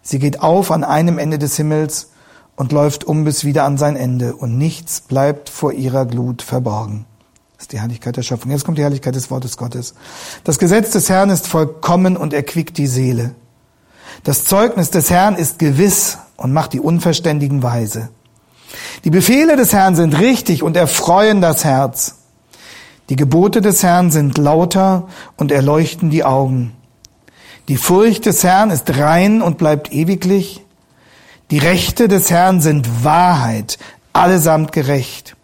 Sie 0.00 0.18
geht 0.18 0.40
auf 0.40 0.70
an 0.70 0.84
einem 0.84 1.18
Ende 1.18 1.38
des 1.38 1.54
Himmels 1.54 2.11
und 2.56 2.72
läuft 2.72 3.04
um 3.04 3.24
bis 3.24 3.44
wieder 3.44 3.64
an 3.64 3.78
sein 3.78 3.96
Ende 3.96 4.34
und 4.36 4.58
nichts 4.58 5.00
bleibt 5.00 5.48
vor 5.48 5.72
ihrer 5.72 6.06
Glut 6.06 6.42
verborgen. 6.42 7.06
Das 7.56 7.64
ist 7.64 7.72
die 7.72 7.80
Herrlichkeit 7.80 8.16
der 8.16 8.22
Schöpfung. 8.22 8.50
Jetzt 8.50 8.64
kommt 8.64 8.78
die 8.78 8.82
Herrlichkeit 8.82 9.14
des 9.14 9.30
Wortes 9.30 9.56
Gottes. 9.56 9.94
Das 10.44 10.58
Gesetz 10.58 10.90
des 10.90 11.08
Herrn 11.08 11.30
ist 11.30 11.46
vollkommen 11.46 12.16
und 12.16 12.32
erquickt 12.32 12.76
die 12.76 12.86
Seele. 12.86 13.34
Das 14.24 14.44
Zeugnis 14.44 14.90
des 14.90 15.10
Herrn 15.10 15.36
ist 15.36 15.58
gewiss 15.58 16.18
und 16.36 16.52
macht 16.52 16.72
die 16.72 16.80
Unverständigen 16.80 17.62
weise. 17.62 18.08
Die 19.04 19.10
Befehle 19.10 19.56
des 19.56 19.72
Herrn 19.72 19.96
sind 19.96 20.18
richtig 20.18 20.62
und 20.62 20.76
erfreuen 20.76 21.40
das 21.40 21.64
Herz. 21.64 22.16
Die 23.08 23.16
Gebote 23.16 23.60
des 23.60 23.82
Herrn 23.82 24.10
sind 24.10 24.38
lauter 24.38 25.08
und 25.36 25.52
erleuchten 25.52 26.10
die 26.10 26.24
Augen. 26.24 26.72
Die 27.68 27.76
Furcht 27.76 28.26
des 28.26 28.42
Herrn 28.42 28.70
ist 28.70 28.96
rein 28.96 29.42
und 29.42 29.58
bleibt 29.58 29.92
ewiglich. 29.92 30.61
Die 31.52 31.58
Rechte 31.58 32.08
des 32.08 32.30
Herrn 32.30 32.62
sind 32.62 33.04
Wahrheit, 33.04 33.78
allesamt 34.14 34.72
gerecht. 34.72 35.36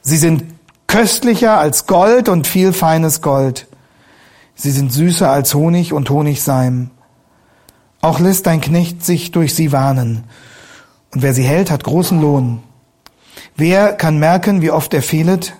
Sie 0.00 0.16
sind 0.16 0.44
köstlicher 0.86 1.58
als 1.58 1.86
Gold 1.86 2.30
und 2.30 2.46
viel 2.46 2.72
feines 2.72 3.20
Gold. 3.20 3.66
Sie 4.54 4.70
sind 4.70 4.90
süßer 4.90 5.30
als 5.30 5.52
Honig 5.52 5.92
und 5.92 6.08
Honigseim. 6.08 6.92
Auch 8.00 8.20
lässt 8.20 8.46
dein 8.46 8.62
Knecht 8.62 9.04
sich 9.04 9.30
durch 9.30 9.54
sie 9.54 9.70
warnen. 9.70 10.24
Und 11.12 11.20
wer 11.20 11.34
sie 11.34 11.44
hält, 11.44 11.70
hat 11.70 11.84
großen 11.84 12.18
Lohn. 12.18 12.62
Wer 13.54 13.92
kann 13.92 14.18
merken, 14.18 14.62
wie 14.62 14.70
oft 14.70 14.94
er 14.94 15.02
fehlet? 15.02 15.52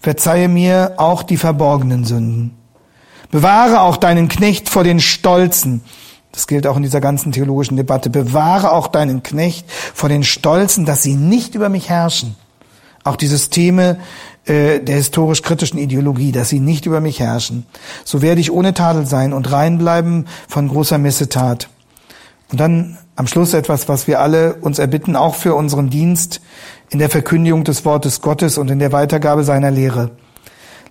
Verzeihe 0.00 0.48
mir 0.48 0.94
auch 0.96 1.22
die 1.22 1.36
verborgenen 1.36 2.06
Sünden. 2.06 2.56
Bewahre 3.30 3.82
auch 3.82 3.98
deinen 3.98 4.28
Knecht 4.28 4.70
vor 4.70 4.82
den 4.82 5.00
Stolzen. 5.00 5.82
Das 6.34 6.48
gilt 6.48 6.66
auch 6.66 6.76
in 6.76 6.82
dieser 6.82 7.00
ganzen 7.00 7.30
theologischen 7.30 7.76
Debatte. 7.76 8.10
Bewahre 8.10 8.72
auch 8.72 8.88
deinen 8.88 9.22
Knecht 9.22 9.70
vor 9.70 10.08
den 10.08 10.24
Stolzen, 10.24 10.84
dass 10.84 11.04
sie 11.04 11.14
nicht 11.14 11.54
über 11.54 11.68
mich 11.68 11.88
herrschen. 11.88 12.34
Auch 13.04 13.14
die 13.14 13.28
Systeme 13.28 13.98
äh, 14.44 14.80
der 14.80 14.96
historisch-kritischen 14.96 15.78
Ideologie, 15.78 16.32
dass 16.32 16.48
sie 16.48 16.58
nicht 16.58 16.86
über 16.86 17.00
mich 17.00 17.20
herrschen. 17.20 17.66
So 18.04 18.20
werde 18.20 18.40
ich 18.40 18.50
ohne 18.50 18.74
Tadel 18.74 19.06
sein 19.06 19.32
und 19.32 19.52
rein 19.52 19.78
bleiben 19.78 20.24
von 20.48 20.68
großer 20.68 20.98
Missetat. 20.98 21.68
Und 22.50 22.58
dann 22.58 22.98
am 23.14 23.28
Schluss 23.28 23.54
etwas, 23.54 23.88
was 23.88 24.08
wir 24.08 24.20
alle 24.20 24.56
uns 24.56 24.80
erbitten, 24.80 25.14
auch 25.14 25.36
für 25.36 25.54
unseren 25.54 25.88
Dienst 25.88 26.40
in 26.90 26.98
der 26.98 27.10
Verkündigung 27.10 27.62
des 27.62 27.84
Wortes 27.84 28.22
Gottes 28.22 28.58
und 28.58 28.72
in 28.72 28.80
der 28.80 28.90
Weitergabe 28.90 29.44
seiner 29.44 29.70
Lehre. 29.70 30.10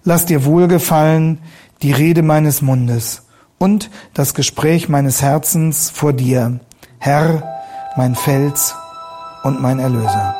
Lass 0.06 0.26
dir 0.26 0.46
wohlgefallen 0.46 1.40
die 1.82 1.92
Rede 1.92 2.22
meines 2.22 2.62
Mundes 2.62 3.23
und 3.64 3.90
das 4.14 4.34
Gespräch 4.34 4.90
meines 4.90 5.22
Herzens 5.22 5.90
vor 5.90 6.12
dir, 6.12 6.60
Herr, 7.00 7.44
mein 7.96 8.14
Fels 8.14 8.76
und 9.44 9.62
mein 9.62 9.80
Erlöser. 9.80 10.36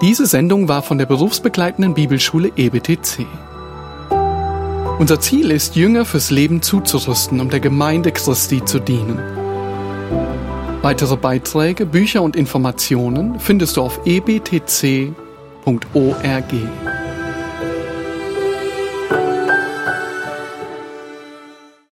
Diese 0.00 0.24
Sendung 0.24 0.66
war 0.66 0.80
von 0.80 0.96
der 0.96 1.04
berufsbegleitenden 1.04 1.92
Bibelschule 1.92 2.50
EBTC. 2.56 3.26
Unser 4.98 5.20
Ziel 5.20 5.50
ist, 5.50 5.76
Jünger 5.76 6.06
fürs 6.06 6.30
Leben 6.30 6.62
zuzurüsten, 6.62 7.38
um 7.38 7.50
der 7.50 7.60
Gemeinde 7.60 8.12
Christi 8.12 8.64
zu 8.64 8.78
dienen. 8.78 9.18
Weitere 10.80 11.18
Beiträge, 11.18 11.84
Bücher 11.84 12.22
und 12.22 12.34
Informationen 12.36 13.38
findest 13.40 13.76
du 13.76 13.82
auf 13.82 14.00
ebtc.org. 14.06 15.12